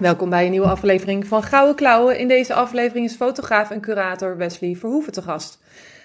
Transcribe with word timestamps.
Welkom 0.00 0.30
bij 0.30 0.44
een 0.44 0.50
nieuwe 0.50 0.68
aflevering 0.68 1.26
van 1.26 1.42
Gouden 1.42 1.74
Klauwen. 1.74 2.18
In 2.18 2.28
deze 2.28 2.54
aflevering 2.54 3.06
is 3.06 3.14
fotograaf 3.14 3.70
en 3.70 3.80
curator 3.80 4.36
Wesley 4.36 4.74
Verhoeven 4.74 5.12
te 5.12 5.22
gast. 5.22 5.62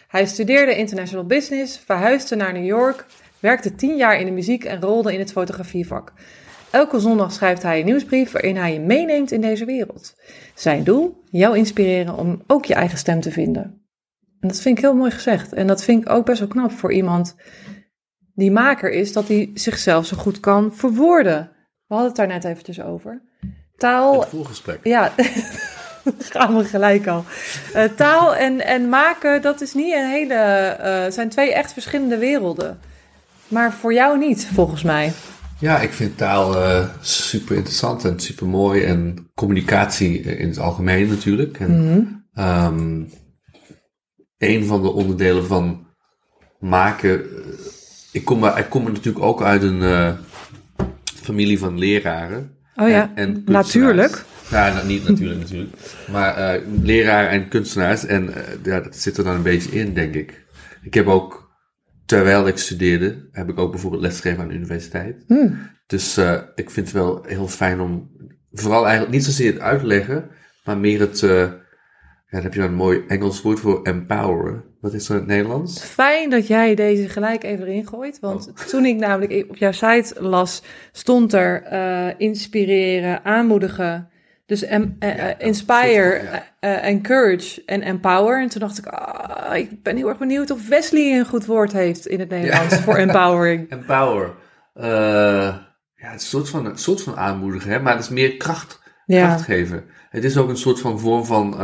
Hij 0.08 0.26
studeerde 0.26 0.76
international 0.76 1.26
business, 1.26 1.80
verhuisde 1.80 2.36
naar 2.36 2.54
New 2.54 2.66
York, 2.66 3.06
werkte 3.40 3.76
tien 3.76 3.96
jaar 3.96 4.20
in 4.20 4.26
de 4.26 4.32
muziek 4.32 4.64
en 4.64 4.82
rolde 4.82 5.14
in 5.14 5.20
het 5.20 5.32
fotografievak. 5.32 6.14
Elke 6.72 7.00
zondag 7.00 7.32
schrijft 7.32 7.64
hij 7.64 7.80
een 7.80 7.86
nieuwsbrief 7.86 8.32
waarin 8.32 8.56
hij 8.56 8.74
je 8.74 8.80
meeneemt 8.80 9.32
in 9.32 9.42
deze 9.42 9.66
wereld. 9.66 10.16
Zijn 10.56 10.84
doel? 10.84 11.24
Jou 11.32 11.58
inspireren 11.58 12.18
om 12.18 12.44
ook 12.48 12.66
je 12.66 12.74
eigen 12.74 12.98
stem 12.98 13.22
te 13.22 13.32
vinden. 13.32 13.64
En 14.40 14.48
dat 14.48 14.62
vind 14.62 14.78
ik 14.78 14.84
heel 14.84 14.96
mooi 14.96 15.12
gezegd. 15.12 15.54
En 15.54 15.68
dat 15.68 15.84
vind 15.84 16.02
ik 16.02 16.10
ook 16.10 16.26
best 16.26 16.40
wel 16.40 16.48
knap 16.48 16.72
voor 16.72 16.94
iemand 16.94 17.36
die 18.34 18.52
maker 18.52 18.92
is, 18.92 19.14
dat 19.14 19.28
hij 19.28 19.52
zichzelf 19.54 20.06
zo 20.06 20.18
goed 20.18 20.40
kan 20.40 20.74
verwoorden. 20.74 21.52
We 21.88 21.94
hadden 21.94 22.08
het 22.08 22.16
daar 22.18 22.28
net 22.28 22.44
eventjes 22.44 22.82
over. 22.82 23.34
Taal. 23.78 24.20
Het 24.20 24.30
voorgesprek. 24.30 24.80
Ja, 24.84 25.14
gaan 26.34 26.58
we 26.58 26.64
gelijk 26.64 27.08
al. 27.08 27.26
Uh, 27.76 27.84
taal 27.84 28.36
en, 28.36 28.66
en 28.66 28.90
maken, 28.90 29.42
dat 29.42 29.62
is 29.62 29.74
niet 29.74 29.94
een 29.94 30.10
hele. 30.10 30.78
Uh, 30.80 31.12
zijn 31.12 31.30
twee 31.30 31.54
echt 31.54 31.74
verschillende 31.74 32.18
werelden. 32.18 32.80
Maar 33.48 33.74
voor 33.74 33.94
jou 33.94 34.18
niet, 34.18 34.48
volgens 34.54 34.84
mij. 34.84 35.14
Ja, 35.60 35.80
ik 35.80 35.94
vind 35.94 36.18
taal 36.18 36.56
uh, 36.56 36.86
super 37.02 37.56
interessant 37.56 38.06
en 38.06 38.20
super 38.20 38.48
mooi. 38.48 38.84
En 38.84 39.30
communicatie 39.34 40.20
in 40.22 40.48
het 40.48 40.60
algemeen 40.60 41.08
natuurlijk. 41.08 41.60
En, 41.60 41.82
mm 41.82 42.26
-hmm. 42.34 42.46
um, 42.46 43.10
een 44.38 44.66
van 44.66 44.82
de 44.82 44.92
onderdelen 44.92 45.46
van 45.46 45.88
maken. 46.60 47.26
Ik 48.12 48.26
kom, 48.26 48.46
ik 48.46 48.70
kom 48.70 48.84
natuurlijk 48.84 49.26
ook 49.26 49.42
uit 49.42 49.64
een 49.64 50.18
familie 51.24 51.60
van 51.60 51.80
leraren. 51.80 52.55
Oh 52.76 52.90
ja, 52.90 53.12
en, 53.16 53.44
en 53.46 53.52
natuurlijk. 53.52 54.24
Ja, 54.50 54.74
nou, 54.74 54.88
niet 54.88 55.08
natuurlijk 55.08 55.40
natuurlijk. 55.40 55.76
Maar 56.12 56.56
uh, 56.56 56.62
leraren 56.82 57.30
en 57.30 57.48
kunstenaars. 57.48 58.06
En 58.06 58.28
uh, 58.28 58.36
ja, 58.64 58.80
dat 58.80 58.96
zit 58.96 59.18
er 59.18 59.24
dan 59.24 59.36
een 59.36 59.44
beetje 59.44 59.72
in, 59.72 59.94
denk 59.94 60.14
ik. 60.14 60.46
Ik 60.82 60.94
heb 60.94 61.08
ook, 61.08 61.56
terwijl 62.06 62.48
ik 62.48 62.58
studeerde, 62.58 63.28
heb 63.32 63.50
ik 63.50 63.60
ook 63.60 63.72
bijvoorbeeld 63.72 64.02
lesgegeven 64.02 64.42
aan 64.42 64.48
de 64.48 64.54
universiteit. 64.54 65.24
Hmm. 65.28 65.70
Dus 65.88 66.18
uh, 66.18 66.42
ik 66.56 66.70
vind 66.70 66.86
het 66.86 66.96
wel 66.96 67.24
heel 67.28 67.48
fijn 67.48 67.80
om, 67.80 68.12
vooral 68.52 68.84
eigenlijk 68.84 69.14
niet 69.14 69.26
zozeer 69.26 69.52
het 69.54 69.62
uitleggen, 69.62 70.30
maar 70.64 70.78
meer 70.78 71.00
het, 71.00 71.22
daar 72.36 72.44
heb 72.44 72.54
je 72.54 72.60
dan 72.60 72.70
een 72.70 72.76
mooi 72.76 73.04
Engels 73.08 73.42
woord 73.42 73.60
voor, 73.60 73.82
empoweren. 73.84 74.64
Wat 74.82 74.94
is 74.94 75.08
dat 75.08 75.18
in 75.18 75.24
het 75.24 75.32
Nederlands? 75.32 75.84
Fijn 75.84 76.30
dat 76.30 76.48
jij 76.48 76.76
deze 76.76 77.10
gelijk 77.10 77.44
even 77.44 77.68
erin 77.68 77.88
gooit. 77.88 78.20
Want 78.20 78.48
oh. 78.48 78.66
toen 78.66 78.86
ik 78.86 78.96
namelijk 78.96 79.46
op 79.50 79.58
jouw 79.58 79.72
site 79.72 80.16
las, 80.20 80.62
stond 80.92 81.34
er 81.34 81.64
uh, 81.74 82.08
inspireren, 82.18 83.24
aanmoedigen. 83.24 84.10
Dus 84.46 84.64
em, 84.64 84.96
uh, 85.00 85.18
ja, 85.18 85.40
inspire, 85.40 86.22
ja. 86.24 86.44
uh, 86.60 86.86
encourage 86.86 87.64
en 87.66 87.82
empower. 87.82 88.42
En 88.42 88.50
toen 88.50 88.62
dacht 88.62 88.78
ik, 88.78 88.86
oh, 88.86 89.56
ik 89.56 89.84
ben 89.84 89.96
heel 89.96 90.10
erg 90.10 90.18
benieuwd 90.18 90.52
of 90.52 90.68
Wesley 90.68 91.18
een 91.18 91.26
goed 91.26 91.46
woord 91.46 91.72
heeft 91.72 92.08
in 92.08 92.20
het 92.20 92.30
Nederlands 92.30 92.76
ja. 92.76 92.82
voor 92.82 92.96
empowering. 92.96 93.70
Empower. 93.72 94.34
ja, 94.74 95.66
het 95.96 96.22
is 96.22 96.24
een 96.24 96.40
soort 96.40 96.50
van, 96.50 96.66
een 96.66 96.78
soort 96.78 97.02
van 97.02 97.18
aanmoedigen, 97.18 97.72
hè? 97.72 97.80
maar 97.80 97.94
het 97.94 98.04
is 98.04 98.10
meer 98.10 98.38
kracht, 98.38 98.82
kracht 99.06 99.42
geven. 99.42 99.84
Het 100.10 100.24
is 100.24 100.38
ook 100.38 100.50
een 100.50 100.58
soort 100.58 100.80
van 100.80 101.00
vorm 101.00 101.26
van 101.26 101.60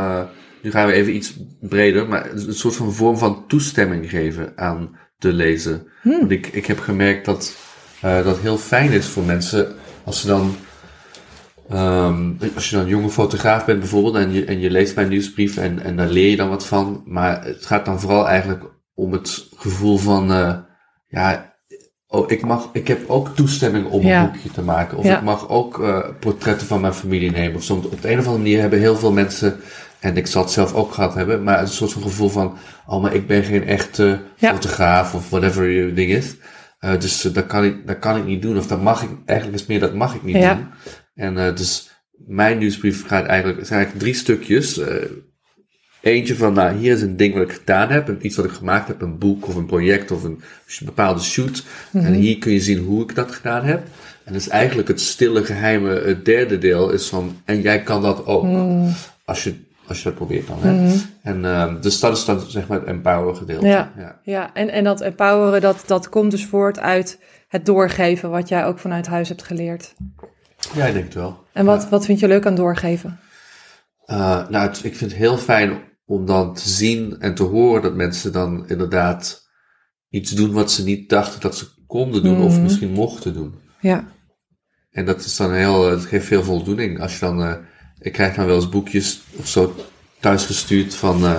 nu 0.62 0.70
gaan 0.70 0.86
we 0.86 0.92
even 0.92 1.14
iets 1.14 1.36
breder, 1.60 2.08
maar 2.08 2.30
een 2.30 2.54
soort 2.54 2.76
van 2.76 2.92
vorm 2.92 3.18
van 3.18 3.44
toestemming 3.46 4.10
geven 4.10 4.52
aan 4.56 4.96
de 5.18 5.32
lezer. 5.32 5.82
Hmm. 6.02 6.18
Want 6.18 6.30
ik, 6.30 6.46
ik 6.46 6.66
heb 6.66 6.78
gemerkt 6.78 7.24
dat 7.24 7.56
uh, 8.04 8.24
dat 8.24 8.38
heel 8.38 8.58
fijn 8.58 8.90
is 8.90 9.06
voor 9.06 9.22
mensen 9.24 9.74
als 10.04 10.20
ze 10.20 10.26
dan. 10.26 10.56
Um, 11.72 12.38
als 12.54 12.70
je 12.70 12.76
dan 12.76 12.84
een 12.84 12.90
jonge 12.90 13.10
fotograaf 13.10 13.64
bent 13.64 13.78
bijvoorbeeld 13.78 14.14
en 14.14 14.32
je, 14.32 14.44
en 14.44 14.60
je 14.60 14.70
leest 14.70 14.94
mijn 14.94 15.08
nieuwsbrief 15.08 15.56
en, 15.56 15.78
en 15.78 15.96
daar 15.96 16.08
leer 16.08 16.30
je 16.30 16.36
dan 16.36 16.48
wat 16.48 16.66
van. 16.66 17.02
Maar 17.06 17.44
het 17.44 17.66
gaat 17.66 17.84
dan 17.84 18.00
vooral 18.00 18.28
eigenlijk 18.28 18.64
om 18.94 19.12
het 19.12 19.48
gevoel 19.56 19.98
van, 19.98 20.30
uh, 20.30 20.54
ja, 21.08 21.54
oh, 22.06 22.30
ik, 22.30 22.42
mag, 22.42 22.68
ik 22.72 22.88
heb 22.88 23.08
ook 23.08 23.28
toestemming 23.28 23.86
om 23.86 24.02
Ja. 24.02 24.20
een 24.24 24.30
boekje 24.30 24.50
te 24.50 24.62
maken. 24.62 24.98
Of 24.98 25.04
Ja. 25.04 25.16
ik 25.16 25.22
mag 25.22 25.48
ook 25.48 25.78
uh, 25.78 25.98
portretten 26.20 26.66
van 26.66 26.80
mijn 26.80 26.94
familie 26.94 27.30
nemen. 27.30 27.56
Of 27.56 27.62
soms 27.62 27.86
op 27.86 28.02
de 28.02 28.10
een 28.10 28.18
of 28.18 28.26
andere 28.26 28.42
manier 28.42 28.60
hebben 28.60 28.78
heel 28.78 28.96
veel 28.96 29.12
mensen, 29.12 29.56
en 30.02 30.16
ik 30.16 30.26
zal 30.26 30.42
het 30.42 30.50
zelf 30.52 30.74
ook 30.74 30.92
gehad 30.92 31.14
hebben, 31.14 31.42
maar 31.42 31.60
een 31.60 31.68
soort 31.68 31.92
van 31.92 32.02
gevoel 32.02 32.28
van, 32.28 32.56
oh, 32.86 33.02
maar 33.02 33.14
ik 33.14 33.26
ben 33.26 33.44
geen 33.44 33.66
echte 33.66 34.20
Ja. 34.36 34.50
fotograaf 34.52 35.14
of 35.14 35.30
whatever 35.30 35.68
je 35.68 35.92
ding 35.92 36.10
is. 36.10 36.34
Uh, 36.80 37.00
dus 37.00 37.24
uh, 37.24 37.34
dat, 37.34 37.46
kan 37.46 37.64
ik, 37.64 37.86
dat 37.86 37.98
kan 37.98 38.16
ik 38.16 38.24
niet 38.24 38.42
doen. 38.42 38.58
Of 38.58 38.66
dat 38.66 38.82
mag 38.82 39.02
ik, 39.02 39.08
eigenlijk 39.26 39.60
is 39.60 39.66
meer 39.66 39.80
dat 39.80 39.94
mag 39.94 40.14
ik 40.14 40.22
niet 40.22 40.36
Ja. 40.36 40.54
doen. 40.54 40.66
En 41.14 41.36
uh, 41.36 41.56
dus 41.56 41.90
mijn 42.26 42.58
nieuwsbrief 42.58 43.06
gaat 43.06 43.26
eigenlijk, 43.26 43.58
het 43.58 43.66
zijn 43.68 43.78
eigenlijk 43.78 44.08
drie 44.08 44.20
stukjes. 44.22 44.80
Eentje 46.00 46.36
van, 46.36 46.52
nou, 46.52 46.76
hier 46.76 46.92
is 46.92 47.02
een 47.02 47.16
ding 47.16 47.34
wat 47.34 47.42
ik 47.42 47.52
gedaan 47.52 47.90
heb. 47.90 48.22
Iets 48.22 48.36
wat 48.36 48.44
ik 48.44 48.50
gemaakt 48.50 48.88
heb, 48.88 49.00
een 49.02 49.18
boek 49.18 49.46
of 49.48 49.54
een 49.54 49.66
project 49.66 50.10
of 50.10 50.22
een 50.22 50.40
bepaalde 50.84 51.20
shoot. 51.20 51.64
En 51.92 52.12
hier 52.12 52.38
kun 52.38 52.52
je 52.52 52.60
zien 52.60 52.78
hoe 52.78 53.02
ik 53.02 53.14
dat 53.14 53.32
gedaan 53.32 53.64
heb. 53.64 53.82
En 54.24 54.32
dat 54.32 54.42
is 54.42 54.48
eigenlijk 54.48 54.88
het 54.88 55.00
stille 55.00 55.44
geheime, 55.44 56.00
het 56.00 56.24
derde 56.24 56.58
deel 56.58 56.90
is 56.90 57.08
van, 57.08 57.36
en 57.44 57.60
jij 57.60 57.82
kan 57.82 58.02
dat 58.02 58.26
ook. 58.26 58.46
Als 59.24 59.44
je, 59.44 59.54
als 59.86 59.98
je 59.98 60.04
dat 60.04 60.14
probeert 60.14 60.46
dan. 60.46 60.58
Hè? 60.60 60.94
En 61.22 61.44
uh, 61.44 61.80
dus 61.80 62.00
dat 62.00 62.16
is 62.16 62.24
dan 62.24 62.40
zeg 62.40 62.66
maar 62.66 62.78
het 62.78 62.86
empower 62.86 63.34
gedeelte. 63.34 63.66
Ja. 63.66 63.92
ja. 63.96 64.20
Ja, 64.22 64.54
en, 64.54 64.68
en 64.68 64.84
dat 64.84 65.00
empoweren, 65.00 65.60
dat, 65.60 65.82
dat 65.86 66.08
komt 66.08 66.30
dus 66.30 66.46
voort 66.46 66.78
uit 66.78 67.18
het 67.48 67.66
doorgeven, 67.66 68.30
wat 68.30 68.48
jij 68.48 68.64
ook 68.64 68.78
vanuit 68.78 69.06
huis 69.06 69.28
hebt 69.28 69.42
geleerd. 69.42 69.94
Ja, 70.74 70.86
ik 70.86 70.92
denk 70.92 71.04
het 71.04 71.14
wel. 71.14 71.44
En 71.52 71.64
wat, 71.64 71.88
wat 71.88 72.04
vind 72.04 72.20
je 72.20 72.28
leuk 72.28 72.46
aan 72.46 72.54
doorgeven? 72.54 73.18
Uh, 74.06 74.48
nou, 74.48 74.68
het, 74.68 74.84
ik 74.84 74.96
vind 74.96 75.10
het 75.10 75.20
heel 75.20 75.38
fijn 75.38 75.80
om 76.04 76.26
dan 76.26 76.54
te 76.54 76.68
zien 76.68 77.16
en 77.18 77.34
te 77.34 77.42
horen 77.42 77.82
dat 77.82 77.94
mensen 77.94 78.32
dan 78.32 78.68
inderdaad 78.68 79.50
iets 80.08 80.30
doen 80.30 80.52
wat 80.52 80.70
ze 80.70 80.84
niet 80.84 81.08
dachten 81.08 81.40
dat 81.40 81.56
ze 81.56 81.66
konden 81.86 82.22
doen 82.22 82.42
of 82.42 82.60
misschien 82.60 82.90
mochten 82.90 83.34
doen. 83.34 83.54
Ja, 83.80 84.04
En 84.90 85.04
dat 85.04 85.20
is 85.20 85.36
dan 85.36 85.52
heel, 85.52 85.90
het 85.90 86.04
geeft 86.04 86.26
veel 86.26 86.42
voldoening 86.42 87.00
als 87.00 87.18
je 87.18 87.24
dan, 87.24 87.40
uh, 87.40 87.54
ik 88.02 88.12
krijg 88.12 88.34
dan 88.34 88.46
wel 88.46 88.56
eens 88.56 88.68
boekjes 88.68 89.22
of 89.36 89.48
zo 89.48 89.74
thuisgestuurd 90.20 90.94
van, 90.94 91.22
uh, 91.22 91.36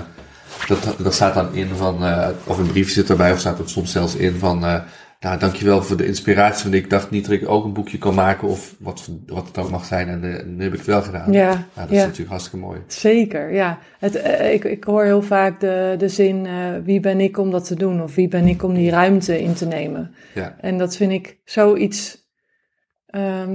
dat, 0.68 0.96
dat 0.98 1.14
staat 1.14 1.34
dan 1.34 1.54
in 1.54 1.68
van, 1.68 2.04
uh, 2.04 2.28
of 2.46 2.58
een 2.58 2.68
briefje 2.68 2.94
zit 2.94 3.10
erbij 3.10 3.32
of 3.32 3.40
staat 3.40 3.60
er 3.60 3.70
soms 3.70 3.92
zelfs 3.92 4.16
in 4.16 4.34
van, 4.34 4.64
uh, 4.64 4.80
nou, 5.24 5.40
dankjewel 5.40 5.84
voor 5.84 5.98
de 5.98 6.06
inspiratie, 6.06 6.64
want 6.64 6.84
ik 6.84 6.90
dacht 6.90 7.10
niet 7.10 7.26
dat 7.26 7.34
ik 7.34 7.50
ook 7.50 7.66
een 7.66 7.74
boekje 7.74 7.98
kan 7.98 8.14
maken 8.14 8.48
of 8.48 8.76
wat, 8.80 9.10
wat 9.26 9.48
het 9.48 9.58
ook 9.58 9.70
mag 9.70 9.86
zijn 9.86 10.08
en 10.08 10.24
uh, 10.24 10.44
nu 10.46 10.64
heb 10.64 10.72
ik 10.72 10.78
het 10.78 10.88
wel 10.88 11.02
gedaan. 11.02 11.32
ja, 11.32 11.48
Nou, 11.48 11.88
dat 11.88 11.92
is 11.92 11.98
natuurlijk 11.98 12.30
hartstikke 12.30 12.66
mooi. 12.66 12.80
zeker. 12.88 13.54
Ja. 13.54 13.80
Het, 14.00 14.16
eh, 14.16 14.54
ik, 14.54 14.64
ik 14.64 14.84
hoor 14.84 15.04
heel 15.04 15.22
vaak 15.22 15.60
de, 15.60 15.96
de 15.98 16.10
zin, 16.10 16.46
eh, 16.46 16.54
wie 16.84 17.00
ben 17.00 17.20
ik 17.20 17.38
om 17.38 17.52
dat 17.52 17.66
te 17.68 17.76
doen? 17.76 18.04
Of 18.04 18.16
wie 18.16 18.28
ben 18.28 18.48
ik 18.48 18.64
om 18.64 18.74
die 18.74 18.90
ruimte 18.90 19.42
in 19.42 19.54
te 19.54 19.66
nemen? 19.66 20.16
Ja. 20.34 20.56
En 20.60 20.78
dat 20.78 20.96
vind 20.96 21.12
ik 21.12 21.40
zoiets 21.44 22.22
ja, 23.06 23.48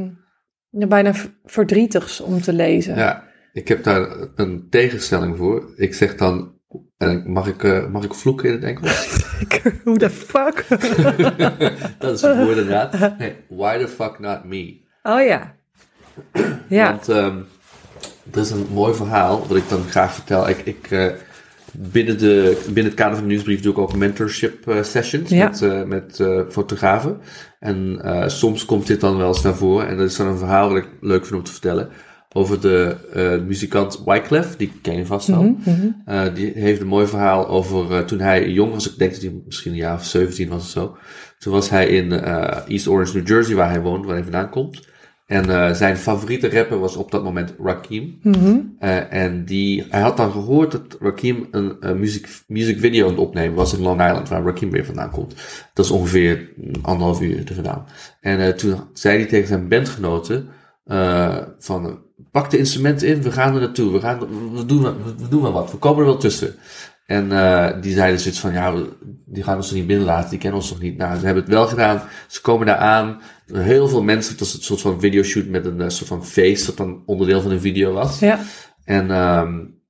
bijna 0.86 1.12
verdrietigs 1.44 2.20
om 2.20 2.40
te 2.40 2.52
lezen. 2.52 2.96
Ja, 2.96 3.24
ik 3.52 3.68
heb 3.68 3.84
daar 3.84 4.08
een 4.34 4.66
tegenstelling 4.70 5.36
voor. 5.36 5.72
Ik 5.76 5.94
zeg 5.94 6.16
dan, 6.16 6.52
en 6.98 7.32
mag 7.32 7.46
ik, 7.46 7.62
uh, 7.62 7.86
mag 7.86 8.04
ik 8.04 8.14
vloeken 8.14 8.46
in 8.48 8.52
het 8.52 8.62
Engels? 8.64 9.24
Hoe 9.84 9.98
de 9.98 10.10
fuck? 10.10 10.64
dat 11.98 12.14
is 12.14 12.20
het 12.20 12.36
woord 12.36 12.56
inderdaad. 12.56 13.18
Nee, 13.18 13.34
why 13.48 13.78
the 13.78 13.88
fuck 13.88 14.18
not 14.18 14.44
me? 14.44 14.80
oh 15.02 15.22
ja. 15.24 15.54
Ja. 16.68 16.90
Want 16.90 17.08
um, 17.08 17.46
er 18.32 18.40
is 18.40 18.50
een 18.50 18.66
mooi 18.72 18.94
verhaal 18.94 19.46
wat 19.48 19.56
ik 19.56 19.68
dan 19.68 19.82
graag 19.82 20.12
vertel. 20.14 20.48
Ik, 20.48 20.58
ik, 20.58 20.90
uh, 20.90 21.06
binnen, 21.72 22.18
de, 22.18 22.62
binnen 22.64 22.84
het 22.84 22.94
kader 22.94 23.14
van 23.14 23.22
de 23.22 23.30
nieuwsbrief 23.30 23.60
doe 23.60 23.72
ik 23.72 23.78
ook 23.78 23.94
mentorship 23.96 24.68
uh, 24.68 24.82
sessions 24.82 25.30
Ja. 25.30 25.44
met, 25.48 25.60
uh, 25.60 25.82
met 25.82 26.22
fotografen. 26.50 27.20
En 27.58 28.00
soms 28.26 28.64
komt 28.64 28.86
dit 28.86 29.00
dan 29.00 29.16
wel 29.16 29.28
eens 29.28 29.42
naar 29.42 29.54
voren. 29.54 29.88
En 29.88 29.96
dat 29.96 30.10
is 30.10 30.16
dan 30.16 30.26
een 30.26 30.38
verhaal 30.38 30.68
wat 30.68 30.78
ik 30.78 30.88
leuk 31.00 31.26
vind 31.26 31.38
om 31.38 31.44
te 31.44 31.52
vertellen. 31.52 31.88
Over 32.32 32.60
de 32.60 32.96
muzikant 33.46 34.02
Wyclef, 34.04 34.56
die 34.56 34.72
ken 34.82 34.96
je 34.96 35.06
vast 35.06 35.26
wel. 35.26 35.42
Mhm, 35.42 35.90
mhm. 36.04 36.34
die 36.34 36.52
heeft 36.54 36.80
een 36.80 36.86
mooi 36.86 37.06
verhaal 37.06 37.48
over 37.48 38.04
toen 38.04 38.20
hij 38.20 38.50
jong 38.50 38.72
was. 38.72 38.90
Ik 38.90 38.98
denk 38.98 39.12
dat 39.12 39.20
hij 39.20 39.40
misschien 39.46 39.70
een 39.70 39.76
jaar 39.76 39.94
of 39.94 40.04
17 40.04 40.48
was 40.48 40.62
of 40.62 40.68
zo. 40.68 40.96
Toen 41.38 41.52
was 41.52 41.70
hij 41.70 41.86
in 41.88 42.12
East 42.66 42.88
Orange, 42.88 43.16
New 43.16 43.28
Jersey, 43.28 43.54
waar 43.54 43.70
hij 43.70 43.80
woont, 43.80 44.04
waar 44.04 44.14
hij 44.14 44.22
vandaan 44.22 44.50
komt. 44.50 44.87
En 45.28 45.50
eh, 45.50 45.72
zijn 45.74 45.96
favoriete 45.96 46.50
rapper 46.50 46.78
was 46.78 46.96
op 46.96 47.10
dat 47.10 47.24
moment 47.24 47.54
Rakim. 47.62 48.18
Mhm. 48.22 48.58
Eh, 48.78 49.12
en 49.12 49.44
die, 49.44 49.86
hij 49.88 50.00
had 50.00 50.16
dan 50.16 50.32
gehoord 50.32 50.72
dat 50.72 50.96
Rakim 51.00 51.48
een 51.50 51.76
uh, 51.80 51.92
music, 51.92 52.28
music 52.46 52.78
video 52.78 53.04
aan 53.04 53.10
het 53.10 53.20
opnemen 53.20 53.54
was 53.54 53.74
in 53.74 53.82
Long 53.82 54.00
Island, 54.06 54.28
waar 54.28 54.42
Rakim 54.42 54.70
weer 54.70 54.84
vandaan 54.84 55.10
komt. 55.10 55.34
Dat 55.74 55.84
is 55.84 55.90
ongeveer 55.90 56.48
anderhalf 56.82 57.20
uur 57.20 57.44
te 57.44 57.54
vandaan. 57.54 57.86
En 58.20 58.40
uh, 58.40 58.48
toen 58.48 58.80
zei 58.92 59.18
hij 59.18 59.26
tegen 59.26 59.48
zijn 59.48 59.68
bandgenoten 59.68 60.48
van, 61.58 61.98
pak 62.30 62.50
de 62.50 62.58
instrumenten 62.58 63.08
in, 63.08 63.22
we 63.22 63.32
gaan 63.32 63.54
er 63.54 63.60
naartoe, 63.60 63.92
we, 63.92 64.00
gaan, 64.00 64.18
we, 64.54 64.66
doen, 64.66 64.82
we 65.16 65.28
doen 65.28 65.42
wel 65.42 65.52
wat, 65.52 65.70
we 65.70 65.76
komen 65.76 66.00
er 66.00 66.06
wel 66.06 66.16
tussen. 66.16 66.54
En 67.06 67.24
uh, 67.30 67.68
die 67.80 67.92
zeiden 67.92 68.20
zoiets 68.20 68.40
van, 68.40 68.52
ja, 68.52 68.74
die 69.24 69.42
gaan 69.42 69.56
ons 69.56 69.68
er 69.68 69.76
niet 69.76 69.86
binnenlaten, 69.86 70.30
die 70.30 70.38
kennen 70.38 70.60
ons 70.60 70.70
nog 70.70 70.80
niet. 70.80 70.96
Nou, 70.96 71.18
ze 71.18 71.24
hebben 71.24 71.42
het 71.42 71.52
wel 71.52 71.66
gedaan, 71.66 72.02
ze 72.26 72.40
komen 72.40 72.66
daar 72.66 72.76
aan. 72.76 73.20
Heel 73.52 73.88
veel 73.88 74.02
mensen, 74.02 74.30
het 74.30 74.40
was 74.40 74.54
een 74.54 74.62
soort 74.62 74.80
van 74.80 75.00
videoshoot 75.00 75.46
met 75.46 75.66
een 75.66 75.80
uh, 75.80 75.88
soort 75.88 76.08
van 76.08 76.26
feest, 76.26 76.66
dat 76.66 76.76
dan 76.76 77.02
onderdeel 77.06 77.40
van 77.40 77.50
een 77.50 77.60
video 77.60 77.92
was. 77.92 78.18
Ja. 78.18 78.40
En, 78.84 79.10
um, 79.10 79.80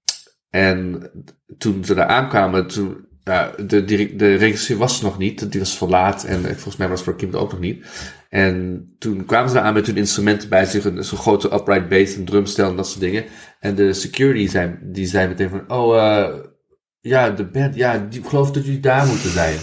en 0.50 1.10
toen 1.58 1.84
ze 1.84 1.94
daar 1.94 2.06
aankwamen, 2.06 2.66
toen, 2.66 3.06
ja, 3.24 3.52
de, 3.66 3.84
de, 3.84 4.16
de 4.16 4.34
regisseur 4.34 4.76
was 4.76 4.98
er 4.98 5.04
nog 5.04 5.18
niet, 5.18 5.52
die 5.52 5.60
was 5.60 5.76
verlaat 5.76 6.24
en 6.24 6.42
volgens 6.42 6.76
mij 6.76 6.88
was 6.88 7.04
Rakim 7.04 7.32
er 7.32 7.38
ook 7.38 7.50
nog 7.50 7.60
niet. 7.60 7.86
En 8.28 8.86
toen 8.98 9.24
kwamen 9.24 9.48
ze 9.48 9.54
daar 9.54 9.64
aan 9.64 9.74
met 9.74 9.86
hun 9.86 9.96
instrumenten 9.96 10.48
bij 10.48 10.64
zich, 10.64 10.84
een 10.84 11.04
zo'n 11.04 11.18
grote 11.18 11.52
upright 11.52 11.88
bass, 11.88 12.16
een 12.16 12.24
drumstel 12.24 12.70
en 12.70 12.76
dat 12.76 12.88
soort 12.88 13.00
dingen. 13.00 13.24
En 13.60 13.74
de 13.74 13.92
security 13.92 14.48
zei, 14.48 14.78
die 14.82 15.06
zei 15.06 15.28
meteen 15.28 15.48
van, 15.48 15.70
oh, 15.70 15.96
uh, 15.96 16.28
ja, 17.00 17.30
de 17.30 17.44
band, 17.44 17.74
ja, 17.74 18.06
die, 18.10 18.20
ik 18.20 18.26
geloof 18.26 18.50
dat 18.50 18.64
jullie 18.64 18.80
daar 18.80 19.06
moeten 19.06 19.30
zijn. 19.30 19.58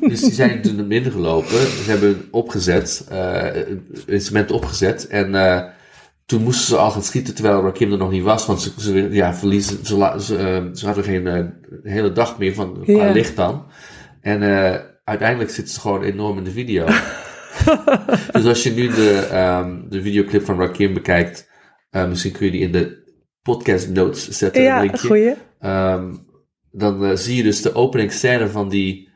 Dus 0.00 0.20
die 0.20 0.32
zijn 0.32 0.62
toen 0.62 0.76
naar 0.76 0.86
binnen 0.86 1.12
gelopen. 1.12 1.58
Ze 1.58 1.90
hebben 1.90 2.28
opgezet, 2.30 3.08
uh, 3.12 3.46
instrument 4.06 4.50
opgezet. 4.50 5.06
En 5.06 5.34
uh, 5.34 5.64
toen 6.26 6.42
moesten 6.42 6.66
ze 6.66 6.76
al 6.76 6.90
gaan 6.90 7.02
schieten 7.02 7.34
terwijl 7.34 7.62
Rakim 7.62 7.92
er 7.92 7.98
nog 7.98 8.10
niet 8.10 8.22
was. 8.22 8.46
Want 8.46 8.60
ze, 8.60 8.70
ze 8.78 9.08
ja, 9.10 9.34
verliezen, 9.34 9.86
ze, 9.86 10.14
ze, 10.18 10.62
uh, 10.64 10.74
ze 10.74 10.86
hadden 10.86 11.04
geen 11.04 11.26
uh, 11.26 11.44
hele 11.82 12.12
dag 12.12 12.38
meer 12.38 12.54
van 12.54 12.82
qua 12.84 13.10
licht 13.10 13.36
dan. 13.36 13.66
En 14.20 14.42
uh, 14.42 14.74
uiteindelijk 15.04 15.50
zitten 15.50 15.74
ze 15.74 15.80
gewoon 15.80 16.02
enorm 16.02 16.38
in 16.38 16.44
de 16.44 16.50
video. 16.50 16.86
dus 18.32 18.44
als 18.44 18.62
je 18.62 18.70
nu 18.70 18.88
de, 18.88 19.28
um, 19.62 19.86
de 19.88 20.02
videoclip 20.02 20.44
van 20.44 20.58
Rakim 20.58 20.94
bekijkt, 20.94 21.50
uh, 21.90 22.08
misschien 22.08 22.32
kun 22.32 22.46
je 22.46 22.52
die 22.52 22.60
in 22.60 22.72
de 22.72 23.12
podcast 23.42 23.88
notes 23.88 24.28
zetten. 24.28 24.62
Ja, 24.62 24.76
een 24.76 24.82
linkje. 24.82 25.06
goeie. 25.06 25.34
Um, 25.60 26.28
dan 26.72 27.18
zie 27.18 27.36
je 27.36 27.42
dus 27.42 27.62
de 27.62 27.74
openingsscène 27.74 28.48
van 28.48 28.68
die, 28.68 29.09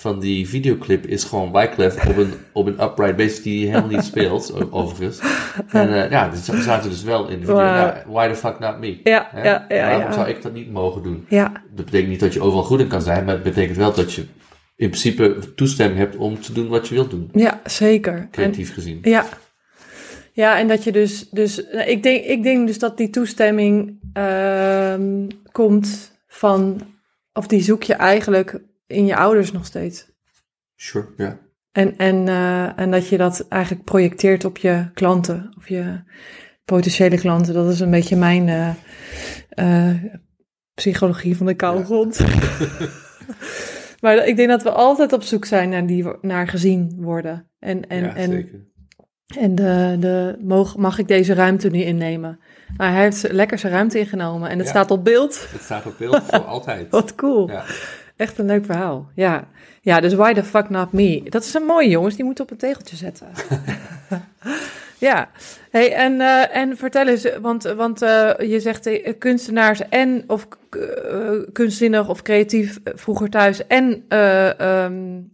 van 0.00 0.18
die 0.20 0.48
videoclip 0.48 1.06
is 1.06 1.24
gewoon 1.24 1.52
Wyclef 1.52 2.06
op 2.08 2.16
een, 2.16 2.32
op 2.52 2.66
een 2.66 2.82
upright 2.82 3.16
bass 3.16 3.42
die 3.42 3.66
helemaal 3.66 3.88
niet 3.88 4.04
speelt, 4.04 4.72
overigens. 4.72 5.18
En 5.70 5.88
uh, 5.88 6.10
ja, 6.10 6.34
ze 6.34 6.62
zaten 6.62 6.90
dus 6.90 7.02
wel 7.02 7.28
in 7.28 7.40
de 7.40 7.46
video. 7.46 7.60
Nou, 7.60 7.94
why 8.06 8.28
the 8.28 8.34
fuck 8.34 8.58
not 8.58 8.78
me? 8.78 9.00
Ja, 9.04 9.28
Hè? 9.30 9.42
ja, 9.42 9.66
ja, 9.68 9.86
Waarom 9.86 10.02
ja. 10.02 10.12
zou 10.12 10.28
ik 10.28 10.42
dat 10.42 10.52
niet 10.52 10.72
mogen 10.72 11.02
doen? 11.02 11.26
Ja, 11.28 11.52
Dat 11.74 11.84
betekent 11.84 12.10
niet 12.10 12.20
dat 12.20 12.32
je 12.32 12.40
overal 12.40 12.64
goed 12.64 12.80
in 12.80 12.88
kan 12.88 13.02
zijn, 13.02 13.24
maar 13.24 13.34
het 13.34 13.42
betekent 13.42 13.76
wel 13.76 13.94
dat 13.94 14.12
je 14.12 14.20
in 14.76 14.88
principe 14.88 15.38
toestemming 15.54 15.98
hebt 15.98 16.16
om 16.16 16.40
te 16.40 16.52
doen 16.52 16.68
wat 16.68 16.88
je 16.88 16.94
wilt 16.94 17.10
doen, 17.10 17.28
ja, 17.32 17.60
zeker. 17.64 18.14
En, 18.14 18.28
creatief 18.30 18.74
gezien. 18.74 18.98
ja. 19.02 19.24
Ja, 20.32 20.58
en 20.58 20.68
dat 20.68 20.84
je 20.84 20.92
dus, 20.92 21.28
dus 21.30 21.62
nou, 21.72 21.88
ik, 21.88 22.02
denk, 22.02 22.24
ik 22.24 22.42
denk 22.42 22.66
dus 22.66 22.78
dat 22.78 22.96
die 22.96 23.10
toestemming 23.10 23.98
ehm 24.12 25.26
komt 25.52 26.12
van, 26.28 26.80
of 27.32 27.46
die 27.46 27.62
zoek 27.62 27.82
je 27.82 27.94
eigenlijk 27.94 28.60
in 28.90 29.06
je 29.06 29.16
ouders 29.16 29.52
nog 29.52 29.66
steeds. 29.66 30.06
Sure, 30.76 31.06
ja. 31.16 31.38
En, 31.72 31.96
en, 31.96 32.26
uh, 32.26 32.78
en 32.78 32.90
dat 32.90 33.08
je 33.08 33.16
dat 33.16 33.46
eigenlijk 33.48 33.84
projecteert 33.84 34.44
op 34.44 34.56
je 34.58 34.90
klanten, 34.94 35.54
of 35.58 35.68
je 35.68 36.00
potentiële 36.64 37.18
klanten. 37.18 37.54
Dat 37.54 37.70
is 37.72 37.80
een 37.80 37.90
beetje 37.90 38.16
mijn 38.16 38.48
uh, 38.48 38.70
uh, 39.54 40.02
psychologie 40.74 41.36
van 41.36 41.46
de 41.46 41.54
koude 41.54 41.78
Ja. 41.80 41.84
grond. 41.84 42.20
maar 44.02 44.26
ik 44.26 44.36
denk 44.36 44.48
dat 44.48 44.62
we 44.62 44.70
altijd 44.70 45.12
op 45.12 45.22
zoek 45.22 45.44
zijn 45.44 45.68
naar, 45.68 45.86
die, 45.86 46.06
naar 46.20 46.48
gezien 46.48 46.96
worden. 46.98 47.50
En, 47.58 47.88
en, 47.88 48.02
ja, 48.02 48.14
en, 48.14 48.30
zeker. 48.30 48.66
en 49.38 49.54
de, 49.54 49.96
de, 50.00 50.38
mag, 50.44 50.76
mag 50.76 50.98
ik 50.98 51.08
deze 51.08 51.34
ruimte 51.34 51.68
nu 51.68 51.78
innemen? 51.78 52.40
Nou, 52.76 52.92
hij 52.92 53.02
heeft 53.02 53.32
lekker 53.32 53.58
zijn 53.58 53.72
ruimte 53.72 53.98
ingenomen 53.98 54.50
en 54.50 54.56
het 54.58 54.66
Ja. 54.66 54.72
staat 54.72 54.90
op 54.90 55.04
beeld. 55.04 55.46
Het 55.52 55.62
staat 55.62 55.86
op 55.86 55.94
beeld 55.98 56.22
voor 56.22 56.38
altijd. 56.44 56.90
Wat 57.00 57.14
cool. 57.14 57.48
Ja. 57.48 57.64
Echt 58.20 58.38
een 58.38 58.46
leuk 58.46 58.64
verhaal. 58.64 59.10
Ja. 59.14 59.48
ja, 59.80 60.00
dus 60.00 60.14
why 60.14 60.32
the 60.32 60.44
fuck 60.44 60.68
not 60.68 60.92
me? 60.92 61.22
Dat 61.28 61.44
is 61.44 61.54
een 61.54 61.62
mooie 61.62 61.88
jongens, 61.88 62.16
die 62.16 62.24
moeten 62.24 62.44
op 62.44 62.50
een 62.50 62.56
tegeltje 62.56 62.96
zetten. 62.96 63.26
ja, 65.08 65.30
hey, 65.70 65.92
en, 65.94 66.12
uh, 66.12 66.56
en 66.56 66.76
vertel 66.76 67.06
eens, 67.06 67.28
want, 67.40 67.62
want 67.62 68.02
uh, 68.02 68.30
je 68.38 68.60
zegt 68.60 68.86
uh, 68.86 69.12
kunstenaars 69.18 69.88
en 69.88 70.24
of 70.26 70.48
kunstzinnig 71.52 72.08
of 72.08 72.22
creatief 72.22 72.78
vroeger 72.84 73.30
thuis 73.30 73.66
en 73.66 74.04
um, 74.18 75.30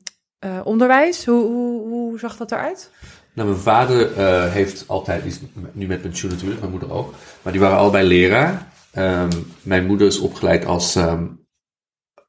onderwijs. 0.65 1.25
Hoe, 1.25 1.45
hoe, 1.45 1.89
hoe 1.89 2.19
zag 2.19 2.37
dat 2.37 2.53
eruit? 2.53 2.91
Nou, 3.33 3.49
mijn 3.49 3.61
vader 3.61 4.19
heeft 4.51 4.85
altijd, 4.87 5.23
die 5.23 5.31
is 5.31 5.41
nu 5.73 5.87
met 5.87 6.03
pensioen 6.03 6.31
natuurlijk, 6.31 6.61
mijn 6.61 6.73
moeder 6.73 6.93
ook, 6.93 7.15
maar 7.43 7.53
die 7.53 7.63
waren 7.63 7.79
allebei 7.79 8.07
leraar. 8.07 8.67
Um, 8.99 9.29
mijn 9.63 9.87
moeder 9.87 10.07
is 10.07 10.19
opgeleid 10.19 10.65
als 10.65 10.95
um, 10.95 11.46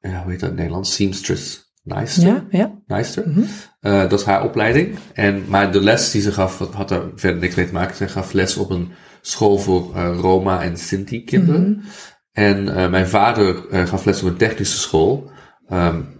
ja, 0.10 0.22
hoe 0.22 0.32
heet 0.32 0.40
dat 0.40 0.50
in 0.50 0.56
Nederlands? 0.56 0.96
Seamstress. 0.96 1.68
Nijster. 1.84 2.28
Ja, 2.28 2.46
ja. 2.50 2.72
Nijster. 2.88 3.28
Mm 3.28 3.34
-hmm. 3.34 3.46
uh, 3.82 4.10
dat 4.10 4.20
is 4.20 4.26
haar 4.26 4.44
opleiding. 4.44 4.98
En, 5.14 5.44
maar 5.48 5.72
de 5.72 5.82
les 5.82 6.12
die 6.12 6.22
ze 6.22 6.32
gaf, 6.32 6.58
had 6.58 6.92
er 6.92 7.12
verder 7.16 7.42
niks 7.42 7.56
mee 7.56 7.66
te 7.66 7.74
maken. 7.74 7.96
Ze 7.96 8.08
gaf 8.08 8.34
les 8.34 8.58
op 8.58 8.70
een 8.70 8.92
school 9.22 9.58
voor 9.58 9.92
uh, 9.96 10.18
Roma 10.20 10.64
en 10.64 10.78
Sinti 10.78 11.24
kinderen. 11.24 11.68
Mm 11.68 11.74
-hmm. 11.74 11.90
En 12.32 12.66
uh, 12.66 12.90
mijn 12.90 13.08
vader 13.08 13.56
gaf 13.88 14.06
les 14.06 14.22
op 14.22 14.30
een 14.30 14.38
technische 14.38 14.78
school. 14.78 15.32
Um, 15.72 16.16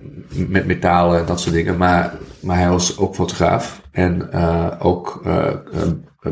met 0.48 0.66
metalen 0.66 1.20
en 1.20 1.26
dat 1.26 1.40
soort 1.40 1.56
dingen. 1.56 1.78
Maar, 1.78 2.18
maar 2.42 2.58
hij 2.58 2.70
was 2.70 2.98
ook 2.98 3.16
fotograaf. 3.16 3.82
En 3.92 4.32
ook 4.80 5.22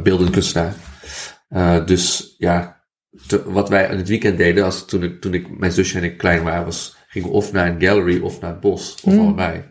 beeldend 0.03 0.29
kunstenaar. 0.29 0.73
dus 1.85 2.35
ja, 2.37 2.83
te, 3.27 3.51
wat 3.51 3.69
wij 3.69 3.89
in 3.89 3.97
het 3.97 4.07
weekend 4.07 4.37
deden, 4.37 4.63
als, 4.63 4.85
toen, 4.85 5.03
ik, 5.03 5.21
toen 5.21 5.33
ik, 5.33 5.59
mijn 5.59 5.71
zusje 5.71 5.97
en 5.97 6.03
ik 6.03 6.17
klein 6.17 6.43
waren, 6.43 6.65
was 6.65 6.95
gingen 7.21 7.35
of 7.35 7.51
naar 7.51 7.67
een 7.67 7.81
gallery 7.81 8.21
of 8.21 8.41
naar 8.41 8.49
het 8.49 8.59
bos, 8.59 8.97
of 9.03 9.13
mm. 9.13 9.19
allebei. 9.19 9.63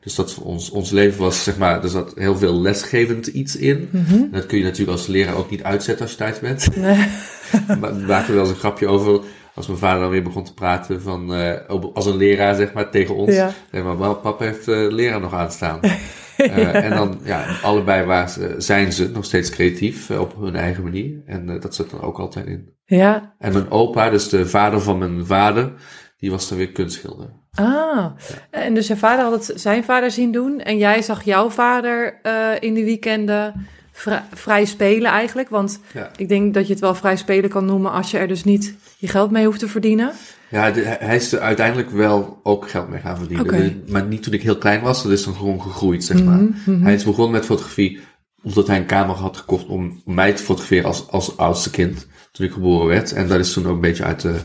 Dus 0.00 0.14
dat 0.14 0.32
voor 0.32 0.44
ons, 0.44 0.70
ons 0.70 0.90
leven 0.90 1.20
was, 1.20 1.42
zeg 1.44 1.58
maar, 1.58 1.82
er 1.82 1.88
zat 1.88 2.12
heel 2.14 2.36
veel 2.36 2.60
lesgevend 2.60 3.26
iets 3.26 3.56
in. 3.56 3.88
Mhm. 3.92 4.30
Dat 4.30 4.46
kun 4.46 4.58
je 4.58 4.64
natuurlijk 4.64 4.98
als 4.98 5.06
leraar 5.06 5.36
ook 5.36 5.50
niet 5.50 5.62
uitzetten 5.62 6.04
als 6.04 6.12
je 6.12 6.18
thuis 6.18 6.38
bent. 6.38 6.68
Nee. 6.76 7.06
maar 7.80 7.96
we 7.96 8.04
maakten 8.06 8.34
wel 8.34 8.42
eens 8.42 8.52
een 8.52 8.58
grapje 8.58 8.86
over, 8.86 9.20
als 9.54 9.66
mijn 9.66 9.78
vader 9.78 10.00
dan 10.00 10.10
weer 10.10 10.22
begon 10.22 10.44
te 10.44 10.54
praten 10.54 11.02
van, 11.02 11.34
uh, 11.34 11.52
als 11.94 12.06
een 12.06 12.16
leraar, 12.16 12.54
zeg 12.54 12.72
maar, 12.72 12.90
tegen 12.90 13.14
ons. 13.14 13.34
Ja. 13.34 13.50
Maar, 13.70 13.98
well, 13.98 14.14
papa 14.14 14.44
heeft 14.44 14.64
de 14.64 14.86
uh, 14.90 14.94
leraar 14.94 15.20
nog 15.20 15.34
aanstaan. 15.34 15.78
uh, 15.82 15.92
ja. 16.56 16.72
En 16.72 16.90
dan, 16.90 17.20
ja, 17.24 17.44
allebei 17.62 18.06
waar 18.06 18.30
ze, 18.30 18.54
zijn 18.58 18.92
ze 18.92 19.10
nog 19.10 19.24
steeds 19.24 19.50
creatief 19.50 20.10
op 20.10 20.36
hun 20.40 20.56
eigen 20.56 20.82
manier. 20.82 21.22
En 21.26 21.60
dat 21.60 21.74
zit 21.74 21.92
er 21.92 22.02
ook 22.02 22.18
altijd 22.18 22.46
in. 22.46 22.68
Ja. 22.84 23.34
En 23.38 23.52
mijn 23.52 23.70
opa, 23.70 24.10
dus 24.10 24.28
de 24.28 24.46
vader 24.46 24.80
van 24.80 24.98
mijn 24.98 25.26
vader, 25.26 25.72
die 26.18 26.30
was 26.30 26.48
dan 26.48 26.58
weer 26.58 26.72
kunstschilder. 26.72 27.26
Ah, 27.54 27.66
ja. 27.66 28.14
en 28.50 28.74
dus 28.74 28.86
je 28.86 28.96
vader 28.96 29.24
had 29.24 29.46
het 29.46 29.60
zijn 29.60 29.84
vader 29.84 30.10
zien 30.10 30.32
doen 30.32 30.60
en 30.60 30.78
jij 30.78 31.02
zag 31.02 31.24
jouw 31.24 31.50
vader 31.50 32.20
uh, 32.22 32.50
in 32.60 32.74
de 32.74 32.84
weekenden 32.84 33.66
vrij, 33.92 34.22
vrij 34.34 34.64
spelen 34.64 35.10
eigenlijk. 35.10 35.48
Want 35.48 35.80
ja. 35.92 36.10
ik 36.16 36.28
denk 36.28 36.54
dat 36.54 36.66
je 36.66 36.72
het 36.72 36.82
wel 36.82 36.94
vrij 36.94 37.16
spelen 37.16 37.50
kan 37.50 37.64
noemen 37.64 37.92
als 37.92 38.10
je 38.10 38.18
er 38.18 38.28
dus 38.28 38.44
niet 38.44 38.74
je 38.98 39.08
geld 39.08 39.30
mee 39.30 39.44
hoeft 39.44 39.58
te 39.58 39.68
verdienen. 39.68 40.12
Ja, 40.50 40.70
de, 40.70 40.80
hij 40.80 41.16
is 41.16 41.32
er 41.32 41.40
uiteindelijk 41.40 41.90
wel 41.90 42.40
ook 42.42 42.70
geld 42.70 42.88
mee 42.88 43.00
gaan 43.00 43.16
verdienen. 43.16 43.46
Okay. 43.46 43.82
Maar 43.88 44.04
niet 44.04 44.22
toen 44.22 44.32
ik 44.32 44.42
heel 44.42 44.58
klein 44.58 44.80
was, 44.80 45.02
dat 45.02 45.12
is 45.12 45.24
dan 45.24 45.34
gewoon 45.34 45.62
gegroeid, 45.62 46.04
zeg 46.04 46.24
maar. 46.24 46.38
Mm 46.38 46.54
-hmm. 46.64 46.82
Hij 46.82 46.94
is 46.94 47.04
begonnen 47.04 47.32
met 47.32 47.44
fotografie 47.44 48.00
omdat 48.42 48.66
hij 48.66 48.76
een 48.76 48.86
camera 48.86 49.18
had 49.18 49.36
gekocht 49.36 49.66
om 49.66 50.02
mij 50.04 50.32
te 50.32 50.42
fotograferen 50.42 50.84
als, 50.84 51.08
als 51.08 51.36
oudste 51.36 51.70
kind. 51.70 52.06
Toen 52.32 52.46
ik 52.46 52.52
geboren 52.52 52.86
werd. 52.86 53.12
En 53.12 53.28
dat 53.28 53.38
is 53.38 53.52
toen 53.52 53.66
ook 53.66 53.74
een 53.74 53.80
beetje 53.80 54.04
uit 54.04 54.20
de 54.20 54.40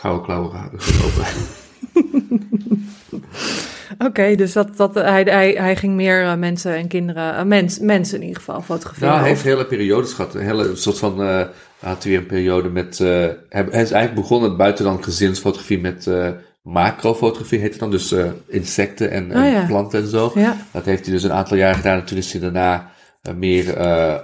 gouden 0.00 0.24
klauwen 0.24 0.70
gelopen. 0.76 1.24
Oké, 3.98 4.04
okay, 4.04 4.36
dus 4.36 4.52
dat, 4.52 4.76
dat, 4.76 4.94
hij, 4.94 5.22
hij, 5.22 5.50
hij 5.50 5.76
ging 5.76 5.94
meer 5.94 6.22
uh, 6.22 6.34
mensen 6.34 6.74
en 6.74 6.88
kinderen, 6.88 7.34
uh, 7.34 7.42
mens, 7.42 7.78
mensen 7.78 8.16
in 8.16 8.26
ieder 8.26 8.38
geval 8.38 8.62
fotograferen. 8.62 9.08
Nou, 9.08 9.20
hij 9.20 9.28
heeft 9.28 9.42
hele 9.42 9.66
periodes 9.66 10.12
gehad. 10.12 10.34
Een 10.34 10.40
hele 10.40 10.76
soort 10.76 10.98
van, 10.98 11.20
uh, 11.20 11.42
had 11.78 12.02
hij 12.02 12.12
weer 12.12 12.20
een 12.20 12.26
periode 12.26 12.68
met, 12.68 12.98
hij, 12.98 13.38
hij, 13.48 13.64
is 13.64 13.72
eigenlijk 13.72 14.14
begonnen 14.14 14.56
buiten 14.56 14.84
dan 14.84 15.04
gezinsfotografie 15.04 15.80
met 15.80 16.10
macrofotografie, 16.62 17.58
heet 17.58 17.70
het 17.70 17.80
dan. 17.80 17.90
Dus 17.90 18.14
insecten 18.46 19.10
en, 19.10 19.32
en 19.32 19.46
oh, 19.46 19.52
ja. 19.52 19.66
planten 19.66 20.02
en 20.02 20.08
zo. 20.08 20.32
Ja. 20.34 20.56
Dat 20.72 20.84
heeft 20.84 21.04
hij 21.04 21.14
dus 21.14 21.22
een 21.22 21.32
aantal 21.32 21.56
jaar 21.56 21.74
gedaan 21.74 21.98
en 21.98 22.04
toen 22.04 22.18
is 22.18 22.32
hij 22.32 22.40
daarna 22.40 22.90
meer 23.36 23.64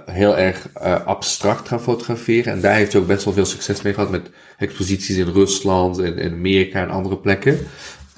heel 0.05 0.37
erg 0.37 0.69
abstract 1.05 1.67
gaan 1.67 1.81
fotograferen. 1.81 2.53
En 2.53 2.61
daar 2.61 2.75
heeft 2.75 2.91
hij 2.91 3.01
ook 3.01 3.07
best 3.07 3.25
wel 3.25 3.33
veel 3.33 3.45
succes 3.45 3.81
mee 3.81 3.93
gehad 3.93 4.09
met 4.09 4.29
exposities 4.57 5.17
in 5.17 5.27
Rusland 5.27 5.99
en 5.99 6.17
in 6.17 6.31
Amerika 6.31 6.81
en 6.81 6.89
andere 6.89 7.17
plekken. 7.17 7.59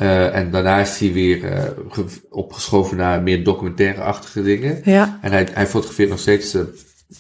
Uh, 0.02 0.36
en 0.36 0.52
daarna 0.52 0.80
is 0.80 1.00
hij 1.00 1.14
weer 1.14 1.44
uh, 1.44 1.64
opgeschoven 2.30 2.98
naar 2.98 3.22
meer 3.22 3.44
documentaire-achtige 3.44 4.44
dingen. 4.44 4.82
Ja. 4.84 5.20
En 5.22 5.32
hij, 5.32 5.48
hij 5.52 5.68
fotografeert 5.68 6.10
nog 6.10 6.20
steeds 6.20 6.56
uh, 6.56 6.62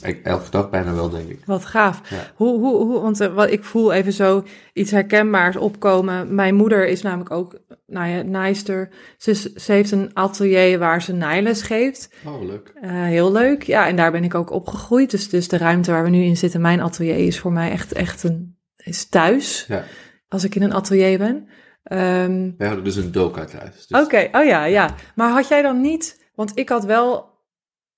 Ik- 0.03 0.23
Elke 0.25 0.49
dag 0.49 0.69
bijna 0.69 0.93
wel, 0.93 1.09
denk 1.09 1.29
ik. 1.29 1.39
Wat 1.45 1.65
gaaf. 1.65 2.09
Ja. 2.09 2.31
Hoe, 2.35 2.59
hoe, 2.59 2.75
hoe, 2.85 3.01
want 3.01 3.19
eh, 3.19 3.33
wat, 3.33 3.51
ik 3.51 3.63
voel 3.63 3.91
even 3.93 4.13
zo 4.13 4.43
iets 4.73 4.91
herkenbaars 4.91 5.55
opkomen. 5.55 6.35
Mijn 6.35 6.55
moeder 6.55 6.87
is 6.87 7.01
namelijk 7.01 7.31
ook, 7.31 7.59
nou 7.85 8.07
ja, 8.09 8.21
naaister. 8.21 8.89
Ze, 9.17 9.33
ze 9.55 9.71
heeft 9.71 9.91
een 9.91 10.09
atelier 10.13 10.79
waar 10.79 11.01
ze 11.01 11.13
naailes 11.13 11.61
geeft. 11.61 12.09
Oh, 12.25 12.41
leuk. 12.45 12.73
Eh, 12.81 12.91
heel 12.91 13.31
leuk. 13.31 13.63
Ja, 13.63 13.87
en 13.87 13.95
daar 13.95 14.11
ben 14.11 14.23
ik 14.23 14.35
ook 14.35 14.51
opgegroeid. 14.51 15.11
Dus, 15.11 15.29
dus 15.29 15.47
de 15.47 15.57
ruimte 15.57 15.91
waar 15.91 16.03
we 16.03 16.09
nu 16.09 16.23
in 16.23 16.37
zitten, 16.37 16.61
mijn 16.61 16.81
atelier, 16.81 17.15
is 17.15 17.39
voor 17.39 17.51
mij 17.53 17.71
echt, 17.71 17.91
echt 17.93 18.23
een, 18.23 18.57
is 18.77 19.05
thuis. 19.09 19.65
Ja. 19.67 19.83
Als 20.27 20.43
ik 20.43 20.55
in 20.55 20.61
een 20.63 20.73
atelier 20.73 21.17
ben. 21.17 21.47
Ehm, 21.83 22.51
Wij 22.57 22.67
hadden 22.67 22.83
dus 22.85 22.95
een 22.95 23.11
doka 23.11 23.45
thuis. 23.45 23.87
Dus 23.87 24.01
Oké, 24.01 24.29
oh 24.31 24.45
ja, 24.45 24.63
ja. 24.65 24.95
Maar 25.15 25.29
had 25.31 25.47
jij 25.47 25.61
dan 25.61 25.81
niet, 25.81 26.29
want 26.35 26.51
ik 26.57 26.69
had 26.69 26.85
wel 26.85 27.37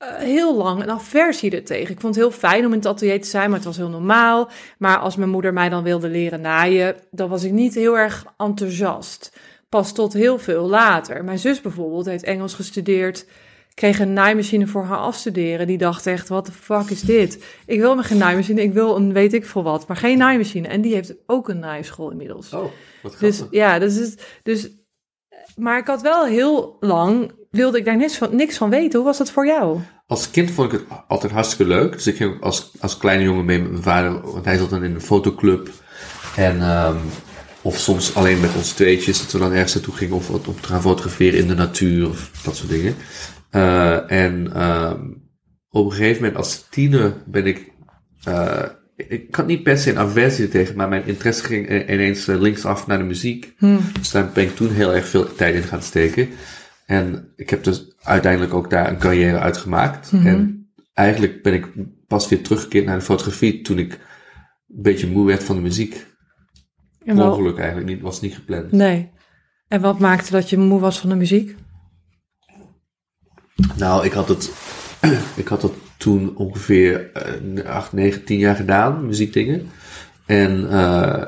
eh, 0.02 0.16
heel 0.16 0.56
lang 0.58 0.82
een 0.82 0.90
aversie 0.92 1.52
ertegen. 1.52 1.94
Ik 1.94 2.00
vond 2.00 2.16
het 2.16 2.24
heel 2.24 2.34
fijn 2.34 2.66
om 2.66 2.72
in 2.72 2.78
het 2.78 2.88
atelier 2.88 3.22
te 3.22 3.28
zijn, 3.28 3.48
maar 3.50 3.58
het 3.58 3.68
was 3.68 3.78
heel 3.78 3.90
normaal. 3.90 4.50
Maar 4.78 4.98
als 4.98 5.16
mijn 5.16 5.30
moeder 5.30 5.54
mij 5.54 5.70
dan 5.70 5.84
wilde 5.84 6.10
leren 6.10 6.42
naaien, 6.42 6.96
dan 7.12 7.30
was 7.30 7.44
ik 7.44 7.52
niet 7.52 7.74
heel 7.74 7.98
erg 7.98 8.26
enthousiast. 8.38 9.38
Pas 9.70 9.94
tot 9.94 10.14
heel 10.14 10.38
veel 10.40 10.68
later. 10.70 11.24
Mijn 11.24 11.40
zus 11.40 11.62
bijvoorbeeld 11.62 12.06
heeft 12.06 12.24
Engels 12.24 12.54
gestudeerd, 12.54 13.26
kreeg 13.74 14.00
een 14.00 14.14
naaimachine 14.14 14.68
voor 14.68 14.84
haar 14.84 14.98
afstuderen. 14.98 15.68
Die 15.68 15.78
dacht 15.78 16.06
echt, 16.06 16.28
wat 16.30 16.46
de 16.46 16.52
fuck 16.52 16.90
is 16.90 17.02
dit? 17.02 17.44
Ik 17.66 17.80
wil 17.80 17.96
me 17.96 18.04
geen 18.04 18.18
naaimachine, 18.18 18.62
ik 18.62 18.74
wil 18.74 18.96
een 18.96 19.14
weet 19.14 19.34
ik 19.34 19.46
veel 19.46 19.64
wat, 19.64 19.88
maar 19.88 19.98
geen 19.98 20.18
naaimachine. 20.18 20.68
En 20.68 20.82
die 20.82 20.94
heeft 20.94 21.14
ook 21.26 21.50
een 21.50 21.60
naaischool 21.60 22.12
inmiddels. 22.12 22.54
Oh, 22.54 22.66
wat 23.04 23.16
Dus 23.20 23.36
grappig. 23.38 23.58
ja, 23.60 23.80
dus, 23.80 23.98
is- 24.00 24.18
dus. 24.44 24.70
Maar 25.56 25.78
ik 25.78 25.88
had 25.88 26.02
wel 26.02 26.26
heel 26.26 26.78
lang. 26.80 27.32
Wilde 27.52 27.78
ik 27.78 27.86
daar 27.86 27.98
niks 27.98 28.18
van, 28.18 28.36
niks 28.36 28.58
van 28.58 28.70
weten. 28.70 29.00
Hoe 29.00 29.08
was 29.08 29.18
dat 29.18 29.32
voor 29.32 29.46
jou? 29.46 29.80
Als 30.08 30.32
kind 30.32 30.52
vond 30.52 30.74
ik 30.74 30.80
het 30.80 31.00
altijd 31.08 31.32
hartstikke 31.32 31.74
leuk. 31.74 31.92
Dus 31.92 32.08
ik 32.08 32.16
ging 32.16 32.42
als, 32.42 32.72
als 32.80 32.98
kleine 32.98 33.24
jongen 33.24 33.46
mee 33.46 33.60
met 33.62 33.72
mijn 33.72 33.84
vader. 33.84 34.22
Want 34.22 34.46
hij 34.46 34.58
zat 34.58 34.70
dan 34.70 34.84
in 34.84 34.94
een 34.94 35.02
fotoclub. 35.02 35.70
En, 36.36 36.62
ehm, 36.62 36.98
of 37.62 37.78
soms 37.78 38.16
alleen 38.16 38.40
met 38.40 38.56
ons 38.56 38.72
tweetjes. 38.72 39.20
Dat 39.20 39.32
we 39.32 39.40
dan 39.40 39.52
ergens 39.52 39.74
naartoe 39.74 39.94
gingen 39.94 40.16
of 40.16 40.30
om 40.30 40.62
te 40.62 40.68
gaan 40.68 40.82
fotograferen 40.82 41.40
in 41.40 41.48
de 41.48 41.56
natuur. 41.56 42.10
Of 42.10 42.32
dat 42.44 42.56
soort 42.56 42.70
dingen. 42.70 42.96
Eh, 43.50 44.12
en 44.12 44.54
ehm, 44.54 45.02
op 45.70 45.86
een 45.86 45.92
gegeven 45.92 46.22
moment 46.22 46.40
als 46.40 46.68
tiener 46.70 47.14
ben 47.26 47.46
ik... 47.46 47.72
eh, 48.24 48.64
ik 48.96 49.36
had 49.36 49.48
niet 49.48 49.64
per 49.64 49.78
se 49.78 49.90
een 49.90 49.98
aversie 49.98 50.48
tegen, 50.48 50.76
maar 50.76 50.90
mijn 50.90 51.06
interesse 51.06 51.44
ging 51.44 51.90
ineens 51.90 52.28
eh, 52.28 52.40
linksaf 52.40 52.88
naar 52.88 52.98
de 52.98 53.04
muziek. 53.04 53.54
Dus 54.00 54.12
daar 54.12 54.30
ben 54.34 54.44
ik 54.44 54.56
toen 54.56 54.72
heel 54.72 54.96
erg 54.96 55.08
veel 55.08 55.36
tijd 55.36 55.56
in 55.56 55.64
gaan 55.64 55.82
steken. 55.82 56.30
En 56.92 57.34
ik 57.36 57.50
heb 57.50 57.64
dus 57.64 57.96
uiteindelijk 58.02 58.54
ook 58.54 58.70
daar 58.70 58.90
een 58.90 58.98
carrière 58.98 59.40
uit 59.40 59.58
gemaakt. 59.58 60.12
En 60.12 60.72
eigenlijk 60.94 61.44
ben 61.44 61.54
ik 61.54 61.68
pas 62.08 62.30
weer 62.30 62.44
teruggekeerd 62.44 62.86
naar 62.86 62.98
de 62.98 63.04
fotografie 63.04 63.62
toen 63.62 63.78
ik 63.80 63.94
een 63.94 64.82
beetje 64.82 65.08
moe 65.08 65.26
werd 65.26 65.44
van 65.44 65.56
de 65.56 65.62
muziek. 65.62 66.06
En 67.06 67.16
wel- 67.16 67.32
Ongeluk 67.32 67.58
eigenlijk, 67.58 67.88
niet, 67.88 68.02
was 68.02 68.22
niet 68.22 68.34
gepland. 68.36 68.72
nee. 68.72 69.12
En 69.68 69.82
wat 69.82 70.00
maakte 70.00 70.32
dat 70.32 70.50
je 70.50 70.58
moe 70.58 70.80
was 70.80 71.00
van 71.00 71.10
de 71.10 71.16
muziek? 71.16 71.56
Nou, 73.78 74.06
ik 74.06 74.12
had 74.12 74.28
het, 74.28 74.52
ik 75.44 75.48
had 75.48 75.62
het 75.62 75.72
toen 75.98 76.36
ongeveer 76.36 77.12
eh, 77.12 77.66
8, 77.66 77.94
9, 77.94 78.24
10 78.24 78.38
jaar 78.38 78.56
gedaan, 78.56 79.06
muziekdingen. 79.06 79.70
En 80.26 80.70
eh, 80.70 81.28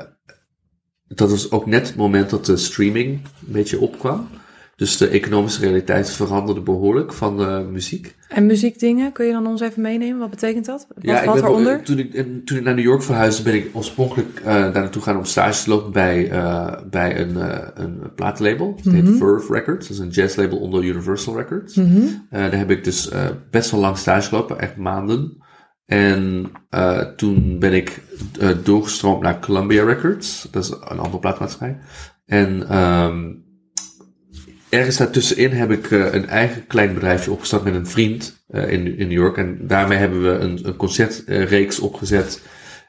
dat 1.06 1.30
was 1.30 1.50
ook 1.50 1.66
net 1.66 1.86
het 1.86 1.96
moment 1.96 2.30
dat 2.30 2.46
de 2.46 2.56
streaming 2.56 3.08
een 3.46 3.52
beetje 3.52 3.80
opkwam. 3.80 4.28
Dus 4.76 4.96
de 4.96 5.08
economische 5.08 5.60
realiteit 5.60 6.10
veranderde 6.10 6.60
behoorlijk 6.60 7.12
van 7.12 7.36
de 7.36 7.66
muziek. 7.70 8.14
En 8.28 8.46
muziekdingen, 8.46 9.12
kun 9.12 9.26
je 9.26 9.32
dan 9.32 9.46
ons 9.46 9.60
even 9.60 9.82
meenemen? 9.82 10.18
Wat 10.18 10.30
betekent 10.30 10.66
dat? 10.66 10.86
Wat, 10.88 11.04
Ja, 11.04 11.24
ben, 11.24 11.36
eronder? 11.36 11.82
toen, 11.82 11.98
ik, 11.98 12.14
en 12.14 12.42
toen 12.44 12.56
ik 12.56 12.64
naar 12.64 12.74
New 12.74 12.84
York 12.84 13.02
verhuisde, 13.02 13.42
ben 13.42 13.54
ik 13.54 13.70
oorspronkelijk 13.72 14.38
eh, 14.38 14.44
daar 14.44 14.72
naartoe 14.72 15.02
gaan 15.02 15.16
om 15.16 15.24
stage 15.24 15.62
te 15.62 15.70
lopen 15.70 15.92
bij, 15.92 16.30
eh, 16.30 16.72
bij 16.90 17.20
een, 17.20 17.36
een 17.82 18.14
platenlabel. 18.14 18.74
Het 18.82 18.92
heet 18.92 19.16
Verve 19.16 19.52
Records, 19.52 19.88
dat 19.88 19.96
is 19.96 20.02
een 20.02 20.10
jazzlabel 20.10 20.58
onder 20.58 20.84
Universal 20.84 21.36
Records. 21.36 21.74
Mhm. 21.74 22.00
Eh, 22.30 22.40
daar 22.40 22.56
heb 22.56 22.70
ik 22.70 22.84
dus 22.84 23.10
best 23.50 23.70
wel 23.70 23.80
lang 23.80 23.98
stage 23.98 24.28
gelopen, 24.28 24.60
echt 24.60 24.76
maanden. 24.76 25.42
En 25.86 26.52
toen 27.16 27.58
ben 27.58 27.72
ik 27.72 28.02
doorgestroomd 28.62 29.22
naar 29.22 29.40
Columbia 29.40 29.84
Records, 29.84 30.48
dat 30.50 30.62
is 30.64 30.70
een 30.70 30.98
andere 30.98 31.18
plaatmaatschappij. 31.18 31.78
En 32.26 32.68
ehm 32.68 33.42
ergens 34.74 34.96
daartussenin 34.96 35.50
heb 35.50 35.70
ik 35.70 35.90
eh, 35.90 36.12
een 36.12 36.28
eigen 36.28 36.66
klein 36.66 36.94
bedrijfje 36.94 37.30
opgestart 37.30 37.64
met 37.64 37.74
een 37.74 37.86
vriend 37.86 38.44
eh, 38.48 38.70
in, 38.72 38.98
in 38.98 39.08
New 39.08 39.18
York. 39.18 39.36
En 39.36 39.58
daarmee 39.60 39.98
hebben 39.98 40.22
we 40.22 40.38
een, 40.38 40.60
een 40.62 40.76
concertreeks 40.76 41.78
opgezet. 41.78 42.42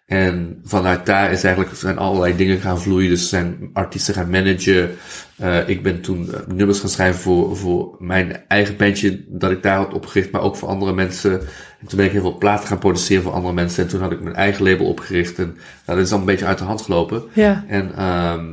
En 0.06 0.60
vanuit 0.64 1.06
daar 1.06 1.32
is 1.32 1.44
eigenlijk, 1.44 1.76
zijn 1.76 1.98
allerlei 1.98 2.36
dingen 2.36 2.60
gaan 2.60 2.82
vloeien. 2.82 3.10
Dus 3.10 3.30
zijn 3.30 3.70
artiesten 3.74 4.14
gaan 4.14 4.30
managen. 4.30 4.96
Eh, 5.38 5.70
ik 5.70 5.84
ben 5.84 6.02
toen 6.02 6.30
nummers 6.48 6.80
gaan 6.80 6.90
schrijven 6.90 7.22
voor, 7.22 7.58
voor 7.58 7.96
mijn 8.00 8.44
eigen 8.48 8.78
bandje 8.78 9.26
dat 9.28 9.52
ik 9.52 9.64
daar 9.64 9.78
had 9.78 9.94
opgericht, 9.94 10.32
maar 10.32 10.42
ook 10.42 10.56
voor 10.56 10.70
andere 10.70 10.94
mensen. 10.94 11.32
En 11.80 11.88
toen 11.88 11.98
ben 11.98 12.06
ik 12.06 12.12
heel 12.12 12.22
veel 12.22 12.38
platen 12.38 12.68
gaan 12.68 12.80
produceren 12.80 13.24
voor 13.24 13.34
andere 13.34 13.54
mensen. 13.54 13.84
En 13.84 13.90
toen 13.90 14.02
had 14.02 14.12
ik 14.12 14.22
mijn 14.22 14.36
eigen 14.36 14.64
label 14.64 14.86
opgericht. 14.86 15.38
En 15.38 15.58
nou, 15.86 15.98
dat 15.98 16.08
is 16.08 16.12
al 16.12 16.20
een 16.20 16.26
beetje 16.26 16.46
uit 16.46 16.58
de 16.58 16.64
hand 16.64 16.82
gelopen. 16.82 17.24
Ja. 17.34 17.66
En 17.68 17.96
ehm 17.96 18.46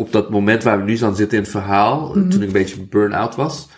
op 0.00 0.12
dat 0.12 0.30
moment 0.30 0.62
waar 0.62 0.78
we 0.78 0.84
nu 0.84 1.02
aan 1.02 1.16
zitten 1.16 1.36
in 1.38 1.42
het 1.42 1.52
verhaal, 1.52 2.12
toen 2.12 2.32
ik 2.32 2.46
een 2.46 2.52
beetje 2.52 2.86
burn-out 2.86 3.34
was, 3.34 3.68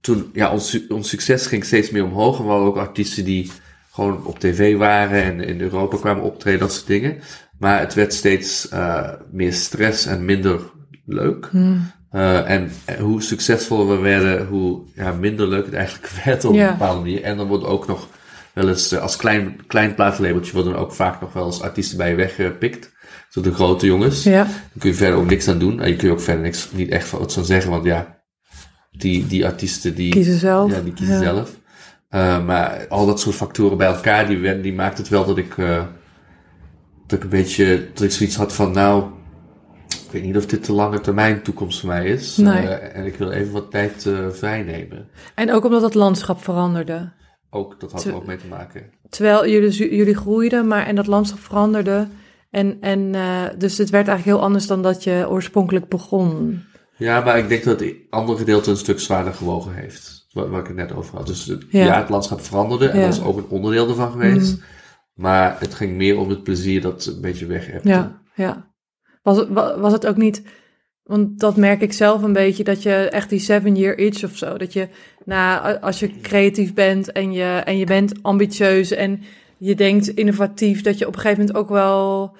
toen, 0.00 0.30
ja, 0.32 0.52
ons, 0.52 0.86
ons 0.88 1.08
succes 1.08 1.46
ging 1.46 1.64
steeds 1.64 1.90
meer 1.90 2.04
omhoog. 2.04 2.38
En 2.38 2.44
we 2.44 2.50
hadden 2.50 2.68
ook 2.68 2.76
artiesten 2.76 3.24
die 3.24 3.50
gewoon 3.90 4.24
op 4.24 4.38
tv 4.38 4.76
waren 4.76 5.22
en 5.22 5.40
in 5.40 5.60
Europa 5.60 5.96
kwamen 5.96 6.24
optreden, 6.24 6.60
dat 6.60 6.72
soort 6.72 6.86
dingen. 6.86 7.18
Maar 7.58 7.80
het 7.80 7.94
werd 7.94 8.14
steeds 8.14 8.68
eh, 8.68 9.08
meer 9.32 9.52
stress 9.52 10.06
en 10.06 10.24
minder 10.24 10.60
leuk. 11.06 11.50
Eh, 12.10 12.50
en 12.50 12.70
hoe 13.00 13.22
succesvoller 13.22 13.96
we 13.96 14.02
werden, 14.02 14.46
hoe 14.46 14.82
ja, 14.94 15.12
minder 15.12 15.48
leuk 15.48 15.64
het 15.64 15.74
eigenlijk 15.74 16.12
werd 16.24 16.44
op 16.44 16.54
een 16.54 16.66
bepaalde 16.66 17.00
manier. 17.00 17.22
En 17.22 17.36
dan 17.36 17.46
wordt 17.46 17.64
ook 17.64 17.86
nog 17.86 18.08
wel 18.52 18.68
eens, 18.68 18.92
eh, 18.92 19.00
als 19.00 19.16
klein, 19.16 19.66
klein 19.66 19.94
platenlabeltje, 19.94 20.52
worden 20.52 20.72
er 20.72 20.78
ook 20.78 20.92
vaak 20.92 21.20
nog 21.20 21.32
wel 21.32 21.46
eens 21.46 21.62
artiesten 21.62 21.96
bij 21.96 22.10
je 22.10 22.16
weggepikt. 22.16 22.92
Zo 23.30 23.40
de 23.40 23.54
grote 23.54 23.86
jongens. 23.86 24.22
Ja. 24.22 24.44
Daar 24.44 24.62
kun 24.78 24.90
je 24.90 24.96
verder 24.96 25.18
ook 25.18 25.30
niks 25.30 25.48
aan 25.48 25.58
doen. 25.58 25.80
En 25.80 25.88
je 25.88 25.96
kun 25.96 26.06
je 26.08 26.14
ook 26.14 26.20
verder 26.20 26.42
niks, 26.42 26.68
niet 26.72 26.90
echt 26.90 27.08
van 27.08 27.18
wat 27.18 27.32
van 27.32 27.44
zeggen, 27.44 27.70
want 27.70 27.84
ja, 27.84 28.18
die, 28.90 29.26
die 29.26 29.46
artiesten 29.46 29.94
die 29.94 30.10
Kiezen 30.10 30.38
zelf. 30.38 30.72
Ja, 30.72 30.80
die 30.80 30.92
kiezen 30.92 31.14
Ja. 31.14 31.20
zelf. 31.22 31.58
Eh, 32.08 32.44
maar 32.44 32.86
al 32.88 33.06
dat 33.06 33.20
soort 33.20 33.34
factoren 33.34 33.76
bij 33.76 33.86
elkaar, 33.86 34.26
die, 34.28 34.60
die 34.60 34.72
maakt 34.72 34.98
het 34.98 35.08
wel 35.08 35.24
dat 35.24 35.38
ik, 35.38 35.58
eh, 35.58 35.84
dat 37.06 37.18
ik 37.18 37.24
een 37.24 37.30
beetje, 37.30 37.88
dat 37.94 38.02
ik 38.02 38.10
zoiets 38.10 38.36
had 38.36 38.52
van, 38.54 38.72
nou, 38.72 39.04
ik 39.88 40.10
weet 40.10 40.22
niet 40.22 40.36
of 40.36 40.46
dit 40.46 40.66
de 40.66 40.72
lange 40.72 41.00
termijn 41.00 41.42
toekomst 41.42 41.80
voor 41.80 41.88
mij 41.88 42.06
is. 42.06 42.36
Nee. 42.36 42.66
Eh, 42.68 42.98
en 42.98 43.06
ik 43.06 43.16
wil 43.16 43.30
even 43.30 43.52
wat 43.52 43.70
tijd 43.70 44.06
eh 44.06 44.28
vrij 44.30 44.62
nemen. 44.62 45.08
En 45.34 45.52
ook 45.52 45.64
omdat 45.64 45.82
het 45.82 45.94
landschap 45.94 46.42
veranderde. 46.42 47.12
Ook, 47.50 47.80
dat 47.80 47.92
had 47.92 48.04
er 48.04 48.14
ook 48.14 48.26
mee 48.26 48.36
te 48.36 48.46
maken. 48.46 48.82
Terwijl 49.08 49.48
jullie, 49.48 49.96
jullie 49.96 50.14
groeiden, 50.16 50.66
maar 50.66 50.86
en 50.86 50.94
dat 50.94 51.06
landschap 51.06 51.38
veranderde. 51.40 52.08
En, 52.50 52.76
en 52.80 53.00
uh, 53.14 53.42
dus 53.58 53.78
het 53.78 53.90
werd 53.90 54.08
eigenlijk 54.08 54.36
heel 54.38 54.46
anders 54.46 54.66
dan 54.66 54.82
dat 54.82 55.04
je 55.04 55.26
oorspronkelijk 55.28 55.88
begon. 55.88 56.60
Ja, 56.96 57.20
maar 57.20 57.38
ik 57.38 57.48
denk 57.48 57.64
dat 57.64 57.80
het 57.80 57.94
andere 58.10 58.38
gedeelte 58.38 58.70
een 58.70 58.76
stuk 58.76 59.00
zwaarder 59.00 59.34
gewogen 59.34 59.74
heeft. 59.74 60.26
Waar, 60.32 60.50
waar 60.50 60.60
ik 60.60 60.66
het 60.66 60.76
net 60.76 60.92
over 60.94 61.16
had. 61.16 61.26
Dus 61.26 61.44
het, 61.46 61.64
ja. 61.68 61.84
Ja. 61.84 61.98
het 62.00 62.08
landschap 62.08 62.40
veranderde 62.40 62.88
en 62.88 62.98
Ja. 62.98 63.04
dat 63.04 63.14
is 63.14 63.22
ook 63.22 63.36
een 63.36 63.48
onderdeel 63.48 63.88
ervan 63.88 64.10
geweest. 64.10 64.58
Maar 65.14 65.56
het 65.60 65.74
ging 65.74 65.92
meer 65.96 66.18
om 66.18 66.28
het 66.28 66.42
plezier 66.42 66.80
dat 66.80 67.04
een 67.06 67.20
beetje 67.20 67.46
weg 67.46 67.66
hebt. 67.66 67.84
Ja, 67.84 68.20
ja. 68.34 68.70
Was, 69.22 69.36
het- 69.36 69.48
wa- 69.48 69.78
was 69.78 69.92
het 69.92 70.06
ook 70.06 70.16
niet, 70.16 70.42
want 71.02 71.40
dat 71.40 71.56
merk 71.56 71.80
ik 71.80 71.92
zelf 71.92 72.22
een 72.22 72.32
beetje, 72.32 72.64
dat 72.64 72.82
je 72.82 72.92
echt 72.94 73.28
die 73.30 73.38
seven 73.38 73.76
year 73.76 73.98
itch 73.98 74.24
of 74.24 74.36
zo, 74.36 74.56
dat 74.58 74.72
je, 74.72 74.88
nou, 75.24 75.80
als 75.80 75.98
je 76.00 76.20
creatief 76.20 76.74
bent 76.74 77.12
en 77.12 77.32
je, 77.32 77.62
en 77.64 77.78
je 77.78 77.86
bent 77.86 78.12
ambitieus 78.22 78.90
en 78.90 79.22
je 79.60 79.74
denkt 79.74 80.08
innovatief, 80.08 80.82
dat 80.82 80.98
je 80.98 81.06
op 81.06 81.14
een 81.14 81.20
gegeven 81.20 81.40
moment 81.40 81.58
ook 81.58 81.68
wel, 81.68 82.36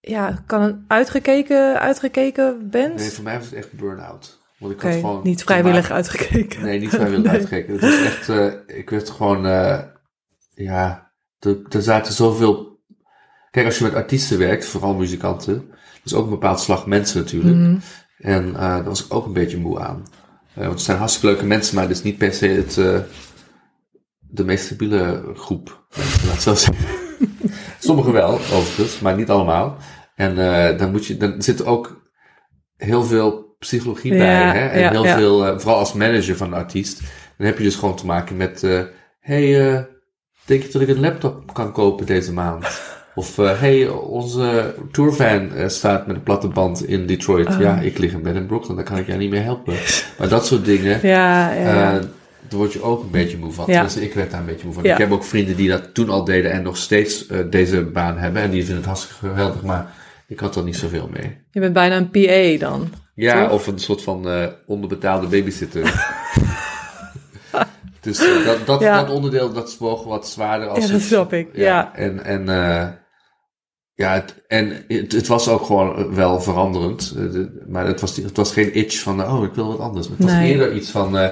ja, 0.00 0.42
kan 0.46 0.84
uitgekeken, 0.88 1.80
uitgekeken 1.80 2.70
bent? 2.70 2.94
Nee, 2.94 3.10
voor 3.10 3.24
mij 3.24 3.36
was 3.36 3.46
het 3.46 3.54
echt 3.54 3.72
burn-out. 3.72 4.40
Want 4.58 4.72
ik 4.72 4.80
had 4.80 4.92
gewoon 4.94 5.20
niet 5.22 5.42
vrijwillig 5.42 5.90
uitgekeken. 5.90 6.62
Nee, 6.62 6.78
niet 6.78 6.88
vrijwillig 6.88 7.24
Nee. 7.30 7.32
uitgekeken. 7.32 7.72
Het 7.72 7.82
was 7.82 8.00
echt, 8.02 8.28
eh, 8.28 8.76
ik 8.78 8.90
werd 8.90 9.10
gewoon, 9.10 9.46
eh, 9.46 9.78
ja, 10.54 11.12
er, 11.38 11.58
er 11.68 11.82
zaten 11.82 12.12
zoveel... 12.12 12.80
Kijk, 13.50 13.66
als 13.66 13.78
je 13.78 13.84
met 13.84 13.94
artiesten 13.94 14.38
werkt, 14.38 14.64
vooral 14.64 14.94
muzikanten, 14.94 15.70
is 16.04 16.14
ook 16.14 16.24
een 16.24 16.30
bepaald 16.30 16.60
slag 16.60 16.86
mensen 16.86 17.20
natuurlijk. 17.20 17.56
Mhm. 17.56 17.76
En 18.18 18.46
eh, 18.54 18.60
daar 18.60 18.84
was 18.84 19.04
ik 19.04 19.14
ook 19.14 19.26
een 19.26 19.32
beetje 19.32 19.58
moe 19.58 19.80
aan. 19.80 20.04
Want 20.54 20.70
het 20.70 20.80
zijn 20.80 20.98
hartstikke 20.98 21.28
leuke 21.28 21.46
mensen, 21.46 21.74
maar 21.74 21.84
het 21.84 21.96
is 21.96 22.02
niet 22.02 22.18
per 22.18 22.32
se 22.32 22.46
het, 22.46 22.78
de 24.36 24.44
meest 24.44 24.64
stabiele 24.64 25.22
groep. 25.34 25.86
Laat 26.26 26.42
zo 26.42 26.54
zeggen. 26.54 26.86
Sommigen 27.78 28.12
wel, 28.12 28.32
overigens, 28.32 29.00
maar 29.00 29.16
niet 29.16 29.30
allemaal. 29.30 29.76
En 30.14 30.38
eh, 30.38 30.78
dan, 30.78 30.90
moet 30.90 31.06
je, 31.06 31.16
dan 31.16 31.42
zit 31.42 31.60
er 31.60 31.66
ook 31.66 32.02
heel 32.76 33.04
veel 33.04 33.56
psychologie 33.58 34.16
bij. 34.16 34.58
Hè? 34.58 34.66
En 34.66 34.80
ja, 34.80 34.90
heel 34.90 35.04
ja. 35.04 35.16
veel, 35.16 35.46
eh, 35.46 35.58
vooral 35.58 35.78
als 35.78 35.92
manager 35.92 36.36
van 36.36 36.46
een 36.46 36.58
artiest, 36.58 37.00
dan 37.36 37.46
heb 37.46 37.58
je 37.58 37.64
dus 37.64 37.76
gewoon 37.76 37.96
te 37.96 38.06
maken 38.06 38.36
met, 38.36 38.62
eh 38.62 38.82
hey, 39.20 39.86
denk 40.44 40.62
je 40.62 40.68
dat 40.72 40.82
ik 40.82 40.88
een 40.88 41.00
laptop 41.00 41.54
kan 41.54 41.72
kopen 41.72 42.06
deze 42.06 42.32
maand? 42.32 42.80
Of, 43.16 43.36
hé, 43.36 43.44
hey, 43.44 43.88
onze 43.88 44.74
tourvan 44.92 45.52
eh, 45.52 45.68
staat 45.68 46.06
met 46.06 46.16
een 46.16 46.22
platte 46.22 46.48
band 46.48 46.86
in 46.86 47.06
Detroit. 47.06 47.48
Oh. 47.48 47.60
Ja, 47.60 47.80
ik 47.80 47.98
lig 47.98 48.12
in 48.12 48.22
bed 48.22 48.34
in 48.34 48.46
Brooklyn, 48.46 48.76
daar 48.76 48.84
kan 48.84 48.98
ik 48.98 49.06
jou 49.06 49.18
niet 49.18 49.30
meer 49.30 49.42
helpen. 49.42 49.74
Maar 50.18 50.28
dat 50.28 50.46
soort 50.46 50.64
dingen, 50.64 50.98
Ja, 51.02 51.52
ja, 51.52 52.00
daar 52.48 52.58
word 52.58 52.72
je 52.72 52.82
ook 52.82 53.02
een 53.02 53.10
beetje 53.10 53.38
moe 53.38 53.52
van. 53.52 53.64
Ja. 53.68 53.82
Dus 53.82 53.96
ik 53.96 54.14
werd 54.14 54.30
daar 54.30 54.40
een 54.40 54.46
beetje 54.46 54.64
moe 54.64 54.74
van. 54.74 54.82
Ja. 54.82 54.92
Ik 54.92 54.98
heb 54.98 55.12
ook 55.12 55.24
vrienden 55.24 55.56
die 55.56 55.68
dat 55.68 55.94
toen 55.94 56.10
al 56.10 56.24
deden 56.24 56.52
en 56.52 56.62
nog 56.62 56.76
steeds 56.76 57.26
eh, 57.26 57.38
deze 57.50 57.82
baan 57.82 58.18
hebben. 58.18 58.42
En 58.42 58.50
die 58.50 58.58
vinden 58.60 58.76
het 58.76 58.86
hartstikke 58.86 59.26
geweldig, 59.26 59.62
maar 59.62 59.92
ik 60.26 60.40
had 60.40 60.56
er 60.56 60.62
niet 60.64 60.76
zoveel 60.76 61.08
mee. 61.12 61.38
Je 61.50 61.60
bent 61.60 61.72
bijna 61.72 61.96
een 61.96 62.10
PA 62.10 62.66
dan. 62.68 62.88
Ja, 63.14 63.42
Toch? 63.44 63.52
of 63.52 63.66
een 63.66 63.78
soort 63.78 64.02
van 64.02 64.28
eh, 64.28 64.46
onderbetaalde 64.66 65.26
babysitter. 65.26 65.82
dus 68.00 68.18
eh, 68.18 68.44
dat, 68.44 68.66
dat, 68.66 68.80
Ja. 68.80 69.04
dat 69.04 69.14
onderdeel, 69.14 69.52
dat 69.52 69.76
woog 69.78 70.04
wat 70.04 70.28
zwaarder 70.28 70.68
als 70.68 70.86
Ja, 70.86 70.92
dat 70.92 71.00
snap 71.00 71.32
ik. 71.32 71.48
Ja. 71.52 71.94
En, 71.94 72.24
en, 72.24 72.44
ja, 73.94 74.12
het, 74.14 74.34
en 74.46 74.84
het, 74.88 75.12
het 75.12 75.26
was 75.26 75.48
ook 75.48 75.64
gewoon 75.66 76.14
wel 76.14 76.40
veranderend. 76.40 77.14
De- 77.14 77.64
maar 77.68 77.86
het 77.86 78.00
was, 78.00 78.16
het 78.16 78.36
was 78.36 78.52
geen 78.52 78.74
itch 78.74 78.98
van, 78.98 79.24
oh, 79.30 79.44
ik 79.44 79.54
wil 79.54 79.68
wat 79.68 79.78
anders. 79.80 80.08
Het 80.08 80.18
was 80.18 80.30
Nee. 80.32 80.52
eerder 80.52 80.74
iets 80.74 80.90
van, 80.90 81.30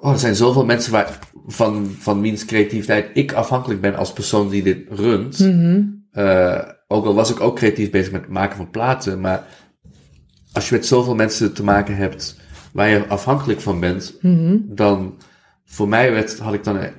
oh, 0.00 0.12
er 0.12 0.18
zijn 0.18 0.34
zoveel 0.36 0.64
mensen 0.64 0.92
waar, 0.92 1.18
van, 1.46 1.94
van 1.98 2.20
wiens 2.20 2.44
creativiteit 2.44 3.10
ik 3.14 3.32
afhankelijk 3.32 3.80
ben 3.80 3.96
als 3.96 4.12
persoon 4.12 4.48
die 4.48 4.62
dit 4.62 4.86
runt. 4.88 5.38
Mhm. 5.38 5.82
Eh, 6.10 6.58
ook 6.88 7.04
al 7.06 7.14
was 7.14 7.30
ik 7.30 7.40
ook 7.40 7.56
creatief 7.56 7.90
bezig 7.90 8.12
met 8.12 8.20
het 8.20 8.30
maken 8.30 8.56
van 8.56 8.70
platen, 8.70 9.20
maar 9.20 9.46
als 10.52 10.68
je 10.68 10.74
met 10.74 10.86
zoveel 10.86 11.14
mensen 11.14 11.52
te 11.52 11.64
maken 11.64 11.96
hebt 11.96 12.36
waar 12.72 12.88
je 12.88 13.06
afhankelijk 13.06 13.60
van 13.60 13.80
bent, 13.80 14.14
Mhm. 14.20 14.56
dan 14.64 15.14
voor 15.64 15.88
mij 15.88 16.12
werd, 16.12 16.38
had 16.38 16.54
ik 16.54 16.64
dan 16.64 16.78
eh, 16.78 16.90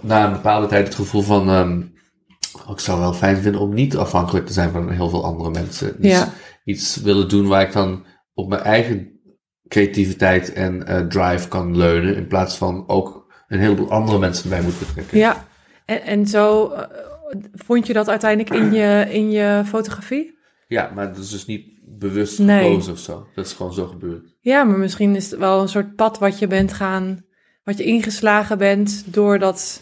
na 0.00 0.26
een 0.26 0.32
bepaalde 0.32 0.66
tijd 0.66 0.86
het 0.86 0.94
gevoel 0.94 1.22
van, 1.22 1.48
ehm, 1.48 1.82
oh, 2.66 2.70
ik 2.72 2.78
zou 2.78 3.00
wel 3.00 3.12
fijn 3.12 3.36
vinden 3.36 3.60
om 3.60 3.74
niet 3.74 3.96
afhankelijk 3.96 4.46
te 4.46 4.52
zijn 4.52 4.70
van 4.70 4.90
heel 4.90 5.08
veel 5.08 5.24
andere 5.24 5.50
mensen. 5.50 5.94
Dus 6.00 6.10
Ja. 6.12 6.32
iets 6.64 6.96
willen 6.96 7.28
doen 7.28 7.46
waar 7.46 7.62
ik 7.62 7.72
dan 7.72 8.04
op 8.34 8.48
mijn 8.48 8.62
eigen 8.62 9.15
creativiteit 9.68 10.52
en 10.52 10.86
eh, 10.86 11.06
drive 11.06 11.48
kan 11.48 11.76
leunen, 11.76 12.16
in 12.16 12.26
plaats 12.26 12.56
van 12.56 12.84
ook 12.86 13.26
een 13.48 13.58
heleboel 13.58 13.90
andere 13.90 14.18
mensen 14.18 14.50
bij 14.50 14.62
moet 14.62 14.78
betrekken. 14.78 15.18
Ja. 15.18 15.46
En, 15.84 16.02
en 16.02 16.26
zo 16.26 16.70
eh, 16.70 16.84
vond 17.52 17.86
je 17.86 17.92
dat 17.92 18.08
uiteindelijk 18.08 18.54
in 18.54 18.72
je, 18.72 19.06
in 19.10 19.30
je 19.30 19.62
fotografie? 19.66 20.38
Ja, 20.68 20.90
maar 20.94 21.06
dat 21.08 21.24
is 21.24 21.30
dus 21.30 21.46
niet 21.46 21.64
bewust 21.98 22.38
Nee. 22.38 22.68
gekozen 22.68 22.92
of 22.92 22.98
zo. 22.98 23.26
Dat 23.34 23.46
is 23.46 23.52
gewoon 23.52 23.72
zo 23.72 23.86
gebeurd. 23.86 24.36
Ja, 24.40 24.64
maar 24.64 24.78
misschien 24.78 25.16
is 25.16 25.30
het 25.30 25.40
wel 25.40 25.60
een 25.60 25.68
soort 25.68 25.94
pad 25.94 26.18
wat 26.18 26.38
je 26.38 26.46
bent 26.46 26.72
gaan, 26.72 27.24
wat 27.64 27.78
je 27.78 27.84
ingeslagen 27.84 28.58
bent 28.58 29.04
door 29.06 29.38
dat, 29.38 29.80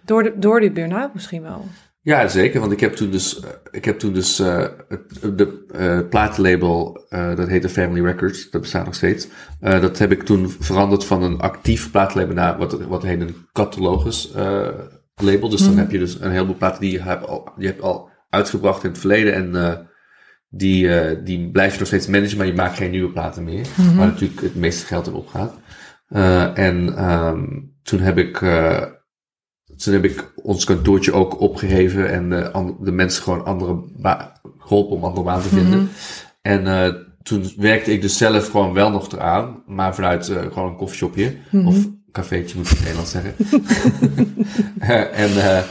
door, 0.00 0.22
de, 0.22 0.38
door 0.38 0.60
die 0.60 0.72
burn-out 0.72 1.14
misschien 1.14 1.42
wel. 1.42 1.66
Ja, 2.04 2.28
zeker. 2.28 2.60
Want 2.60 2.72
ik 2.72 2.80
heb 2.80 2.92
toen 2.92 3.10
dus, 3.10 3.40
eh, 3.40 3.50
ik 3.70 3.84
heb 3.84 3.98
toen 3.98 4.12
dus 4.12 4.38
eh, 4.38 4.66
het 4.88 5.38
de 5.38 5.64
eh, 5.72 6.08
platenlabel, 6.08 7.06
eh, 7.08 7.36
dat 7.36 7.48
heette 7.48 7.68
Family 7.68 8.04
Records, 8.04 8.50
dat 8.50 8.60
bestaat 8.60 8.84
nog 8.84 8.94
steeds. 8.94 9.28
Dat 9.60 9.98
heb 9.98 10.12
ik 10.12 10.22
toen 10.22 10.50
veranderd 10.50 11.04
van 11.04 11.22
een 11.22 11.40
actief 11.40 11.90
platenlabel 11.90 12.34
naar 12.34 12.58
wat, 12.58 12.82
wat 12.82 13.02
heet 13.02 13.20
een 13.20 13.36
catalogus 13.52 14.32
label. 15.14 15.48
Dus 15.48 15.64
dan 15.64 15.78
heb 15.78 15.90
je 15.90 15.98
dus 15.98 16.20
een 16.20 16.30
heleboel 16.30 16.56
platen 16.56 16.80
die 16.80 16.92
je 16.92 17.02
hebt 17.02 17.26
al, 17.26 17.52
die 17.56 17.66
hebt 17.66 17.82
al 17.82 18.08
uitgebracht 18.30 18.84
in 18.84 18.90
het 18.90 18.98
verleden 18.98 19.34
en 19.34 19.88
die, 20.48 20.88
die 21.22 21.50
blijf 21.50 21.72
je 21.72 21.78
nog 21.78 21.86
steeds 21.86 22.06
managen, 22.06 22.36
maar 22.36 22.46
je 22.46 22.54
maakt 22.54 22.76
geen 22.76 22.90
nieuwe 22.90 23.12
platen 23.12 23.44
meer. 23.44 23.66
Waar 23.96 24.06
natuurlijk 24.06 24.40
het 24.40 24.54
meeste 24.54 24.86
geld 24.86 25.06
in 25.06 25.12
opgaat. 25.12 25.54
Eh, 26.08 26.58
en 26.58 26.96
ehm, 26.96 27.44
toen 27.82 28.00
heb 28.00 28.18
ik 28.18 28.40
eh, 29.86 29.92
toen 29.92 30.02
heb 30.02 30.04
ik 30.04 30.32
ons 30.42 30.64
kantoortje 30.64 31.12
ook 31.12 31.40
opgeheven 31.40 32.10
en 32.12 32.28
de, 32.30 32.52
an- 32.52 32.76
de 32.80 32.92
mensen 32.92 33.22
gewoon 33.22 33.44
andere 33.44 33.76
geholpen 34.58 34.96
om 34.96 35.04
andere 35.04 35.24
baan 35.26 35.42
te 35.42 35.48
vinden. 35.48 35.88
En 36.42 36.66
eh, 36.66 36.94
toen 37.22 37.44
werkte 37.56 37.92
ik 37.92 38.02
dus 38.02 38.16
zelf 38.16 38.48
gewoon 38.50 38.72
wel 38.72 38.90
nog 38.90 39.12
eraan, 39.12 39.62
maar 39.66 39.94
vanuit 39.94 40.28
eh, 40.28 40.36
gewoon 40.52 40.68
een 40.68 40.76
koffieshopje. 40.76 41.34
Of 41.66 41.76
cafeetje 42.12 42.56
moet 42.56 42.70
ik 42.70 42.78
in 42.78 42.84
het 42.84 42.84
Nederlands 42.84 43.10
zeggen. 43.10 43.34
Eh, 44.78 45.18
en, 45.20 45.30
eh, 45.36 45.62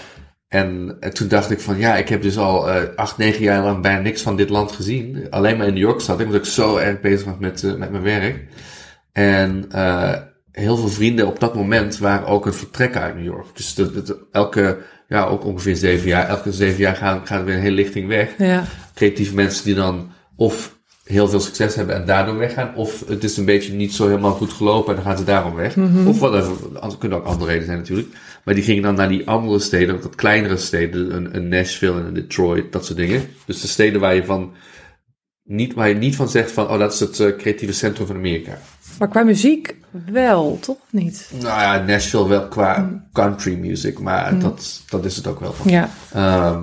en 0.48 0.98
eh, 1.00 1.10
toen 1.10 1.28
dacht 1.28 1.52
ik 1.52 1.60
van 1.60 1.78
ja, 1.78 1.96
ik 1.96 2.10
heb 2.10 2.22
dus 2.22 2.38
al 2.38 2.70
eh, 2.70 2.82
acht, 2.96 3.18
negen 3.18 3.44
jaar 3.44 3.64
lang 3.64 3.82
bijna 3.82 4.00
niks 4.02 4.22
van 4.22 4.36
dit 4.36 4.50
land 4.50 4.72
gezien. 4.72 5.28
Alleen 5.30 5.58
maar 5.58 5.68
in 5.68 5.74
New 5.74 5.82
York 5.84 6.02
zat 6.02 6.20
ik, 6.20 6.26
omdat 6.26 6.42
ik 6.46 6.52
zo 6.52 6.78
erg 6.78 7.02
bezig 7.02 7.26
was 7.26 7.36
met, 7.40 7.64
eh, 7.64 7.74
met 7.76 7.92
mijn 7.92 8.04
werk. 8.04 8.48
En 9.12 9.66
eh, 9.72 10.14
heel 10.54 10.78
veel 10.78 10.88
vrienden 10.90 11.28
op 11.28 11.40
dat 11.40 11.56
moment 11.56 11.98
waren 11.98 12.28
ook 12.28 12.46
een 12.46 12.54
vertrek 12.54 12.96
uit 12.96 13.16
New 13.16 13.26
York. 13.26 13.48
Dus 13.56 13.76
dat, 13.76 13.94
dat- 14.08 14.18
elke, 14.32 14.78
ja, 15.08 15.26
ook 15.26 15.46
ongeveer 15.46 15.76
zeven 15.76 16.08
jaar, 16.08 16.28
elke 16.28 16.52
zeven 16.52 16.80
jaar 16.80 16.96
gaan, 16.96 17.28
gaan 17.28 17.40
we 17.40 17.46
weer 17.46 17.56
een 17.56 17.62
hele 17.62 17.76
lichting 17.76 18.08
weg. 18.08 18.30
Ja, 18.38 18.64
Creatieve 18.96 19.36
mensen 19.36 19.66
die 19.66 19.76
dan 19.76 20.12
of 20.36 20.78
heel 21.04 21.28
veel 21.28 21.40
succes 21.40 21.76
hebben 21.76 21.96
en 21.96 22.06
daardoor 22.06 22.38
weggaan, 22.38 22.76
of 22.76 23.08
het 23.08 23.24
is 23.24 23.38
een 23.38 23.46
beetje 23.46 23.74
niet 23.74 23.94
zo 23.94 24.08
helemaal 24.08 24.32
goed 24.34 24.52
gelopen 24.54 24.90
en 24.90 24.96
dan 24.96 25.06
gaan 25.12 25.18
ze 25.18 25.24
daarom 25.24 25.56
weg. 25.56 25.76
Of 26.06 26.20
whatever, 26.20 26.56
er 26.82 26.98
kunnen 27.00 27.18
ook 27.18 27.26
andere 27.26 27.46
redenen 27.46 27.66
zijn 27.66 27.78
natuurlijk. 27.78 28.08
Maar 28.44 28.54
die 28.54 28.64
gingen 28.64 28.84
dan 28.84 28.96
naar 28.96 29.10
die 29.10 29.28
andere 29.28 29.60
steden, 29.60 30.02
wat 30.02 30.16
kleinere 30.16 30.58
steden, 30.58 31.16
een, 31.16 31.36
een 31.36 31.48
Nashville 31.48 32.00
en 32.00 32.06
een 32.06 32.14
Detroit, 32.14 32.72
dat 32.72 32.86
soort 32.86 32.98
dingen. 32.98 33.22
Dus 33.46 33.62
de 33.62 33.68
steden 33.68 34.02
waar 34.02 34.16
je 34.16 34.26
van 34.26 34.54
niet, 35.44 35.74
waar 35.74 35.90
je 35.90 35.96
niet 35.96 36.16
van 36.16 36.30
zegt 36.30 36.52
van, 36.52 36.68
oh, 36.70 36.80
dat 36.80 36.94
is 36.94 37.00
het 37.00 37.20
eh, 37.20 37.36
creatieve 37.38 37.74
centrum 37.74 38.08
van 38.08 38.16
Amerika. 38.16 38.58
maar 39.00 39.08
qua 39.08 39.24
muziek 39.24 39.76
wel, 40.12 40.58
toch 40.62 40.78
niet? 40.90 41.30
Nou 41.42 41.62
ja, 41.62 41.78
Nashville 41.88 42.28
wel 42.28 42.48
qua 42.48 43.02
country 43.14 43.56
music, 43.60 44.00
maar 44.00 44.40
dat, 44.40 44.82
dat 44.90 45.06
is 45.06 45.16
het 45.16 45.28
ook 45.28 45.40
wel. 45.40 45.54
Ja, 45.66 45.90
Ehm, 46.14 46.60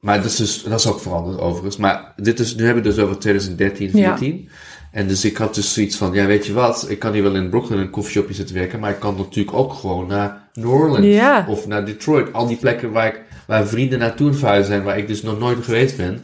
maar 0.00 0.16
dat 0.16 0.24
is, 0.24 0.36
dus, 0.36 0.62
dat 0.62 0.78
is 0.78 0.86
ook 0.86 1.00
veranderd 1.00 1.40
overigens. 1.40 1.76
Maar 1.76 2.12
dit 2.16 2.40
is, 2.40 2.54
nu 2.54 2.64
hebben 2.64 2.82
we 2.82 2.88
dus 2.88 2.98
over 2.98 3.18
2013, 3.18 3.90
Ja. 3.92 4.16
14. 4.16 4.48
En 4.92 5.08
dus 5.08 5.24
ik 5.24 5.36
had 5.36 5.54
dus 5.54 5.72
zoiets 5.72 5.96
van, 5.96 6.12
ja 6.12 6.26
weet 6.26 6.46
je 6.46 6.52
wat, 6.52 6.86
ik 6.88 6.98
kan 6.98 7.12
hier 7.12 7.22
wel 7.22 7.34
in 7.34 7.50
Brooklyn 7.50 7.78
in 7.78 7.84
een 7.84 7.90
koffieshopje 7.90 8.34
zitten 8.34 8.54
werken, 8.54 8.80
maar 8.80 8.90
ik 8.90 8.98
kan 9.00 9.16
natuurlijk 9.16 9.56
ook 9.56 9.72
gewoon 9.72 10.06
naar 10.06 10.48
New 10.52 10.70
Orleans 10.72 11.06
Ja. 11.06 11.46
of 11.48 11.66
naar 11.66 11.84
Detroit. 11.86 12.32
Al 12.32 12.46
die 12.46 12.56
plekken 12.56 12.92
waar, 12.92 13.06
ik, 13.06 13.22
waar 13.46 13.66
vrienden 13.66 13.98
naartoe 13.98 14.32
verhuizen 14.32 14.72
zijn, 14.72 14.82
waar 14.84 14.98
ik 14.98 15.06
dus 15.06 15.22
nog 15.22 15.38
nooit 15.38 15.64
geweest 15.64 15.96
ben. 15.96 16.22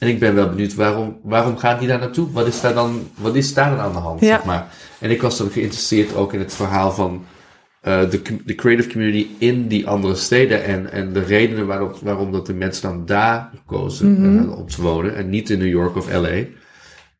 En 0.00 0.08
ik 0.08 0.18
ben 0.18 0.34
wel 0.34 0.48
benieuwd, 0.48 0.74
waarom, 0.74 1.18
waarom 1.22 1.56
gaan 1.58 1.78
die 1.78 1.88
daar 1.88 1.98
naartoe? 1.98 2.30
Wat 2.32 2.46
is 2.46 2.60
daar 2.60 2.74
dan, 2.74 3.08
wat 3.14 3.34
is 3.34 3.54
daar 3.54 3.70
dan 3.70 3.78
aan 3.80 3.92
de 3.92 3.98
hand, 3.98 4.20
Ja. 4.20 4.26
zeg 4.26 4.44
maar? 4.44 4.66
En 4.98 5.10
ik 5.10 5.22
was 5.22 5.38
dan 5.38 5.50
geïnteresseerd 5.50 6.14
ook 6.14 6.32
in 6.32 6.38
het 6.38 6.54
verhaal 6.54 6.92
van 6.92 7.24
eh, 7.80 8.10
de, 8.10 8.22
de 8.44 8.54
creative 8.54 8.88
community 8.88 9.26
in 9.38 9.68
die 9.68 9.86
andere 9.88 10.14
steden 10.14 10.64
en, 10.64 10.92
en 10.92 11.12
de 11.12 11.20
redenen 11.22 11.66
waarop, 11.66 11.98
waarom 12.02 12.32
dat 12.32 12.46
de 12.46 12.54
mensen 12.54 12.82
dan 12.82 13.06
daar 13.06 13.50
kozen 13.66 14.16
eh, 14.48 14.58
om 14.58 14.66
te 14.68 14.82
wonen 14.82 15.16
en 15.16 15.28
niet 15.28 15.50
in 15.50 15.58
New 15.58 15.68
York 15.68 15.96
of 15.96 16.12
LA. 16.12 16.42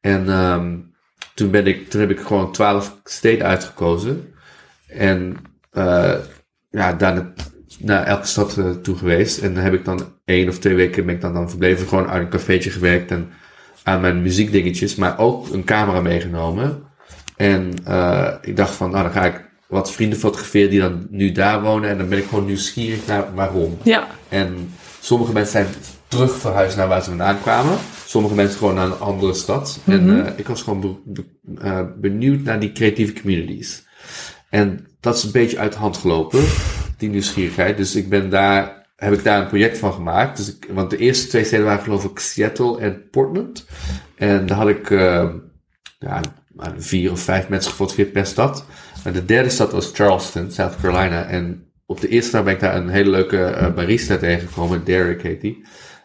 En 0.01 0.29
ehm, 0.29 0.77
toen, 1.35 1.51
ben 1.51 1.67
ik, 1.67 1.91
toen 1.91 2.01
heb 2.01 2.11
ik 2.11 2.21
gewoon 2.21 2.53
twaalf 2.53 2.97
steden 3.05 3.47
uitgekozen. 3.47 4.33
En 4.89 5.37
eh, 5.71 6.15
ja, 6.71 6.93
daar 6.93 7.15
na- 7.15 7.33
naar 7.79 8.05
elke 8.05 8.27
stad 8.27 8.59
toe 8.83 8.97
geweest. 8.97 9.39
En 9.39 9.55
dan 9.55 9.63
heb 9.65 9.73
ik 9.75 9.85
dan 9.85 10.01
één 10.31 10.49
of 10.49 10.59
twee 10.59 10.75
weken 10.75 11.07
ben 11.07 11.15
ik 11.15 11.21
dan, 11.21 11.33
dan 11.35 11.49
verbleven. 11.49 11.87
Gewoon 11.89 12.09
uit 12.09 12.23
een 12.23 12.29
cafeetje 12.29 12.71
gewerkt 12.71 13.11
en 13.11 13.29
aan 13.83 14.01
mijn 14.01 14.23
muziekdingetjes. 14.23 14.95
Maar 14.95 15.19
ook 15.19 15.49
een 15.53 15.65
camera 15.65 16.01
meegenomen. 16.01 16.83
En 17.37 17.71
eh, 17.85 18.29
ik 18.43 18.57
dacht 18.57 18.75
van, 18.75 18.91
nou 18.91 19.03
dan 19.03 19.13
ga 19.13 19.25
ik 19.25 19.49
wat 19.67 19.93
vrienden 19.93 20.19
fotograferen 20.19 20.71
die 20.71 20.81
dan 20.81 21.07
nu 21.11 21.33
daar 21.33 21.63
wonen. 21.63 21.91
En 21.91 21.99
dan 21.99 22.09
ben 22.09 22.19
ik 22.19 22.25
gewoon 22.29 22.47
nieuwsgierig 22.47 23.07
naar 23.07 23.25
waarom. 23.35 23.79
ja, 23.83 24.07
En 24.29 24.71
sommige 25.01 25.33
mensen 25.33 25.53
zijn 25.53 25.75
terug 26.09 26.37
verhuisd 26.39 26.77
naar 26.77 26.89
waar 26.89 27.03
ze 27.03 27.09
vandaan 27.09 27.41
kwamen. 27.41 27.77
Sommige 28.07 28.35
mensen 28.35 28.59
gewoon 28.59 28.75
naar 28.75 28.87
een 28.87 28.99
andere 28.99 29.35
stad. 29.35 29.81
En 29.87 30.25
eh, 30.27 30.33
ik 30.37 30.47
was 30.49 30.63
gewoon 30.63 30.81
be- 30.81 30.95
be- 31.05 31.61
eh, 31.63 31.81
benieuwd 32.01 32.43
naar 32.43 32.61
die 32.61 32.73
creatieve 32.73 33.13
communities. 33.21 33.85
En 34.49 34.87
dat 35.01 35.17
is 35.17 35.23
een 35.23 35.33
beetje 35.33 35.59
uit 35.59 35.73
de 35.73 35.79
hand 35.79 35.97
gelopen, 35.97 36.45
die 36.97 37.09
nieuwsgierigheid. 37.09 37.77
Dus 37.77 37.95
ik 37.95 38.09
ben 38.09 38.31
daar, 38.31 38.80
heb 39.01 39.13
ik 39.13 39.25
daar 39.25 39.41
een 39.41 39.49
project 39.49 39.79
van 39.79 39.93
gemaakt. 39.93 40.37
Dus 40.37 40.57
ik, 40.57 40.67
want 40.73 40.91
de 40.91 40.97
eerste 40.97 41.29
twee 41.29 41.45
steden 41.45 41.65
waren 41.65 41.83
geloof 41.83 42.05
ik 42.05 42.19
Seattle 42.19 42.81
en 42.81 43.09
Portland. 43.11 43.67
En 44.17 44.47
daar 44.47 44.57
had 44.57 44.69
ik 44.69 44.91
eh, 44.91 45.29
ja, 45.99 46.21
maar 46.55 46.73
vier 46.77 47.11
of 47.11 47.21
vijf 47.21 47.49
mensen 47.49 47.71
gefotografeerd 47.71 48.13
per 48.13 48.27
stad. 48.27 48.65
En 49.05 49.13
de 49.13 49.25
derde 49.25 49.49
stad 49.49 49.73
was 49.73 49.91
Charleston, 49.95 50.51
South 50.51 50.77
Carolina. 50.81 51.25
En 51.25 51.65
op 51.87 52.01
de 52.01 52.09
eerste 52.09 52.31
dag 52.31 52.45
ben 52.45 52.55
ik 52.55 52.61
daar 52.61 52.77
een 52.77 52.89
hele 52.89 53.11
leuke 53.11 53.45
eh, 53.45 53.75
barista 53.75 54.17
tegengekomen, 54.17 54.85
Derek 54.85 55.23
heet 55.23 55.41
die. 55.41 55.63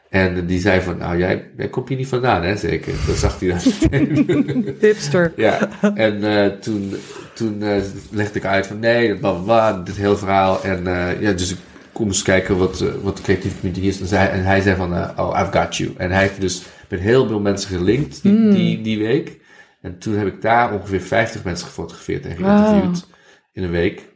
En 0.09 0.45
die 0.45 0.59
zei 0.59 0.81
van, 0.81 0.97
nou 0.97 1.17
jij, 1.17 1.51
jij 1.57 1.69
komt 1.69 1.89
hier 1.89 1.97
niet 1.97 2.07
vandaan 2.07 2.43
hè, 2.43 2.55
zeker? 2.55 2.93
Dat 3.07 3.15
zag 3.15 3.39
hij 3.39 3.49
daar 3.49 3.63
meteen. 3.81 4.65
hipster. 4.79 5.33
Ja, 5.35 5.69
en 5.95 6.23
eh, 6.23 6.45
toen, 6.59 6.93
toen 7.33 7.61
eh, 7.63 7.81
legde 8.11 8.39
ik 8.39 8.45
uit 8.45 8.67
van 8.67 8.79
nee, 8.79 9.15
bla 9.15 9.31
bla 9.31 9.41
bla, 9.41 9.83
dit 9.83 9.95
hele 9.95 10.17
verhaal. 10.17 10.63
En 10.63 10.87
eh, 10.87 11.21
ja, 11.21 11.31
dus 11.31 11.51
ik 11.51 11.57
kom 11.95 12.07
eens 12.07 12.21
kijken 12.21 12.57
wat, 12.57 12.81
eh, 12.81 12.89
wat 13.01 13.17
de 13.17 13.23
creatieve 13.23 13.55
community 13.59 13.87
is. 13.87 13.99
En, 13.99 14.07
zei, 14.07 14.29
en 14.29 14.43
hij 14.43 14.61
zei 14.61 14.75
van, 14.75 14.95
eh, 14.95 15.09
oh, 15.15 15.39
I've 15.41 15.57
got 15.59 15.75
you. 15.75 15.93
En 15.97 16.11
hij 16.11 16.21
heeft 16.21 16.41
dus 16.41 16.61
met 16.89 16.99
heel 16.99 17.27
veel 17.27 17.39
mensen 17.39 17.77
gelinkt 17.77 18.21
die, 18.21 18.49
die, 18.49 18.81
die 18.81 18.97
week. 18.99 19.39
En 19.81 19.97
toen 19.99 20.15
heb 20.15 20.27
ik 20.27 20.41
daar 20.41 20.73
ongeveer 20.73 21.01
50 21.01 21.43
mensen 21.43 21.67
gefotografeerd 21.67 22.25
en 22.25 22.35
geïnterviewd 22.35 23.07
in 23.51 23.63
een 23.63 23.71
week. 23.71 24.13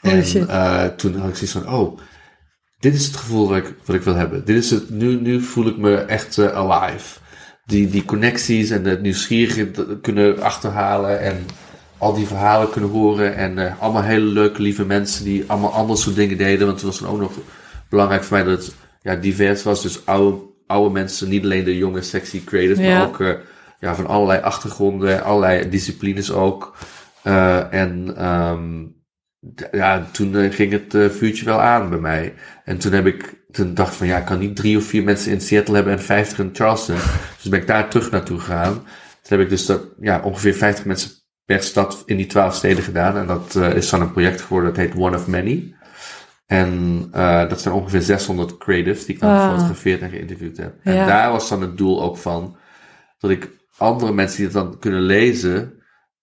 Holy 0.00 0.14
en 0.14 0.48
eh, 0.48 0.84
toen 0.84 1.14
had 1.16 1.28
ik 1.28 1.34
zoiets 1.34 1.52
van, 1.52 1.74
oh, 1.74 1.98
dit 2.78 2.94
is 2.94 3.06
het 3.06 3.16
gevoel 3.16 3.48
wat 3.48 3.56
ik, 3.56 3.74
wat 3.84 3.96
ik 3.96 4.02
wil 4.02 4.14
hebben. 4.14 4.44
Dit 4.44 4.56
is 4.56 4.70
het, 4.70 4.90
nu, 4.90 5.20
nu 5.20 5.40
voel 5.40 5.66
ik 5.66 5.76
me 5.76 5.94
echt 5.96 6.38
alive. 6.38 7.18
Die, 7.64 7.88
die 7.90 8.04
connecties 8.04 8.70
en 8.70 8.84
het 8.84 9.02
nieuwsgierige 9.02 9.70
t- 9.70 10.00
kunnen 10.00 10.42
achterhalen 10.42 11.20
en 11.20 11.46
al 12.02 12.14
die 12.14 12.26
verhalen 12.26 12.70
kunnen 12.70 12.90
horen. 12.90 13.36
En 13.36 13.58
eh, 13.58 13.80
allemaal 13.80 14.02
hele 14.02 14.24
leuke, 14.24 14.62
lieve 14.62 14.84
mensen 14.84 15.24
die 15.24 15.44
allemaal 15.46 15.72
andere 15.72 15.98
soort 15.98 16.16
dingen 16.16 16.38
deden. 16.38 16.66
Want 16.66 16.80
het 16.80 16.86
was 16.86 16.98
dan 16.98 17.08
ook 17.10 17.20
nog 17.20 17.32
belangrijk 17.88 18.24
voor 18.24 18.36
mij 18.36 18.46
dat 18.46 18.64
het 18.64 18.74
ja, 19.02 19.16
divers 19.16 19.62
was. 19.62 19.82
Dus 19.82 20.06
oude, 20.06 20.36
oude 20.66 20.90
mensen, 20.92 21.28
niet 21.28 21.44
alleen 21.44 21.64
de 21.64 21.76
jonge, 21.76 22.02
sexy 22.02 22.44
creators, 22.44 22.78
Ja. 22.78 22.98
maar 22.98 23.06
ook 23.06 23.20
eh, 23.20 23.32
ja, 23.78 23.94
van 23.94 24.06
allerlei 24.06 24.40
achtergronden, 24.40 25.24
allerlei 25.24 25.68
disciplines 25.68 26.32
ook. 26.32 26.76
Eh, 27.22 27.72
en 27.72 28.16
ehm, 28.16 28.84
ja, 29.72 30.06
toen 30.12 30.52
ging 30.52 30.72
het 30.72 31.12
vuurtje 31.12 31.44
wel 31.44 31.60
aan 31.60 31.88
bij 31.88 31.98
mij. 31.98 32.34
En 32.64 32.78
toen 32.78 32.92
heb 32.92 33.06
ik, 33.06 33.34
toen 33.50 33.74
dacht 33.74 33.94
van 33.94 34.06
ja, 34.06 34.18
ik 34.18 34.24
kan 34.24 34.38
niet 34.38 34.56
drie 34.56 34.76
of 34.76 34.84
vier 34.84 35.02
mensen 35.02 35.32
in 35.32 35.40
Seattle 35.40 35.74
hebben 35.74 35.92
en 35.92 36.02
vijftig 36.02 36.38
in 36.38 36.50
Charleston. 36.52 36.96
Dus 37.42 37.48
ben 37.50 37.60
ik 37.60 37.66
daar 37.66 37.88
terug 37.90 38.10
naartoe 38.10 38.38
gegaan. 38.38 38.72
Toen 39.22 39.38
heb 39.38 39.40
ik 39.40 39.48
dus 39.48 39.66
dat, 39.66 39.82
ja, 40.00 40.20
ongeveer 40.24 40.54
50 40.54 40.84
mensen 40.84 41.21
stad 41.60 42.02
in 42.06 42.16
die 42.16 42.26
twaalf 42.26 42.54
steden 42.54 42.84
gedaan. 42.84 43.16
En 43.16 43.26
dat 43.26 43.54
eh, 43.56 43.74
is 43.74 43.90
dan 43.90 44.00
een 44.00 44.12
project 44.12 44.40
geworden, 44.40 44.74
dat 44.74 44.84
heet 44.84 44.94
One 44.96 45.16
of 45.16 45.26
Many. 45.26 45.74
En 46.46 47.08
eh, 47.12 47.48
dat 47.48 47.60
zijn 47.60 47.74
ongeveer 47.74 48.02
600 48.02 48.58
creatives 48.58 49.04
die 49.04 49.14
ik 49.14 49.20
dan 49.20 49.30
Ah. 49.30 49.44
gefotografeerd 49.44 50.00
en 50.00 50.10
geïnterviewd 50.10 50.56
heb. 50.56 50.74
En 50.82 50.94
Ja. 50.94 51.06
daar 51.06 51.30
was 51.32 51.48
dan 51.48 51.60
het 51.60 51.78
doel 51.78 52.02
ook 52.02 52.16
van, 52.16 52.56
dat 53.18 53.30
ik 53.30 53.48
andere 53.76 54.12
mensen 54.12 54.36
die 54.36 54.44
het 54.46 54.54
dan 54.54 54.78
kunnen 54.78 55.00
lezen, 55.00 55.72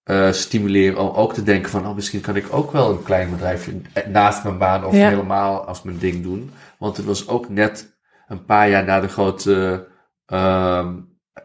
eh 0.04 0.32
stimuleren 0.32 0.98
om 1.00 1.16
ook 1.16 1.34
te 1.34 1.44
denken 1.44 1.70
van, 1.72 1.88
oh, 1.88 1.96
misschien 1.96 2.22
kan 2.22 2.36
ik 2.36 2.46
ook 2.50 2.72
wel 2.72 2.90
een 2.92 3.04
klein 3.04 3.30
bedrijfje 3.30 3.82
naast 4.08 4.44
mijn 4.44 4.58
baan 4.58 4.86
of 4.86 4.96
Ja. 4.96 5.10
helemaal 5.10 5.66
als 5.66 5.82
mijn 5.82 5.98
ding 5.98 6.24
doen. 6.24 6.52
Want 6.80 6.98
het 6.98 7.06
was 7.06 7.28
ook 7.28 7.50
net 7.50 7.98
een 8.28 8.46
paar 8.46 8.70
jaar 8.70 8.84
na 8.84 9.00
de 9.00 9.08
grote 9.08 9.88
ehm, 10.26 10.94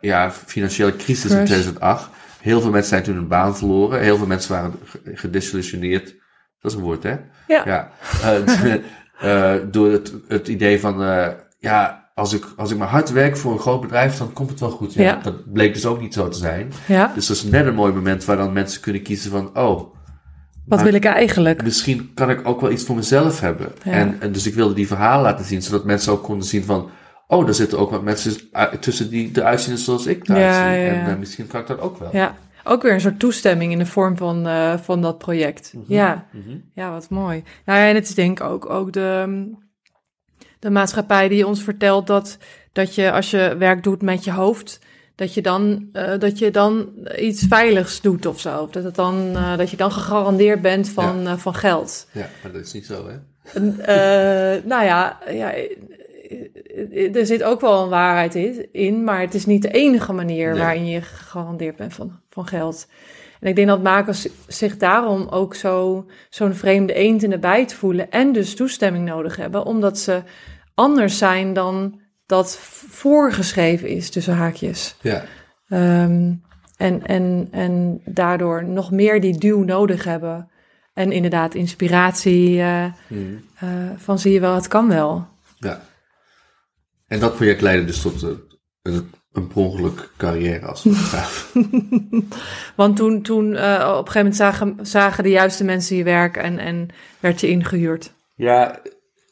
ja, 0.00 0.30
financiële 0.30 0.96
crisis 0.96 1.30
in 1.30 1.36
Crash. 1.36 1.46
2008. 1.48 2.08
Heel 2.44 2.60
veel 2.60 2.70
mensen 2.70 2.88
zijn 2.90 3.02
toen 3.02 3.14
hun 3.14 3.28
baan 3.28 3.56
verloren. 3.56 4.00
Heel 4.00 4.16
veel 4.16 4.26
mensen 4.26 4.52
waren 4.52 4.72
ge- 4.84 5.00
gedesillusioneerd. 5.14 6.14
Dat 6.60 6.70
is 6.70 6.76
een 6.76 6.82
woord, 6.84 7.02
hè? 7.02 7.16
Ja. 7.48 7.62
Ja. 7.64 7.90
Eh, 8.22 8.74
eh, 9.54 9.60
door 9.70 9.92
het, 9.92 10.12
het 10.28 10.48
idee 10.48 10.80
van, 10.80 11.02
eh, 11.02 11.26
ja, 11.58 12.10
als 12.14 12.32
ik, 12.32 12.44
als 12.56 12.70
ik 12.70 12.78
maar 12.78 12.88
hard 12.88 13.10
werk 13.12 13.36
voor 13.36 13.52
een 13.52 13.58
groot 13.58 13.80
bedrijf, 13.80 14.16
dan 14.16 14.32
komt 14.32 14.50
het 14.50 14.60
wel 14.60 14.70
goed. 14.70 14.94
Ja, 14.94 15.02
Ja. 15.02 15.20
Dat 15.22 15.52
bleek 15.52 15.74
dus 15.74 15.86
ook 15.86 16.00
niet 16.00 16.14
zo 16.14 16.28
te 16.28 16.38
zijn. 16.38 16.72
Ja, 16.86 17.12
Dus 17.14 17.26
dat 17.26 17.36
is 17.36 17.42
net 17.42 17.66
een 17.66 17.74
mooi 17.74 17.92
moment 17.92 18.24
waar 18.24 18.36
dan 18.36 18.52
mensen 18.52 18.80
kunnen 18.80 19.02
kiezen 19.02 19.30
van, 19.30 19.56
oh, 19.58 19.94
wat 20.66 20.82
wil 20.82 20.94
ik 20.94 21.04
eigenlijk? 21.04 21.62
misschien 21.62 22.10
kan 22.14 22.30
ik 22.30 22.40
ook 22.48 22.60
wel 22.60 22.70
iets 22.70 22.84
voor 22.84 22.96
mezelf 22.96 23.40
hebben. 23.40 23.72
Ja. 23.84 23.90
En, 23.92 24.16
en 24.20 24.32
dus 24.32 24.46
ik 24.46 24.54
wilde 24.54 24.74
die 24.74 24.86
verhalen 24.86 25.22
laten 25.22 25.44
zien, 25.44 25.62
zodat 25.62 25.84
mensen 25.84 26.12
ook 26.12 26.22
konden 26.22 26.46
zien 26.46 26.64
van, 26.64 26.90
oh, 27.26 27.48
er 27.48 27.54
zitten 27.54 27.78
ook 27.78 27.90
wat 27.90 28.02
mensen 28.02 28.32
u- 28.72 28.78
tussen 28.80 29.10
die 29.10 29.30
eruit 29.34 29.60
zien 29.60 29.78
zoals 29.78 30.06
ik 30.06 30.28
eruit 30.28 30.44
Ja, 30.44 30.72
zie. 30.72 30.80
ja, 30.82 30.92
En 30.92 31.10
eh, 31.10 31.16
misschien 31.16 31.46
kan 31.46 31.60
ik 31.60 31.66
dat 31.66 31.80
ook 31.80 31.98
wel. 31.98 32.08
Ja, 32.12 32.34
ook 32.64 32.82
weer 32.82 32.92
een 32.92 33.00
soort 33.00 33.18
toestemming 33.20 33.72
in 33.72 33.78
de 33.78 33.86
vorm 33.86 34.16
van, 34.16 34.46
eh, 34.46 34.78
van 34.78 35.02
dat 35.02 35.18
project. 35.18 35.74
Ja. 35.86 36.26
Mhm. 36.32 36.56
ja, 36.74 36.90
wat 36.90 37.10
mooi. 37.10 37.42
Nou 37.64 37.78
ja, 37.78 37.88
en 37.88 37.94
het 37.94 38.08
is 38.08 38.14
denk 38.14 38.40
ik 38.40 38.46
ook, 38.46 38.70
ook 38.70 38.92
de, 38.92 39.50
de 40.58 40.70
maatschappij 40.70 41.28
die 41.28 41.46
ons 41.46 41.62
vertelt 41.62 42.06
dat, 42.06 42.38
dat 42.72 42.94
je 42.94 43.12
als 43.12 43.30
je 43.30 43.54
werk 43.58 43.82
doet 43.82 44.02
met 44.02 44.24
je 44.24 44.30
hoofd, 44.32 44.78
dat 45.14 45.34
je 45.34 45.42
dan, 45.42 45.88
eh, 45.92 46.18
dat 46.18 46.38
je 46.38 46.50
dan 46.50 46.88
iets 47.18 47.44
veiligs 47.48 48.00
doet 48.00 48.26
of 48.26 48.40
zo. 48.40 48.62
Of 48.62 48.70
dat, 48.70 48.84
het 48.84 48.94
dan, 48.94 49.30
eh, 49.36 49.56
dat 49.56 49.70
je 49.70 49.76
dan 49.76 49.92
gegarandeerd 49.92 50.60
bent 50.62 50.88
van, 50.88 51.26
eh, 51.26 51.36
van 51.36 51.54
geld. 51.54 52.08
Ja, 52.12 52.28
maar 52.42 52.52
dat 52.52 52.60
is 52.60 52.72
niet 52.72 52.86
zo, 52.86 53.06
hè? 53.08 53.14
Eh, 53.82 54.64
nou 54.64 54.84
ja, 54.84 55.18
ja, 55.30 55.52
eh, 55.52 55.64
eh, 56.30 56.48
er 57.14 57.26
zit 57.26 57.42
ook 57.42 57.60
wel 57.60 57.82
een 57.82 57.88
waarheid 57.88 58.34
in- 58.72 59.04
maar 59.04 59.20
het 59.20 59.34
is 59.34 59.46
niet 59.46 59.62
de 59.62 59.70
enige 59.70 60.12
manier 60.12 60.50
Nee. 60.50 60.58
waarin 60.60 60.86
je 60.86 61.02
gegarandeerd 61.02 61.76
bent 61.76 61.94
van, 61.94 62.12
van 62.30 62.46
geld. 62.46 62.86
En 63.40 63.48
ik 63.50 63.56
denk 63.56 63.68
dat 63.68 63.82
makers 63.82 64.28
zich 64.46 64.76
daarom 64.76 65.26
ook 65.28 65.54
zo, 65.54 66.06
zo'n 66.30 66.54
vreemde 66.54 66.92
eend 66.94 67.22
in 67.22 67.30
de 67.30 67.38
bijt 67.38 67.74
voelen 67.74 68.10
en 68.10 68.32
dus 68.32 68.54
toestemming 68.54 69.04
nodig 69.08 69.36
hebben, 69.36 69.64
omdat 69.66 69.98
ze 69.98 70.22
anders 70.74 71.18
zijn 71.18 71.52
dan 71.52 72.00
dat 72.26 72.56
voorgeschreven 72.88 73.88
is 73.88 74.10
tussen 74.10 74.34
haakjes. 74.34 74.96
Ja. 75.00 75.24
Ehm, 75.68 76.32
en, 76.76 77.06
en, 77.06 77.48
en 77.50 78.00
daardoor 78.04 78.64
nog 78.64 78.90
meer 78.90 79.20
die 79.20 79.38
duw 79.38 79.62
nodig 79.62 80.04
hebben. 80.04 80.48
En 80.94 81.12
inderdaad 81.12 81.54
inspiratie 81.54 82.58
eh, 82.60 82.84
eh, 82.84 82.90
van 83.96 84.18
zie 84.18 84.32
je 84.32 84.40
wel, 84.40 84.54
het 84.54 84.68
kan 84.68 84.88
wel. 84.88 85.26
ja. 85.58 85.80
En 87.06 87.20
dat 87.20 87.34
project 87.34 87.60
leidde 87.60 87.84
dus 87.86 88.00
tot 88.00 88.22
eh, 88.22 88.28
een, 88.82 89.10
een 89.32 89.46
per 89.46 89.56
ongeluk 89.56 90.10
carrière 90.16 90.66
als 90.66 90.80
fotograaf. 90.80 91.52
Want 92.76 92.96
toen, 92.96 93.22
toen 93.22 93.54
eh, 93.54 93.74
op 93.74 94.06
een 94.06 94.12
gegeven 94.12 94.16
moment 94.16 94.36
zagen, 94.36 94.78
zagen 94.82 95.22
de 95.22 95.30
juiste 95.30 95.64
mensen 95.64 95.96
je 95.96 96.04
werk 96.04 96.36
en, 96.36 96.58
en 96.58 96.88
werd 97.20 97.40
je 97.40 97.48
ingehuurd. 97.48 98.12
Ja, 98.34 98.80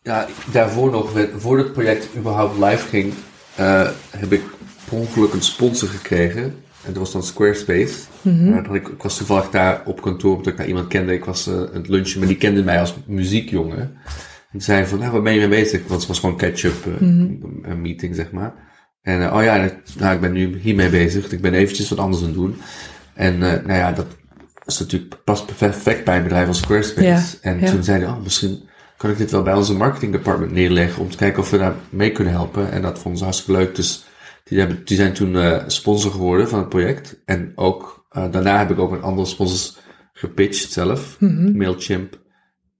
ja 0.02 0.26
daarvoor 0.52 0.90
nog, 0.90 1.10
voordat 1.36 1.64
het 1.64 1.74
project 1.74 2.08
überhaupt 2.16 2.58
live 2.58 2.88
ging, 2.88 3.12
eh, 3.54 3.88
heb 4.10 4.32
ik 4.32 4.42
per 4.84 4.98
ongeluk 4.98 5.32
een 5.32 5.42
sponsor 5.42 5.88
gekregen. 5.88 6.42
En 6.84 6.92
dat 6.92 6.96
was 6.96 7.12
dan 7.12 7.22
Squarespace. 7.22 7.94
Mhm. 8.22 8.62
Dat 8.62 8.74
ik, 8.74 8.88
ik 8.88 9.02
was 9.02 9.16
toevallig 9.16 9.50
daar 9.50 9.82
op 9.84 10.00
kantoor, 10.00 10.36
omdat 10.36 10.52
ik 10.52 10.58
daar 10.58 10.66
iemand 10.66 10.88
kende. 10.88 11.12
Ik 11.12 11.24
was 11.24 11.48
aan 11.48 11.68
het 11.72 11.88
lunchen, 11.88 12.18
maar 12.18 12.28
die 12.28 12.36
kende 12.36 12.62
mij 12.62 12.80
als 12.80 12.94
muziekjongen. 13.06 13.96
En 14.52 14.60
zei 14.60 14.86
van, 14.86 14.98
nou, 14.98 15.12
waar 15.12 15.22
ben 15.22 15.32
je 15.32 15.38
mee 15.38 15.48
bezig? 15.62 15.80
Want 15.86 16.00
het 16.00 16.08
was 16.08 16.18
gewoon 16.18 16.36
catch-up 16.36 16.86
eh, 16.86 16.92
een 17.62 17.80
meeting, 17.80 18.14
zeg 18.14 18.30
maar. 18.30 18.54
En 19.02 19.22
eh, 19.22 19.34
oh 19.36 19.42
ja, 19.42 19.62
dat- 19.62 19.74
nou, 19.98 20.14
ik 20.14 20.20
ben 20.20 20.32
nu 20.32 20.56
hiermee 20.58 20.88
bezig. 20.88 21.32
Ik 21.32 21.40
ben 21.40 21.54
eventjes 21.54 21.88
wat 21.88 21.98
anders 21.98 22.22
aan 22.22 22.28
het 22.28 22.36
doen. 22.38 22.56
En 23.14 23.34
eh, 23.34 23.66
nou 23.66 23.78
ja, 23.78 23.92
dat 23.92 24.06
is 24.64 24.78
natuurlijk 24.78 25.24
past 25.24 25.56
perfect 25.58 26.04
bij 26.04 26.16
een 26.16 26.22
bedrijf 26.22 26.48
als 26.48 26.58
Squarespace. 26.58 27.06
Ja, 27.06 27.22
en 27.50 27.60
ja. 27.60 27.70
toen 27.70 27.84
zeiden 27.84 28.08
oh, 28.08 28.22
misschien 28.22 28.68
kan 28.96 29.10
ik 29.10 29.16
dit 29.16 29.30
wel 29.30 29.42
bij 29.42 29.54
onze 29.54 29.74
marketing 29.74 30.12
department 30.12 30.52
neerleggen 30.52 31.02
om 31.02 31.10
te 31.10 31.16
kijken 31.16 31.42
of 31.42 31.50
we 31.50 31.58
daar 31.58 31.74
mee 31.90 32.12
kunnen 32.12 32.32
helpen. 32.32 32.72
En 32.72 32.82
dat 32.82 32.98
vonden 32.98 33.18
ze 33.18 33.24
hartstikke 33.24 33.60
leuk. 33.60 33.74
Dus 33.74 34.04
die, 34.44 34.58
hebben, 34.58 34.80
die 34.84 34.96
zijn 34.96 35.12
toen 35.12 35.60
sponsor 35.66 36.10
geworden 36.10 36.48
van 36.48 36.58
het 36.58 36.68
project. 36.68 37.16
En 37.24 37.52
ook 37.54 38.06
daarna 38.30 38.58
heb 38.58 38.70
ik 38.70 38.78
ook 38.78 38.90
met 38.90 39.02
andere 39.02 39.26
sponsors 39.26 39.76
gepitcht 40.12 40.72
zelf. 40.72 41.16
Mailchimp, 41.56 42.20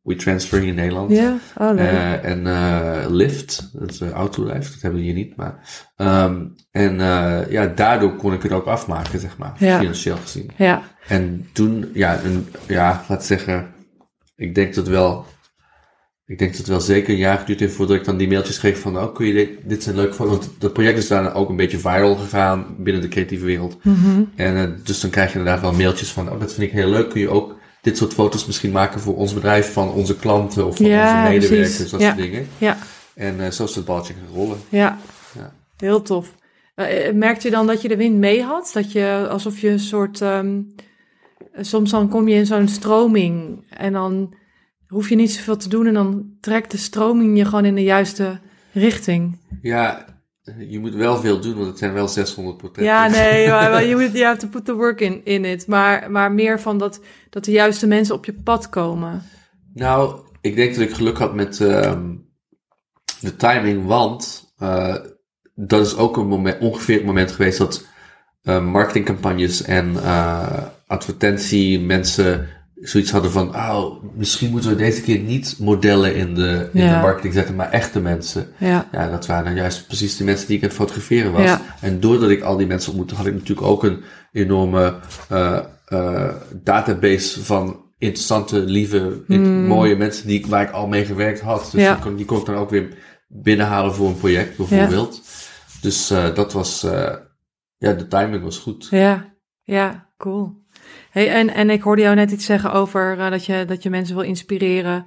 WeTransfer 0.02 0.58
hier 0.58 0.68
in 0.68 0.74
Nederland. 0.74 1.10
Ja, 1.10 1.38
oh. 1.56 1.80
Eh, 1.80 2.24
en 2.24 2.46
eh 2.46 3.10
Lyft, 3.10 3.70
dat 3.72 3.90
is 3.90 4.00
uh, 4.00 4.10
Autolife, 4.10 4.72
dat 4.72 4.80
hebben 4.80 5.00
we 5.00 5.06
hier 5.06 5.14
niet. 5.14 5.36
Maar, 5.36 5.84
ehm, 5.96 6.44
en 6.70 7.00
eh, 7.00 7.50
ja, 7.50 7.66
daardoor 7.66 8.16
kon 8.16 8.32
ik 8.32 8.42
het 8.42 8.52
ook 8.52 8.66
afmaken, 8.66 9.20
zeg 9.20 9.38
maar, 9.38 9.54
Ja. 9.58 9.78
financieel 9.78 10.16
gezien. 10.16 10.50
ja, 10.56 10.82
En 11.08 11.48
toen, 11.52 11.90
ja, 11.94 12.20
een, 12.24 12.46
ja, 12.68 13.04
laat 13.08 13.24
zeggen, 13.24 13.66
ik 14.36 14.54
denk 14.54 14.74
dat 14.74 14.88
wel, 14.88 15.26
ik 16.26 16.38
denk 16.38 16.50
dat 16.50 16.60
het 16.60 16.68
wel 16.68 16.80
zeker 16.80 17.12
een 17.12 17.18
jaar 17.18 17.38
geduurd 17.38 17.60
heeft 17.60 17.74
voordat 17.74 17.96
ik 17.96 18.04
dan 18.04 18.16
die 18.16 18.28
mailtjes 18.28 18.58
kreeg 18.58 18.78
van, 18.78 18.98
oh, 18.98 19.14
kun 19.14 19.26
je 19.26 19.32
dit, 19.32 19.50
dit 19.64 19.82
zijn 19.82 19.96
leuk 19.96 20.14
voor, 20.14 20.28
want 20.28 20.50
dat 20.58 20.72
project 20.72 20.98
is 20.98 21.08
daarna 21.08 21.32
ook 21.32 21.48
een 21.48 21.56
beetje 21.56 21.78
viral 21.78 22.14
gegaan 22.14 22.66
binnen 22.78 23.02
de 23.02 23.08
creatieve 23.08 23.44
wereld. 23.44 23.84
Mhm. 23.84 24.22
En 24.36 24.56
eh, 24.56 24.68
dus 24.84 25.00
dan 25.00 25.10
krijg 25.10 25.32
je 25.32 25.38
inderdaad 25.38 25.62
wel 25.62 25.72
mailtjes 25.72 26.10
van, 26.12 26.30
oh, 26.30 26.40
dat 26.40 26.54
vind 26.54 26.66
ik 26.66 26.72
heel 26.72 26.90
leuk, 26.90 27.10
kun 27.10 27.20
je 27.20 27.28
ook 27.28 27.60
dit 27.82 27.96
soort 27.96 28.12
foto's 28.14 28.46
misschien 28.46 28.70
maken 28.72 29.00
voor 29.00 29.16
ons 29.16 29.34
bedrijf, 29.34 29.72
van 29.72 29.92
onze 29.92 30.16
klanten 30.16 30.66
of 30.66 30.76
van 30.76 30.86
Ja, 30.86 31.02
onze 31.16 31.30
medewerkers, 31.30 31.74
precies. 31.76 31.90
dat 31.90 32.00
Ja. 32.00 32.06
soort 32.06 32.20
dingen. 32.20 32.46
ja, 32.58 32.76
En 33.14 33.40
eh, 33.44 33.50
zo 33.50 33.64
is 33.64 33.74
het 33.74 33.84
balletje 33.84 34.14
gaan 34.14 34.34
rollen. 34.34 34.58
ja. 34.68 34.98
Ja. 35.36 35.52
Heel 35.76 36.02
tof. 36.02 36.34
Eh, 36.74 37.06
eh, 37.08 37.14
merkte 37.14 37.46
je 37.48 37.54
dan 37.54 37.66
dat 37.66 37.82
je 37.82 37.88
de 37.88 37.96
wind 37.96 38.16
mee 38.18 38.42
had? 38.42 38.70
Dat 38.74 38.92
je 38.92 39.26
alsof 39.30 39.58
je 39.58 39.68
een 39.68 39.78
soort. 39.80 40.20
ehm, 40.20 40.60
eh, 41.52 41.64
soms 41.64 41.90
dan 41.90 42.08
kom 42.08 42.28
je 42.28 42.34
in 42.34 42.46
zo'n 42.46 42.68
stroming 42.68 43.64
en 43.70 43.92
dan 43.92 44.34
hoef 44.86 45.08
je 45.08 45.14
niet 45.14 45.32
zoveel 45.32 45.56
te 45.56 45.68
doen 45.68 45.86
en 45.86 45.94
dan 45.94 46.24
trekt 46.40 46.70
de 46.70 46.76
stroming 46.76 47.38
je 47.38 47.44
gewoon 47.44 47.64
in 47.64 47.74
de 47.74 47.82
juiste 47.82 48.40
richting. 48.72 49.38
Ja, 49.62 50.04
je 50.68 50.78
moet 50.78 50.94
wel 50.94 51.16
veel 51.16 51.40
doen, 51.40 51.54
want 51.54 51.66
het 51.66 51.78
zijn 51.78 51.92
wel 51.92 52.08
600 52.08 52.56
portretten. 52.56 52.94
Ja, 52.94 53.08
nee, 53.08 53.48
maar, 53.70 53.84
je 53.84 53.96
moet 53.96 54.12
you 54.12 54.24
have 54.24 54.38
to 54.38 54.48
put 54.48 54.64
the 54.64 54.74
work 54.74 55.00
in, 55.00 55.20
in 55.24 55.44
it. 55.44 55.66
Maar, 55.66 56.10
maar 56.10 56.32
meer 56.32 56.60
van 56.60 56.78
dat, 56.78 57.00
dat 57.30 57.44
de 57.44 57.50
juiste 57.50 57.86
mensen 57.86 58.14
op 58.14 58.24
je 58.24 58.32
pad 58.32 58.68
komen. 58.68 59.22
Nou, 59.74 60.20
ik 60.40 60.56
denk 60.56 60.74
dat 60.74 60.84
ik 60.84 60.94
geluk 60.94 61.18
had 61.18 61.34
met 61.34 61.60
ehm, 61.60 62.14
de 63.20 63.36
timing, 63.36 63.86
want 63.86 64.52
eh, 64.58 64.96
dat 65.54 65.86
is 65.86 65.96
ook 65.96 66.16
een 66.16 66.26
moment, 66.26 66.60
ongeveer 66.60 66.96
het 66.96 67.06
moment 67.06 67.32
geweest 67.32 67.58
dat 67.58 67.86
eh, 68.42 68.64
marketingcampagnes 68.64 69.62
en 69.62 69.96
eh 69.96 70.62
advertentiemensen 70.92 72.48
zoiets 72.82 73.10
hadden 73.10 73.30
van, 73.30 73.56
oh, 73.56 74.02
misschien 74.14 74.50
moeten 74.50 74.70
we 74.70 74.76
deze 74.76 75.02
keer 75.02 75.18
niet 75.18 75.56
modellen 75.58 76.14
in 76.14 76.34
de, 76.34 76.68
in 76.72 76.82
Ja. 76.82 76.94
de 76.94 77.00
marketing 77.00 77.34
zetten, 77.34 77.54
maar 77.54 77.70
echte 77.70 78.00
mensen. 78.00 78.46
Ja, 78.58 78.88
Ja, 78.92 79.10
dat 79.10 79.26
waren 79.26 79.44
dan 79.44 79.54
juist 79.54 79.86
precies 79.86 80.16
de 80.16 80.24
mensen 80.24 80.46
die 80.46 80.56
ik 80.56 80.62
aan 80.62 80.68
het 80.68 80.78
fotograferen 80.78 81.32
was. 81.32 81.42
Ja. 81.42 81.60
En 81.80 82.00
doordat 82.00 82.30
ik 82.30 82.42
al 82.42 82.56
die 82.56 82.66
mensen 82.66 82.88
ontmoette, 82.88 83.14
had 83.14 83.26
ik 83.26 83.32
natuurlijk 83.34 83.66
ook 83.66 83.84
een 83.84 84.02
enorme 84.32 84.94
eh, 85.28 85.58
eh, 85.86 86.34
database 86.62 87.44
van 87.44 87.80
interessante, 87.98 88.58
lieve, 88.60 89.22
in- 89.28 89.66
mooie 89.66 89.96
mensen 89.96 90.26
die, 90.26 90.38
ik- 90.38 90.46
waar 90.46 90.62
ik 90.62 90.70
al 90.70 90.86
mee 90.86 91.04
gewerkt 91.04 91.40
had. 91.40 91.60
Dus 91.62 91.70
Hmm. 91.70 91.80
Ja. 91.80 91.94
die, 91.94 92.02
kon, 92.02 92.16
die 92.16 92.26
kon 92.26 92.38
ik 92.38 92.46
dan 92.46 92.54
ook 92.54 92.70
weer 92.70 92.88
binnenhalen 93.28 93.94
voor 93.94 94.08
een 94.08 94.16
project 94.18 94.56
bijvoorbeeld. 94.56 95.20
Dus 95.80 96.10
eh, 96.10 96.34
dat 96.34 96.52
was, 96.52 96.80
ja, 97.78 97.92
de 97.92 98.06
timing 98.08 98.42
was 98.42 98.58
goed. 98.58 98.86
Ja, 98.90 99.34
ja, 99.62 100.08
cool. 100.16 100.60
Hey, 101.12 101.28
en, 101.28 101.54
en 101.54 101.70
ik 101.70 101.82
hoorde 101.82 102.02
jou 102.02 102.14
net 102.14 102.30
iets 102.30 102.44
zeggen 102.44 102.72
over 102.72 103.18
eh, 103.18 103.30
dat, 103.30 103.46
je, 103.46 103.64
dat 103.64 103.82
je 103.82 103.90
mensen 103.90 104.14
wil 104.14 104.24
inspireren, 104.24 105.06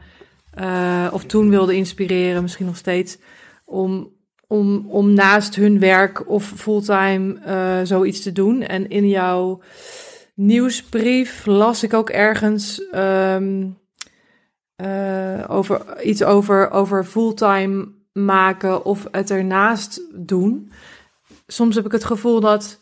eh, 0.54 1.08
of 1.12 1.26
toen 1.26 1.50
wilde 1.50 1.76
inspireren, 1.76 2.42
misschien 2.42 2.66
nog 2.66 2.78
steeds, 2.78 3.18
om, 3.66 4.12
om, 4.48 4.86
om 4.90 5.14
naast 5.14 5.56
hun 5.56 5.80
werk 5.80 6.30
of 6.30 6.54
fulltime 6.56 7.40
eh, 7.40 7.80
zoiets 7.84 8.22
te 8.22 8.32
doen. 8.32 8.62
En 8.62 8.90
in 8.90 9.10
jouw 9.10 9.62
nieuwsbrief 10.36 11.46
las 11.46 11.84
ik 11.84 11.94
ook 11.94 12.10
ergens 12.10 12.90
ehm, 12.92 13.68
eh, 14.76 15.44
over, 15.48 16.04
iets 16.04 16.24
over, 16.24 16.72
over 16.72 17.04
fulltime 17.04 17.88
maken 18.14 18.86
of 18.86 19.08
het 19.12 19.30
ernaast 19.30 20.02
doen. 20.14 20.72
Soms 21.48 21.76
heb 21.76 21.86
ik 21.86 21.92
het 21.92 22.04
gevoel 22.04 22.40
dat 22.40 22.80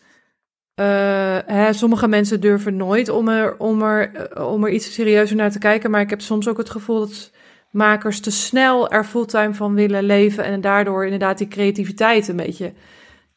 eh, 0.75 1.71
sommige 1.71 2.07
mensen 2.07 2.41
durven 2.41 2.75
nooit 2.75 3.09
om 3.09 3.29
er, 3.29 3.57
om, 3.57 3.81
er, 3.81 4.15
eh, 4.15 4.51
om 4.51 4.63
er 4.63 4.71
iets 4.71 4.93
serieuzer 4.93 5.35
naar 5.35 5.51
te 5.51 5.59
kijken. 5.59 5.91
Maar 5.91 6.01
ik 6.01 6.09
heb 6.09 6.21
soms 6.21 6.47
ook 6.47 6.57
het 6.57 6.69
gevoel 6.69 6.99
dat 6.99 7.31
makers 7.71 8.19
te 8.19 8.31
snel 8.31 8.89
er 8.89 9.05
fulltime 9.05 9.53
van 9.53 9.73
willen 9.73 10.03
leven. 10.03 10.43
En 10.43 10.61
daardoor 10.61 11.03
inderdaad 11.03 11.37
die 11.37 11.47
creativiteit 11.47 12.27
een 12.27 12.35
beetje 12.35 12.73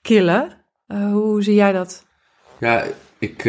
killen. 0.02 0.64
Eh, 0.86 1.12
hoe 1.12 1.42
zie 1.42 1.54
jij 1.54 1.72
dat? 1.72 2.04
Ja, 2.58 2.84
ik, 3.18 3.44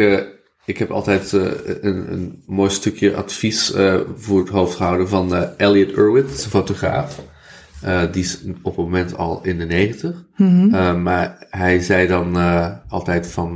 ik 0.64 0.78
heb 0.78 0.90
altijd 0.90 1.32
een, 1.32 2.12
een 2.12 2.42
mooi 2.46 2.70
stukje 2.70 3.14
advies 3.14 3.74
voor 4.16 4.40
het 4.40 4.48
hoofd 4.48 4.76
gehouden 4.76 5.08
van 5.08 5.34
Elliot 5.56 5.96
Irwin, 5.96 6.24
een 6.24 6.28
fotograaf. 6.30 7.20
Eh, 7.82 8.12
die 8.12 8.22
is 8.22 8.44
op 8.62 8.76
het 8.76 8.84
moment 8.84 9.16
al 9.16 9.44
in 9.44 9.58
de 9.58 9.64
negentig. 9.64 10.26
Eh, 10.72 10.94
maar 11.02 11.46
hij 11.50 11.80
zei 11.80 12.06
dan 12.06 12.36
eh, 12.36 12.76
altijd 12.88 13.26
van, 13.26 13.54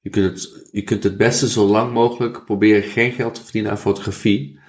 je, 0.00 0.10
kunt 0.10 0.24
het, 0.30 0.68
je 0.70 0.82
kunt 0.82 1.02
het 1.02 1.16
beste 1.16 1.48
zo 1.48 1.66
lang 1.66 1.92
mogelijk 1.92 2.44
proberen 2.44 2.82
geen 2.82 3.12
geld 3.12 3.34
te 3.34 3.42
verdienen 3.42 3.70
aan 3.70 3.78
fotografie. 3.78 4.60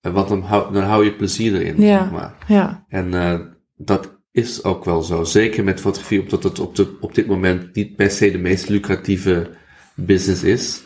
Want 0.00 0.28
dan 0.28 0.42
hou, 0.42 0.72
dan 0.72 0.82
hou 0.82 1.04
je 1.04 1.14
plezier 1.14 1.54
erin, 1.54 1.80
Ja. 1.82 1.98
zeg 2.02 2.10
maar. 2.12 2.34
Ja, 2.48 2.84
En 2.88 3.10
dat 3.76 4.18
is 4.32 4.64
ook 4.64 4.84
wel 4.84 5.02
zo. 5.02 5.24
Zeker 5.24 5.64
met 5.64 5.80
fotografie, 5.80 6.20
omdat 6.22 6.42
het 6.42 6.58
op, 6.58 6.76
de, 6.76 6.96
op 7.00 7.14
dit 7.14 7.26
moment 7.26 7.74
niet 7.74 7.96
per 7.96 8.10
se 8.10 8.30
de 8.30 8.38
meest 8.38 8.68
lucratieve 8.68 9.50
business 9.94 10.42
is. 10.42 10.82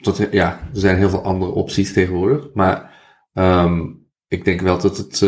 Dat, 0.00 0.28
ja, 0.30 0.60
er 0.74 0.80
zijn 0.80 0.96
heel 0.96 1.10
veel 1.10 1.22
andere 1.24 1.50
opties 1.52 1.92
tegenwoordig. 1.92 2.48
Maar 2.54 2.94
ehm, 3.32 3.80
ik 4.28 4.44
denk 4.44 4.60
wel 4.60 4.78
dat 4.78 4.96
het 4.96 5.22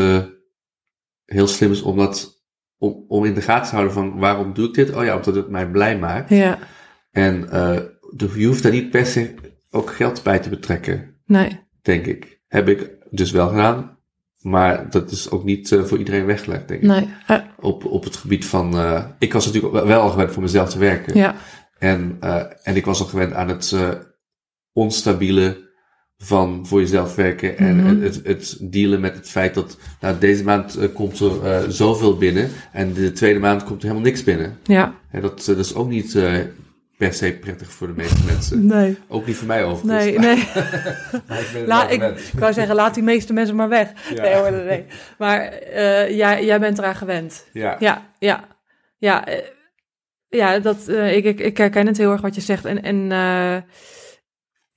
heel 1.28 1.46
slim 1.46 1.70
is 1.70 1.82
om, 1.82 1.96
dat, 1.96 2.42
om, 2.78 3.04
om 3.08 3.24
in 3.24 3.34
de 3.34 3.40
gaten 3.40 3.68
te 3.68 3.74
houden 3.74 3.94
van 3.94 4.18
waarom 4.18 4.54
doe 4.54 4.68
ik 4.68 4.74
dit? 4.74 4.94
Oh 4.94 5.04
ja, 5.04 5.16
omdat 5.16 5.34
het 5.34 5.48
mij 5.48 5.70
blij 5.70 5.98
maakt. 5.98 6.30
ja, 6.30 6.58
En 7.10 7.50
eh, 7.50 7.76
de- 8.10 8.32
je 8.36 8.46
hoeft 8.46 8.62
daar 8.62 8.72
niet 8.72 8.90
per 8.90 9.06
se 9.06 9.34
ook 9.70 9.90
geld 9.94 10.22
bij 10.22 10.38
te 10.38 10.48
betrekken 10.48 11.14
nee, 11.26 11.60
denk 11.82 12.06
ik. 12.06 12.40
Heb 12.48 12.68
ik 12.68 12.90
dus 13.10 13.30
wel 13.30 13.48
gedaan. 13.48 13.96
Maar 14.38 14.90
dat 14.90 15.10
is 15.10 15.30
ook 15.30 15.44
niet 15.44 15.72
eh, 15.72 15.82
voor 15.84 15.98
iedereen 15.98 16.26
weggelegd, 16.26 16.68
denk 16.68 16.80
ik. 16.82 16.86
nee. 16.88 17.08
Op, 17.60 17.84
op 17.84 18.04
het 18.04 18.16
gebied 18.16 18.46
van... 18.46 18.78
eh, 18.78 19.04
ik 19.18 19.32
was 19.32 19.46
natuurlijk 19.46 19.84
wel- 19.86 20.00
al 20.00 20.10
gewend 20.10 20.32
voor 20.32 20.42
mezelf 20.42 20.70
te 20.70 20.78
werken. 20.78 21.16
ja, 21.16 21.34
En, 21.78 22.16
eh, 22.20 22.42
en 22.62 22.76
ik 22.76 22.84
was 22.84 23.00
al 23.00 23.06
gewend 23.06 23.32
aan 23.32 23.48
het 23.48 23.72
onstabiele 24.72 25.67
van 26.22 26.66
voor 26.66 26.81
jezelf 26.81 27.14
werken. 27.14 27.59
En 27.59 27.76
Mhm. 27.76 28.02
het, 28.02 28.20
het 28.24 28.57
dealen 28.61 29.00
met 29.00 29.14
het 29.14 29.28
feit 29.31 29.54
dat 29.54 29.78
nou, 30.00 30.18
deze 30.18 30.44
maand 30.44 30.76
eh, 30.76 30.88
komt 30.94 31.20
er 31.20 31.44
eh, 31.44 31.61
zoveel 31.68 32.16
binnen. 32.16 32.50
En 32.72 32.92
de 32.92 33.12
tweede 33.12 33.38
maand 33.38 33.64
komt 33.64 33.83
er 33.83 33.88
helemaal 33.88 34.09
niks 34.11 34.24
binnen. 34.24 34.59
ja, 34.64 34.94
En 35.11 35.20
dat, 35.20 35.40
eh, 35.40 35.46
dat 35.46 35.59
is 35.59 35.74
ook 35.74 35.88
niet 35.88 36.18
per 36.96 37.14
se 37.14 37.33
prettig 37.40 37.70
voor 37.72 37.87
de 37.87 37.92
meeste 37.96 38.24
mensen. 38.26 38.66
nee, 38.66 38.96
Ook 39.09 39.26
niet 39.26 39.37
voor 39.37 39.46
mij 39.46 39.64
overigens. 39.64 40.04
nee, 40.04 40.18
nee. 40.18 40.37
Ik 40.38 41.66
La, 41.66 41.88
wou 42.38 42.52
zeggen, 42.52 42.74
laat 42.74 42.94
die 42.94 43.02
meeste 43.02 43.33
mensen 43.33 43.57
maar 43.57 43.68
weg. 43.68 43.92
Ja. 44.14 44.22
Nee 44.22 44.35
hoor, 44.35 44.50
nee. 44.52 44.85
Maar 45.18 45.52
jij, 46.14 46.44
jij 46.44 46.61
bent 46.61 46.78
eraan 46.78 46.96
gewend. 46.96 47.46
Ja. 47.52 47.76
Ja, 47.78 48.11
ja. 48.18 48.44
Ja, 48.98 49.24
ja 50.28 50.59
dat, 50.59 50.88
ik, 50.88 51.24
ik, 51.24 51.40
ik 51.40 51.57
herken 51.57 51.87
het 51.87 51.96
heel 51.98 52.12
erg 52.12 52.20
wat 52.20 52.35
je 52.35 52.40
zegt. 52.40 52.64
En, 52.64 52.83
en 52.83 53.11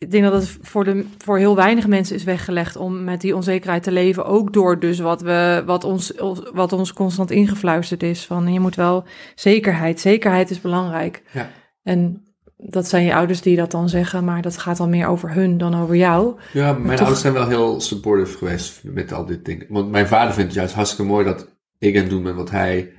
ik 0.01 0.11
denk 0.11 0.23
dat 0.23 0.33
het 0.33 0.57
voor, 0.61 0.83
de, 0.83 1.05
voor 1.17 1.37
heel 1.37 1.55
weinig 1.55 1.87
mensen 1.87 2.15
is 2.15 2.23
weggelegd 2.23 2.75
om 2.75 3.03
met 3.03 3.21
die 3.21 3.35
onzekerheid 3.35 3.83
te 3.83 3.91
leven. 3.91 4.25
Ook 4.25 4.53
door 4.53 4.79
dus 4.79 4.99
wat, 4.99 5.21
we, 5.21 5.63
wat, 5.65 5.83
ons, 5.83 6.13
wat 6.53 6.73
ons 6.73 6.93
constant 6.93 7.31
ingefluisterd 7.31 8.03
is. 8.03 8.25
Van 8.25 8.53
je 8.53 8.59
moet 8.59 8.75
wel 8.75 9.03
zekerheid. 9.35 9.99
Zekerheid 9.99 10.49
is 10.49 10.61
belangrijk. 10.61 11.23
Ja. 11.31 11.49
En 11.83 12.25
dat 12.57 12.87
zijn 12.87 13.03
je 13.05 13.15
ouders 13.15 13.41
die 13.41 13.55
dat 13.55 13.71
dan 13.71 13.89
zeggen, 13.89 14.23
maar 14.25 14.41
dat 14.41 14.57
gaat 14.57 14.77
dan 14.77 14.89
meer 14.89 15.07
over 15.07 15.33
hun 15.33 15.57
dan 15.57 15.75
over 15.81 15.95
jou. 15.95 16.39
Ja, 16.53 16.73
mijn 16.73 16.87
toch- 16.89 16.99
ouders 16.99 17.21
zijn 17.21 17.33
wel 17.33 17.47
heel 17.47 17.81
supportive 17.81 18.37
geweest 18.37 18.81
met 18.83 19.13
al 19.13 19.25
dit 19.25 19.45
ding. 19.45 19.65
Want 19.69 19.91
mijn 19.91 20.07
vader 20.07 20.33
vindt 20.33 20.49
het 20.49 20.59
juist 20.59 20.73
hartstikke 20.73 21.11
mooi 21.11 21.25
dat 21.25 21.55
ik 21.77 21.95
aan 21.95 22.01
het 22.01 22.09
doen 22.09 22.23
ben 22.23 22.35
wat 22.35 22.49
hij 22.51 22.91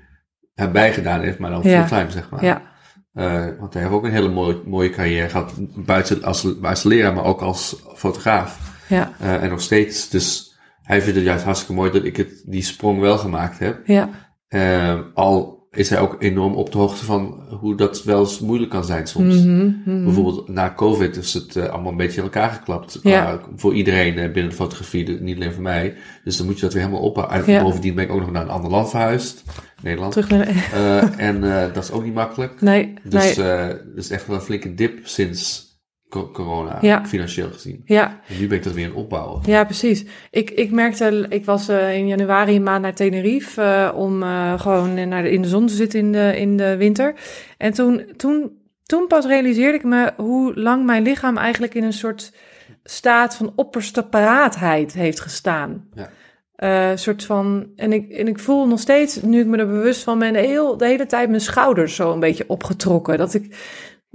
erbij 0.55 0.93
gedaan 0.93 1.21
heeft, 1.21 1.39
maar 1.39 1.51
dan 1.51 1.61
Ja. 1.63 1.87
fulltime, 1.87 2.11
zeg 2.11 2.31
maar. 2.31 2.45
Ja, 2.45 2.63
Eh, 3.13 3.47
want 3.59 3.73
hij 3.73 3.83
heeft 3.83 3.95
ook 3.95 4.05
een 4.05 4.11
hele 4.11 4.29
mooie, 4.29 4.63
mooie 4.67 4.91
carrière 4.91 5.29
gehad, 5.29 5.53
buiten 5.75 6.23
als, 6.23 6.63
als 6.63 6.83
leraar, 6.83 7.15
maar 7.15 7.25
ook 7.25 7.41
als 7.41 7.83
fotograaf. 7.95 8.59
ja, 8.89 9.13
Eh, 9.19 9.43
en 9.43 9.51
nog 9.51 9.61
steeds. 9.61 10.09
Dus 10.09 10.57
hij 10.83 11.01
vindt 11.03 11.17
het 11.17 11.25
juist 11.27 11.45
hartstikke 11.45 11.75
mooi 11.75 11.91
dat 11.91 12.05
ik 12.05 12.17
het, 12.17 12.43
die 12.47 12.63
sprong 12.63 13.01
wel 13.01 13.19
gemaakt 13.19 13.59
heb. 13.59 13.87
ja, 13.87 14.09
Eh, 14.49 15.01
al 15.15 15.62
is 15.73 15.91
hij 15.91 16.01
ook 16.01 16.17
enorm 16.19 16.55
op 16.55 16.73
de 16.73 16.79
hoogte 16.79 17.05
van 17.05 17.43
hoe 17.61 17.77
dat 17.77 18.05
wel 18.05 18.21
eens 18.21 18.41
moeilijk 18.41 18.71
kan 18.71 18.85
zijn 18.85 19.07
soms. 19.07 19.35
Mhm, 19.37 19.71
mhm. 19.85 20.05
Bijvoorbeeld 20.05 20.49
na 20.49 20.73
COVID 20.77 21.17
is 21.17 21.35
het 21.35 21.57
eh, 21.57 21.69
allemaal 21.69 21.91
een 21.91 21.97
beetje 21.97 22.17
in 22.17 22.23
elkaar 22.23 22.51
geklapt. 22.51 22.99
Ja. 23.03 23.41
Voor 23.57 23.75
iedereen 23.75 24.19
eh, 24.19 24.33
binnen 24.33 24.49
de 24.51 24.57
fotografie, 24.57 25.21
niet 25.21 25.37
alleen 25.37 25.53
voor 25.53 25.63
mij. 25.63 25.95
Dus 26.25 26.37
dan 26.37 26.47
moet 26.47 26.55
je 26.57 26.61
dat 26.63 26.73
weer 26.73 26.83
helemaal 26.83 27.05
opbouwen. 27.05 27.37
En 27.37 27.53
Ja. 27.53 27.63
bovendien 27.63 27.95
ben 27.95 28.05
ik 28.05 28.11
ook 28.11 28.21
nog 28.21 28.31
naar 28.31 28.43
een 28.43 28.49
ander 28.49 28.71
land 28.71 28.91
verhuisd. 28.91 29.43
Nederland. 29.83 30.13
Terug 30.13 30.29
naar... 30.29 30.49
Eh, 30.49 31.19
en 31.29 31.45
eh, 31.45 31.75
dat 31.75 31.85
is 31.85 31.91
ook 31.91 32.05
niet 32.05 32.15
makkelijk. 32.15 32.61
Nee, 32.61 32.95
Dus 33.03 33.37
nee. 33.37 33.47
eh 33.49 33.67
het 33.69 33.81
is 33.97 34.11
echt 34.11 34.27
wel 34.27 34.37
een 34.37 34.43
flinke 34.43 34.75
dip 34.75 34.99
sinds 35.03 35.71
corona, 36.33 36.79
Ja. 36.81 37.07
financieel 37.07 37.51
gezien. 37.51 37.83
Ja, 37.85 38.21
En 38.29 38.39
nu 38.39 38.47
ben 38.47 38.57
ik 38.57 38.65
dat 38.65 38.73
weer 38.73 38.85
aan 38.85 38.91
het 38.91 39.01
opbouwen. 39.01 39.43
ja, 39.47 39.65
precies. 39.65 40.05
Ik, 40.31 40.51
ik 40.51 40.71
merkte, 40.71 41.27
ik 41.29 41.45
was 41.45 41.69
eh, 41.69 41.95
in 41.97 42.07
januari 42.07 42.57
een 42.57 42.63
maand 42.63 42.83
naar 42.83 42.95
Tenerife 42.95 43.63
eh, 43.63 43.99
om 43.99 44.23
eh, 44.23 44.61
gewoon 44.61 45.09
naar 45.09 45.23
de, 45.23 45.31
in 45.31 45.43
de 45.43 45.49
zon 45.49 45.67
te 45.67 45.75
zitten 45.75 46.01
in 46.01 46.13
de, 46.13 46.39
in 46.39 46.57
de 46.57 46.77
winter. 46.77 47.15
En 47.59 47.73
toen, 47.73 48.05
toen, 48.17 48.51
toen 48.83 49.07
pas 49.07 49.27
realiseerde 49.27 49.79
ik 49.79 49.85
me 49.85 50.13
hoe 50.17 50.55
lang 50.61 50.85
mijn 50.85 51.03
lichaam 51.03 51.37
eigenlijk 51.37 51.75
in 51.75 51.85
een 51.85 51.93
soort 51.93 52.33
staat 52.85 53.37
van 53.37 53.53
opperste 53.57 54.03
paraatheid 54.03 54.93
heeft 54.93 55.21
gestaan. 55.21 55.89
Ja. 55.95 56.11
Soort 56.97 57.25
van, 57.25 57.67
en 57.77 57.93
ik, 57.93 58.11
en 58.11 58.29
ik 58.29 58.39
voel 58.39 58.67
nog 58.69 58.79
steeds, 58.81 59.23
nu 59.23 59.41
ik 59.41 59.47
me 59.47 59.57
er 59.57 59.67
bewust 59.67 60.03
van 60.03 60.19
ben, 60.19 60.33
de, 60.33 60.39
heel, 60.39 60.77
de 60.77 60.87
hele 60.87 61.07
tijd 61.07 61.29
mijn 61.29 61.41
schouders 61.41 61.95
zo 61.95 62.13
een 62.13 62.21
beetje 62.21 62.45
opgetrokken. 62.49 63.19
Dat 63.19 63.35
ik, 63.35 63.57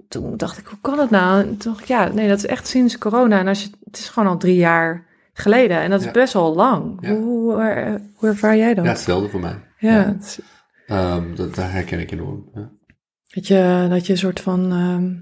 toen 0.08 0.38
dacht 0.38 0.58
ik, 0.58 0.66
hoe 0.66 0.78
kan 0.82 1.00
het 1.00 1.10
nou? 1.10 1.40
En 1.42 1.58
toen 1.58 1.72
dacht 1.72 1.82
ik, 1.82 1.88
ja, 1.88 2.08
nee, 2.08 2.28
dat 2.28 2.38
is 2.38 2.46
echt 2.46 2.68
sinds 2.68 2.98
corona. 2.98 3.40
En 3.40 3.48
als 3.48 3.64
je, 3.64 3.70
het 3.84 3.98
is 3.98 4.10
gewoon 4.10 4.30
al 4.30 4.38
drie 4.38 4.56
jaar 4.56 5.06
geleden. 5.34 5.78
En 5.80 5.90
dat 5.90 6.00
is 6.00 6.06
Ja. 6.06 6.12
best 6.12 6.34
wel 6.34 6.56
lang. 6.56 6.98
Ja. 7.02 7.10
Hoe, 7.16 7.24
hoe, 7.54 7.62
er- 7.62 8.02
hoe 8.16 8.30
ervaar 8.30 8.58
jij 8.58 8.68
dat? 8.74 8.78
Ja, 8.84 8.84
Ja, 8.84 8.90
hetzelfde 8.90 9.30
voor 9.30 9.40
mij. 9.40 9.56
het 9.78 10.24
is- 10.24 10.40
Ehm, 10.88 11.36
dat, 11.36 11.56
herken 11.56 12.00
ik 12.00 12.12
enorm. 12.12 12.50
Ja. 12.54 12.70
dat, 13.28 13.48
je, 13.48 13.88
dat 13.90 14.06
je 14.06 14.12
een 14.14 14.18
soort 14.20 14.40
van 14.40 14.72
ehm, 14.72 15.14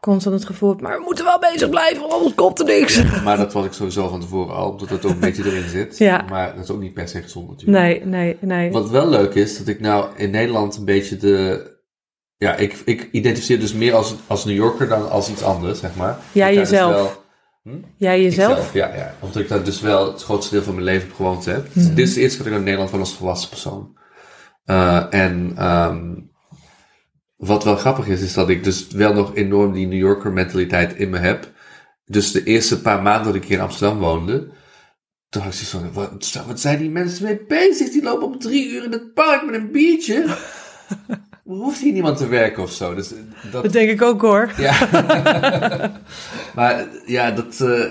constant 0.00 0.34
het 0.34 0.44
gevoel 0.44 0.68
hebt, 0.68 0.80
maar 0.82 0.96
we 0.98 1.02
moeten 1.04 1.24
wel 1.24 1.38
bezig 1.38 1.68
blijven, 1.70 2.00
want 2.00 2.12
anders 2.12 2.34
komt 2.34 2.58
er 2.58 2.64
niks. 2.64 3.22
Maar 3.24 3.36
dat 3.36 3.52
was 3.52 3.64
ik 3.66 3.72
sowieso 3.72 4.08
van 4.08 4.20
tevoren 4.20 4.54
al, 4.54 4.70
omdat 4.70 4.88
het 4.88 5.04
ook 5.04 5.10
een 5.12 5.20
beetje 5.20 5.44
erin 5.44 5.68
zit. 5.68 5.98
Ja. 5.98 6.24
Maar 6.28 6.54
dat 6.54 6.64
is 6.64 6.70
ook 6.70 6.80
niet 6.80 6.94
per 6.94 7.08
se 7.08 7.22
gezond 7.22 7.48
natuurlijk. 7.48 7.78
Nee, 7.78 8.04
nee, 8.04 8.36
nee. 8.40 8.70
Wat 8.72 8.90
wel 8.90 9.08
leuk 9.08 9.34
is, 9.34 9.58
dat 9.58 9.66
ik 9.66 9.80
nou 9.80 10.06
in 10.16 10.30
Nederland 10.30 10.76
een 10.76 10.84
beetje 10.84 11.16
de... 11.16 11.76
Ja, 12.38 12.54
ik, 12.56 12.82
ik 12.84 13.08
identificeer 13.12 13.60
dus 13.60 13.72
meer 13.72 13.94
als, 13.94 14.14
als 14.26 14.44
New 14.44 14.54
Yorker 14.56 14.88
dan 14.88 15.10
als 15.10 15.30
iets 15.30 15.42
anders, 15.42 15.78
zeg 15.80 15.94
maar. 15.96 16.18
Jij 16.32 16.48
dus 16.54 16.58
jezelf. 16.70 16.92
wel- 16.94 17.26
Jij 17.96 18.22
jezelf? 18.22 18.50
Ikzelf, 18.56 18.72
ja, 18.74 18.94
ja. 18.94 19.14
Omdat 19.20 19.42
ik 19.42 19.48
daar 19.48 19.64
dus 19.64 19.80
wel 19.80 20.12
het 20.12 20.22
grootste 20.22 20.54
deel 20.54 20.62
van 20.64 20.72
mijn 20.74 20.84
leven 20.86 21.08
op 21.08 21.14
gewoond 21.16 21.44
heb. 21.44 21.74
Dus 21.74 21.84
Mhm. 21.84 21.94
dit 21.94 22.08
is 22.08 22.14
de 22.14 22.20
eerste 22.20 22.36
keer 22.42 22.44
dat 22.50 22.58
ik 22.58 22.64
naar 22.64 22.74
Nederland 22.76 22.90
van 22.90 23.00
als 23.00 23.14
volwassen 23.14 23.48
persoon. 23.48 23.96
Eh, 24.64 25.04
en 25.10 25.52
ehm, 25.56 26.14
wat 27.36 27.64
wel 27.64 27.76
grappig 27.76 28.06
is, 28.06 28.20
is 28.20 28.34
dat 28.34 28.48
ik 28.48 28.64
dus 28.64 28.86
wel 28.88 29.12
nog 29.14 29.34
enorm 29.34 29.72
die 29.72 29.86
New 29.86 29.98
Yorker 29.98 30.32
mentaliteit 30.32 30.94
in 30.96 31.10
me 31.10 31.18
heb. 31.18 31.52
Dus 32.04 32.32
de 32.32 32.44
eerste 32.44 32.80
paar 32.80 33.02
maanden 33.02 33.24
dat 33.32 33.34
ik 33.42 33.44
hier 33.48 33.56
in 33.56 33.62
Amsterdam 33.62 33.98
woonde, 33.98 34.48
toen 35.28 35.42
had 35.42 35.52
ik 35.52 35.58
zoiets 35.58 35.92
van, 35.92 35.92
wat, 35.92 36.44
wat 36.46 36.60
zijn 36.60 36.78
die 36.78 36.90
mensen 36.90 37.24
mee 37.24 37.40
bezig? 37.48 37.90
Die 37.90 38.02
lopen 38.02 38.26
om 38.26 38.38
drie 38.38 38.70
uur 38.70 38.84
in 38.84 38.92
het 38.92 39.14
park 39.14 39.44
met 39.46 39.54
een 39.54 39.70
biertje. 39.70 40.24
Hoeft 41.48 41.80
hier 41.80 41.92
niemand 41.92 42.16
te 42.16 42.26
werken 42.28 42.62
of 42.62 42.72
zo? 42.72 42.94
Dus 42.94 43.12
dat, 43.52 43.62
Dat 43.62 43.72
denk 43.72 43.90
ik 43.90 44.02
ook 44.02 44.20
hoor. 44.20 44.52
ja. 44.56 44.74
maar 46.54 46.86
ja, 47.06 47.30
dat, 47.30 47.60
eh, 47.60 47.84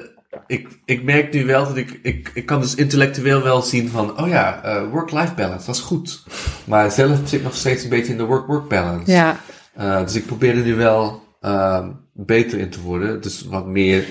ik, 0.48 0.68
ik 0.86 1.04
merk 1.04 1.34
nu 1.34 1.46
wel 1.46 1.64
dat 1.68 1.78
ik, 1.78 2.00
ik, 2.02 2.32
ik 2.34 2.46
kan 2.46 2.62
dus 2.62 2.76
intellectueel 2.76 3.44
wel 3.44 3.62
zien 3.62 3.90
van, 3.90 4.20
oh 4.22 4.28
ja, 4.28 4.64
eh, 4.64 4.90
work-life 4.92 5.34
balance, 5.34 5.66
dat 5.66 5.76
is 5.76 5.82
goed. 5.82 6.24
Maar 6.66 6.92
zelf 6.92 7.18
zit 7.18 7.32
ik 7.32 7.44
nog 7.44 7.56
steeds 7.56 7.84
een 7.84 7.90
beetje 7.90 8.12
in 8.12 8.18
de 8.18 8.24
work-work 8.26 8.68
balance. 8.68 9.12
Ja, 9.12 9.38
Uh, 9.80 10.02
dus 10.04 10.16
ik 10.16 10.26
probeer 10.26 10.58
er 10.58 10.64
nu 10.64 10.76
wel 10.76 11.24
ehm, 11.42 11.90
beter 12.14 12.60
in 12.60 12.70
te 12.70 12.82
worden. 12.82 13.22
Dus 13.22 13.46
wat 13.50 13.66
meer 13.68 14.06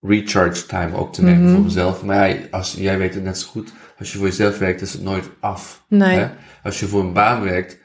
recharge 0.00 0.66
time 0.66 0.96
ook 0.96 1.12
te 1.14 1.22
nemen 1.22 1.42
Mhm. 1.44 1.52
voor 1.54 1.62
mezelf. 1.64 2.02
Maar 2.02 2.28
ja, 2.28 2.36
als, 2.50 2.74
jij 2.78 2.98
weet 2.98 3.14
het 3.14 3.24
net 3.24 3.38
zo 3.38 3.48
goed. 3.48 3.72
Als 3.98 4.12
je 4.12 4.18
voor 4.18 4.26
jezelf 4.26 4.58
werkt, 4.58 4.80
is 4.80 4.92
het 4.92 5.02
nooit 5.02 5.24
af. 5.40 5.82
nee. 5.88 6.18
Hè? 6.18 6.28
Als 6.62 6.80
je 6.80 6.86
voor 6.86 7.00
een 7.00 7.12
baan 7.12 7.42
werkt, 7.42 7.78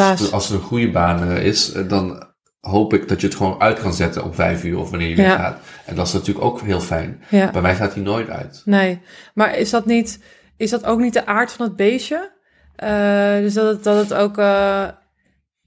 als, 0.00 0.20
het, 0.20 0.32
als 0.32 0.48
het 0.48 0.58
een 0.60 0.64
goede 0.66 0.90
baan 0.90 1.22
eh, 1.28 1.44
is, 1.44 1.72
eh, 1.72 1.88
dan 1.88 2.26
hoop 2.60 2.94
ik 2.94 3.08
dat 3.08 3.20
je 3.20 3.26
het 3.26 3.36
gewoon 3.36 3.60
uit 3.60 3.78
kan 3.80 3.92
zetten 3.94 4.24
om 4.24 4.34
vijf 4.34 4.64
uur 4.64 4.78
of 4.78 4.90
wanneer 4.90 5.08
je 5.08 5.16
Ja. 5.16 5.22
weggaat. 5.22 5.58
En 5.86 5.94
dat 5.94 6.06
is 6.06 6.12
natuurlijk 6.12 6.44
ook 6.44 6.60
heel 6.60 6.80
fijn. 6.80 7.22
Ja. 7.28 7.50
Bij 7.50 7.62
mij 7.62 7.74
gaat 7.74 7.94
die 7.94 8.02
nooit 8.02 8.28
uit. 8.28 8.62
Nee, 8.64 9.00
maar 9.34 9.56
is 9.58 9.70
dat, 9.70 9.86
niet, 9.86 10.22
is 10.56 10.70
dat 10.70 10.84
ook 10.84 10.98
niet 11.00 11.12
de 11.12 11.26
aard 11.26 11.52
van 11.52 11.66
het 11.66 11.76
beestje? 11.76 12.30
Eh, 12.76 13.36
dus 13.36 13.54
dat 13.54 13.66
het, 13.74 13.84
dat 13.84 13.96
het 14.08 14.14
ook. 14.14 14.36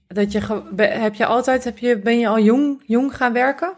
dat 0.08 0.32
je, 0.32 0.62
heb 0.76 1.14
je 1.14 1.26
altijd, 1.26 1.64
heb 1.64 1.78
je, 1.78 1.98
ben 1.98 2.18
je 2.18 2.28
al 2.28 2.38
jong, 2.40 2.82
jong 2.86 3.16
gaan 3.16 3.32
werken? 3.32 3.72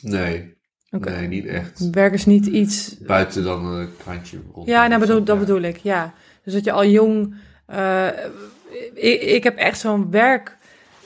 Nee, 0.00 0.56
Oké. 0.90 1.10
nee, 1.10 1.28
niet 1.28 1.46
echt. 1.46 1.90
Werk 1.90 2.12
is 2.12 2.26
niet 2.26 2.46
iets. 2.46 2.98
Buiten 2.98 3.44
dan 3.44 3.64
een 3.66 3.88
krantje 4.02 4.38
rond. 4.52 4.68
Ja, 4.68 4.86
nou, 4.86 5.00
bedoel, 5.00 5.24
dat 5.24 5.34
Ja. 5.36 5.40
bedoel 5.40 5.60
ik, 5.60 5.76
ja. 5.76 6.12
Dus 6.44 6.52
dat 6.52 6.64
je 6.64 6.72
al 6.72 6.84
jong. 6.86 7.34
Ik, 8.94 9.22
ik 9.22 9.44
heb 9.44 9.56
echt 9.56 9.78
zo'n 9.80 10.10
werk. 10.10 10.56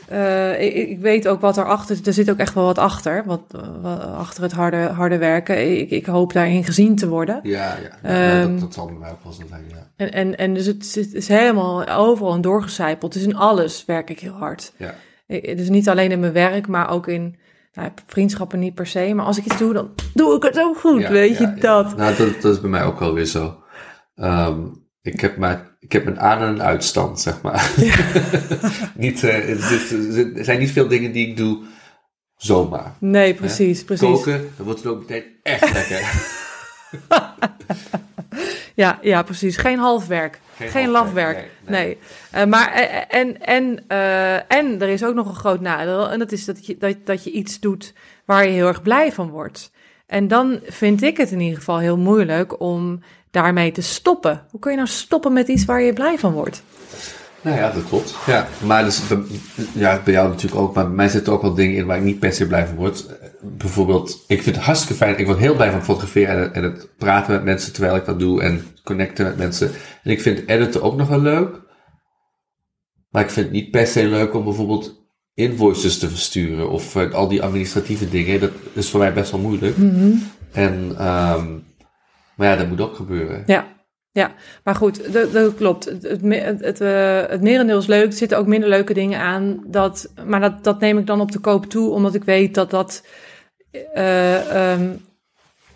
eh, 0.09 0.63
ik, 0.63 0.75
ik 0.75 0.99
weet 1.01 1.29
ook 1.29 1.41
wat 1.41 1.57
erachter 1.57 1.97
zit. 1.97 2.07
Er 2.07 2.13
zit 2.13 2.31
ook 2.31 2.39
echt 2.39 2.55
wel 2.55 2.65
wat 2.65 2.79
achter. 2.79 3.23
Wat, 3.27 3.43
wat 3.83 4.01
achter 4.01 4.43
het 4.43 4.53
harde, 4.53 4.77
harde 4.77 5.19
werken. 5.19 5.79
Ik, 5.79 5.91
ik 5.91 6.07
hoop 6.07 6.33
daarin 6.33 6.65
gezien 6.65 6.97
te 6.97 7.09
worden. 7.09 7.41
Ja, 7.43 7.77
ja. 7.83 7.99
ja 8.03 8.41
Ehm, 8.41 8.51
dat, 8.51 8.61
dat 8.61 8.75
zal 8.75 8.87
bij 8.87 8.95
mij 8.95 9.11
ook 9.11 9.23
wel 9.23 9.33
zo 9.33 9.43
zijn, 9.49 9.65
ja. 9.69 9.91
En, 9.97 10.13
en, 10.13 10.37
en 10.37 10.55
dus 10.55 10.67
het, 10.67 10.83
is- 10.85 10.95
het 10.95 11.15
is 11.15 11.29
helemaal 11.29 11.89
overal 11.89 12.35
en 12.35 12.41
doorgecijpeld. 12.41 13.13
Dus 13.13 13.23
in 13.23 13.37
alles 13.37 13.85
werk 13.85 14.11
ik 14.11 14.21
heel 14.21 14.33
hard. 14.33 14.73
Ja. 14.77 14.95
Dus 15.55 15.69
niet 15.69 15.89
alleen 15.89 16.11
in 16.11 16.21
mijn 16.21 16.33
werk, 16.33 16.67
maar 16.69 16.91
ook 16.91 17.07
in 17.09 17.37
nou, 17.73 17.89
vriendschappen 18.07 18.59
niet 18.59 18.75
per 18.75 18.87
se. 18.87 19.13
Maar 19.15 19.25
als 19.27 19.39
ik 19.39 19.45
iets 19.45 19.59
doe, 19.59 19.73
dan 19.73 19.91
doe 20.15 20.37
ik 20.37 20.43
het 20.43 20.59
ook 20.61 20.79
goed. 20.79 21.01
Ja, 21.01 21.11
weet 21.11 21.39
ja, 21.39 21.53
je 21.55 21.61
dat? 21.61 21.97
Nou, 21.97 22.17
dat, 22.17 22.41
dat 22.43 22.53
is 22.55 22.61
bij 22.61 22.71
mij 22.71 22.85
ook 22.85 22.99
wel 22.99 23.13
weer 23.15 23.25
zo. 23.25 23.57
Ehm, 24.15 24.61
ik, 25.03 25.21
heb 25.21 25.37
maar, 25.37 25.77
ik 25.79 25.93
heb 25.93 26.07
een 26.07 26.21
aan- 26.21 26.41
en 26.41 26.49
een 26.49 26.63
uitstand, 26.63 27.21
zeg 27.21 27.43
maar. 27.43 27.71
niet, 28.95 29.25
eh, 29.25 29.49
is- 29.49 29.91
er 30.37 30.45
zijn 30.45 30.59
niet 30.59 30.71
veel 30.73 30.89
dingen 30.89 31.13
die 31.13 31.29
ik 31.29 31.37
doe 31.37 31.59
zomaar. 32.37 32.93
Nee, 32.99 33.35
precies, 33.35 33.85
precies. 33.85 34.09
Koken, 34.09 34.51
dan 34.57 34.65
wordt 34.67 34.83
het 34.83 34.93
ook 34.93 34.99
meteen 35.01 35.25
echt 35.43 35.73
lekker. 35.73 36.31
Ja, 38.75 38.99
ja, 39.03 39.23
precies. 39.23 39.57
Geen 39.57 39.79
halfwerk. 39.79 40.41
Geen, 40.57 40.69
Geen 40.69 40.89
lafwerk. 40.89 41.37
Nee. 41.67 41.85
nee, 41.85 41.99
Eh, 42.31 42.45
maar 42.45 42.73
eh, 42.73 43.17
en, 43.21 43.41
en, 43.41 43.85
en 44.49 44.81
er 44.83 44.89
is 44.89 45.05
ook 45.05 45.15
nog 45.15 45.29
een 45.29 45.35
groot 45.35 45.61
nadeel. 45.61 46.11
En 46.11 46.19
dat 46.19 46.33
is 46.33 46.45
dat 46.45 46.67
je, 46.67 46.77
dat, 46.79 46.97
dat 47.05 47.25
je 47.25 47.31
iets 47.31 47.61
doet 47.61 47.95
waar 48.25 48.45
je 48.45 48.51
heel 48.53 48.67
erg 48.67 48.83
blij 48.83 49.13
van 49.13 49.29
wordt. 49.31 49.71
En 50.07 50.29
dan 50.29 50.61
vind 50.65 51.03
ik 51.03 51.17
het 51.17 51.31
in 51.31 51.41
ieder 51.41 51.59
geval 51.59 51.79
heel 51.79 51.99
moeilijk 51.99 52.61
om 52.61 53.03
daarmee 53.33 53.73
te 53.73 53.83
stoppen. 53.83 54.47
Hoe 54.51 54.61
kun 54.61 54.71
je 54.71 54.77
nou 54.77 54.89
stoppen 54.89 55.33
met 55.33 55.49
iets 55.49 55.65
waar 55.65 55.83
je 55.83 55.93
blij 55.93 56.19
van 56.19 56.33
wordt? 56.33 56.63
Nou 57.43 57.57
ja, 57.57 57.71
dat 57.71 57.89
klopt. 57.89 58.17
Ja, 58.27 58.49
maar 58.65 58.85
dus, 58.85 59.03
ja, 59.75 60.01
bij 60.05 60.13
jou 60.13 60.29
natuurlijk 60.29 60.61
ook. 60.61 60.75
Maar 60.75 60.87
bij 60.87 60.95
mij 60.95 61.09
zitten 61.09 61.33
ook 61.33 61.43
wel 61.43 61.55
dingen 61.55 61.77
in 61.77 61.87
waar 61.87 61.97
ik 61.97 62.03
niet 62.03 62.19
per 62.19 62.33
se 62.33 62.47
blij 62.47 62.67
van 62.67 62.77
word. 62.77 63.07
Bijvoorbeeld, 63.41 64.25
ik 64.27 64.43
vind 64.43 64.57
het 64.57 64.65
hartstikke 64.65 64.95
fijn. 64.95 65.19
Ik 65.19 65.27
word 65.27 65.39
heel 65.39 65.55
blij 65.55 65.71
van 65.71 65.85
fotograferen 65.85 66.35
en 66.35 66.43
het, 66.43 66.53
en 66.53 66.63
het 66.63 66.89
praten 66.97 67.33
met 67.35 67.45
mensen 67.45 67.73
terwijl 67.73 67.97
ik 67.97 68.05
dat 68.05 68.19
doe. 68.19 68.43
En 68.43 68.67
connecten 68.85 69.25
met 69.25 69.37
mensen. 69.37 69.71
En 70.03 70.11
ik 70.11 70.21
vind 70.21 70.49
editen 70.49 70.83
ook 70.83 70.97
nog 70.97 71.09
wel 71.09 71.21
leuk. 71.21 71.61
Maar 73.11 73.23
ik 73.23 73.31
vind 73.31 73.47
het 73.47 73.55
niet 73.55 73.71
per 73.71 73.87
se 73.87 74.07
leuk 74.07 74.35
om 74.35 74.45
bijvoorbeeld 74.45 75.01
invoices 75.35 75.99
te 75.99 76.09
versturen. 76.09 76.71
Of 76.71 76.97
eh, 76.97 77.13
al 77.13 77.29
die 77.29 77.43
administratieve 77.43 78.09
dingen. 78.09 78.41
Dat 78.41 78.51
is 78.73 78.91
voor 78.91 79.01
mij 79.01 79.13
best 79.13 79.31
wel 79.31 79.41
moeilijk. 79.41 79.77
En, 80.53 80.95
ehm, 80.99 81.47
maar 82.37 82.49
ja, 82.49 82.57
dat 82.57 82.69
moet 82.69 82.81
ook 82.81 82.95
gebeuren. 82.95 83.43
Ja, 83.47 83.67
ja. 84.13 84.33
maar 84.65 84.75
goed, 84.75 85.13
dat, 85.13 85.33
dat 85.33 85.55
klopt. 85.55 85.85
Het, 85.85 86.03
het, 86.03 86.21
het, 86.23 86.61
het, 86.61 86.81
eh, 86.81 87.23
het 87.29 87.43
merendeel 87.43 87.79
is 87.79 87.87
leuk. 87.87 88.07
Er 88.07 88.13
zitten 88.13 88.39
ook 88.39 88.47
minder 88.47 88.69
leuke 88.69 88.95
dingen 88.95 89.21
aan. 89.21 89.61
Dat, 89.67 90.13
maar 90.27 90.41
dat, 90.41 90.65
dat 90.65 90.81
neem 90.81 90.99
ik 90.99 91.07
dan 91.07 91.21
op 91.21 91.33
de 91.33 91.39
koop 91.39 91.67
toe, 91.67 91.91
omdat 91.91 92.15
ik 92.15 92.25
weet 92.25 92.55
dat 92.55 92.71
dat 92.71 93.07
eh, 93.95 94.73
ehm, 94.73 94.89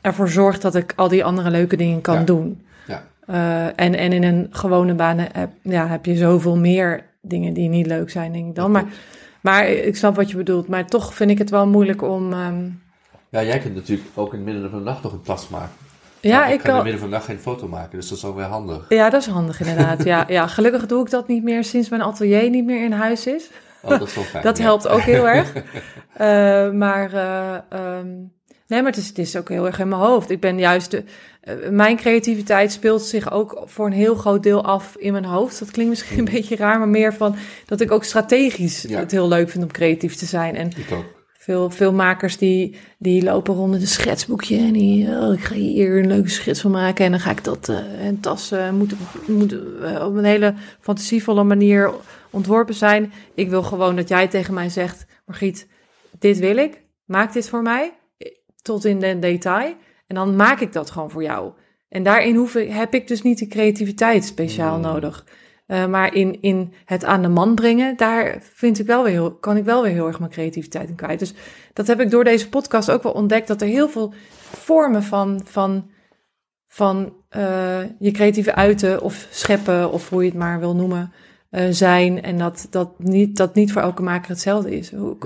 ervoor 0.00 0.28
zorgt 0.28 0.62
dat 0.62 0.74
ik 0.74 0.92
al 0.96 1.08
die 1.08 1.24
andere 1.24 1.50
leuke 1.50 1.76
dingen 1.76 2.00
kan 2.00 2.14
Ja. 2.14 2.22
doen. 2.24 2.66
Ja. 2.86 3.02
Eh, 3.26 3.66
en, 3.84 3.94
en 3.94 4.12
in 4.12 4.22
een 4.24 4.46
gewone 4.50 4.94
baan 4.94 5.18
heb, 5.18 5.50
ja, 5.62 5.86
heb 5.86 6.04
je 6.04 6.16
zoveel 6.16 6.56
meer 6.56 7.04
dingen 7.22 7.52
die 7.52 7.68
niet 7.68 7.86
leuk 7.86 8.10
zijn, 8.10 8.32
denk 8.32 8.48
ik 8.48 8.54
dan. 8.54 8.70
Maar, 8.70 8.84
maar 9.40 9.68
ik 9.68 9.96
snap 9.96 10.16
wat 10.16 10.30
je 10.30 10.36
bedoelt. 10.36 10.68
Maar 10.68 10.86
toch 10.86 11.14
vind 11.14 11.30
ik 11.30 11.38
het 11.38 11.50
wel 11.50 11.66
moeilijk 11.66 12.02
om... 12.02 12.32
ehm, 12.32 12.68
Ja, 13.30 13.42
jij 13.42 13.58
kunt 13.58 13.74
natuurlijk 13.74 14.08
ook 14.14 14.32
in 14.32 14.38
het 14.38 14.44
midden 14.52 14.70
van 14.70 14.78
de 14.78 14.84
nacht 14.84 15.02
nog 15.02 15.12
een 15.12 15.22
tas 15.22 15.48
maken. 15.48 15.70
Ja, 16.26 16.46
ik 16.46 16.58
kan 16.58 16.68
in 16.68 16.74
het 16.74 16.82
midden 16.82 17.00
van 17.00 17.10
de 17.10 17.16
dag 17.16 17.24
geen 17.24 17.38
foto 17.38 17.68
maken, 17.68 17.98
dus 17.98 18.08
dat 18.08 18.18
is 18.18 18.24
ook 18.24 18.36
wel 18.36 18.48
handig. 18.48 18.86
Ja, 18.88 19.10
dat 19.10 19.20
is 19.20 19.26
handig 19.26 19.60
inderdaad. 19.60 20.04
Ja, 20.04 20.24
ja, 20.28 20.46
gelukkig 20.46 20.86
doe 20.86 21.02
ik 21.04 21.10
dat 21.10 21.28
niet 21.28 21.42
meer 21.42 21.64
sinds 21.64 21.88
mijn 21.88 22.02
atelier 22.02 22.50
niet 22.50 22.64
meer 22.64 22.84
in 22.84 22.92
huis 22.92 23.26
is. 23.26 23.50
Oh, 23.82 23.90
dat 23.90 24.08
is 24.08 24.14
wel 24.14 24.24
fijn. 24.24 24.42
Dat 24.50 24.56
ja. 24.58 24.62
helpt 24.64 24.88
ook 24.88 25.00
heel 25.00 25.28
erg. 25.28 25.52
Eh, 26.16 26.70
maar, 26.70 27.12
eh, 27.12 27.54
ehm, 27.68 28.06
nee, 28.66 28.82
maar 28.82 28.90
het 28.90 28.96
is, 28.96 29.08
het 29.08 29.18
is 29.18 29.36
ook 29.36 29.48
heel 29.48 29.66
erg 29.66 29.78
in 29.78 29.88
mijn 29.88 30.00
hoofd. 30.00 30.30
Ik 30.30 30.40
ben 30.40 30.58
juist 30.58 30.90
de, 30.90 31.04
eh, 31.40 31.54
mijn 31.70 31.96
creativiteit 31.96 32.72
speelt 32.72 33.02
zich 33.02 33.30
ook 33.32 33.62
voor 33.64 33.86
een 33.86 33.92
heel 33.92 34.14
groot 34.14 34.42
deel 34.42 34.64
af 34.64 34.96
in 34.98 35.12
mijn 35.12 35.24
hoofd. 35.24 35.58
Dat 35.58 35.70
klinkt 35.70 35.90
misschien 35.90 36.18
een 36.18 36.24
beetje 36.32 36.56
raar, 36.56 36.78
maar 36.78 36.88
meer 36.88 37.14
van 37.14 37.36
dat 37.66 37.80
ik 37.80 37.90
ook 37.90 38.04
strategisch 38.04 38.82
Ja. 38.82 38.98
het 38.98 39.10
heel 39.10 39.28
leuk 39.28 39.50
vind 39.50 39.64
om 39.64 39.70
creatief 39.72 40.14
te 40.14 40.26
zijn. 40.26 40.56
En 40.56 40.66
Ik 40.76 40.92
ook. 40.92 41.04
Veel, 41.46 41.70
veel 41.70 41.92
makers 41.92 42.38
die, 42.38 42.76
die 42.98 43.22
lopen 43.22 43.54
rond 43.54 43.74
in 43.74 43.80
een 43.80 43.86
schetsboekje 43.86 44.58
en 44.58 44.72
die, 44.72 45.08
oh, 45.08 45.32
ik 45.32 45.40
ga 45.40 45.54
hier 45.54 45.98
een 45.98 46.06
leuke 46.06 46.28
schets 46.28 46.60
van 46.60 46.70
maken 46.70 47.04
en 47.04 47.10
dan 47.10 47.20
ga 47.20 47.30
ik 47.30 47.44
dat 47.44 47.68
eh 47.68 48.06
en 48.06 48.20
tassen 48.20 48.76
moeten, 48.76 48.98
moeten 49.26 49.94
eh, 49.94 50.06
op 50.06 50.14
een 50.14 50.24
hele 50.24 50.54
fantasievolle 50.80 51.44
manier 51.44 51.90
ontworpen 52.30 52.74
zijn. 52.74 53.12
Ik 53.34 53.48
wil 53.48 53.62
gewoon 53.62 53.96
dat 53.96 54.08
jij 54.08 54.28
tegen 54.28 54.54
mij 54.54 54.68
zegt, 54.68 55.06
Margriet, 55.26 55.68
dit 56.18 56.38
wil 56.38 56.56
ik, 56.56 56.82
maak 57.04 57.32
dit 57.32 57.48
voor 57.48 57.62
mij, 57.62 57.92
eh, 58.18 58.32
tot 58.62 58.84
in 58.84 58.98
de 58.98 59.18
detail. 59.18 59.74
En 60.06 60.14
dan 60.14 60.36
maak 60.36 60.60
ik 60.60 60.72
dat 60.72 60.90
gewoon 60.90 61.10
voor 61.10 61.22
jou. 61.22 61.52
En 61.88 62.02
daarin 62.02 62.36
hoef 62.36 62.54
ik, 62.54 62.70
heb 62.70 62.94
ik 62.94 63.08
dus 63.08 63.22
niet 63.22 63.38
de 63.38 63.46
creativiteit 63.46 64.24
speciaal 64.24 64.74
Hmm. 64.74 64.82
nodig. 64.82 65.24
Eh, 65.66 65.86
maar 65.86 66.14
in, 66.14 66.42
in 66.42 66.72
het 66.84 67.04
aan 67.04 67.22
de 67.22 67.28
man 67.28 67.54
brengen, 67.54 67.96
daar 67.96 68.38
vind 68.40 68.78
ik 68.78 68.86
wel 68.86 69.02
weer 69.02 69.12
heel, 69.12 69.32
kan 69.32 69.56
ik 69.56 69.64
wel 69.64 69.82
weer 69.82 69.92
heel 69.92 70.06
erg 70.06 70.18
mijn 70.18 70.30
creativiteit 70.30 70.88
in 70.88 70.94
kwijt. 70.94 71.18
Dus 71.18 71.34
dat 71.72 71.86
heb 71.86 72.00
ik 72.00 72.10
door 72.10 72.24
deze 72.24 72.48
podcast 72.48 72.90
ook 72.90 73.02
wel 73.02 73.12
ontdekt, 73.12 73.48
dat 73.48 73.60
er 73.60 73.68
heel 73.68 73.88
veel 73.88 74.12
vormen 74.50 75.02
van, 75.02 75.40
van, 75.44 75.90
van 76.66 77.12
eh, 77.28 77.80
je 77.98 78.10
creatieve 78.10 78.54
uiten 78.54 79.02
of 79.02 79.26
scheppen, 79.30 79.92
of 79.92 80.08
hoe 80.08 80.22
je 80.22 80.28
het 80.28 80.38
maar 80.38 80.60
wil 80.60 80.74
noemen, 80.74 81.12
eh, 81.50 81.66
zijn. 81.70 82.22
En 82.22 82.38
dat, 82.38 82.66
dat, 82.70 82.98
niet, 82.98 83.36
dat 83.36 83.54
niet 83.54 83.72
voor 83.72 83.82
elke 83.82 84.02
maker 84.02 84.30
hetzelfde 84.30 84.76
is. 84.76 84.92
Hoe. 84.92 85.16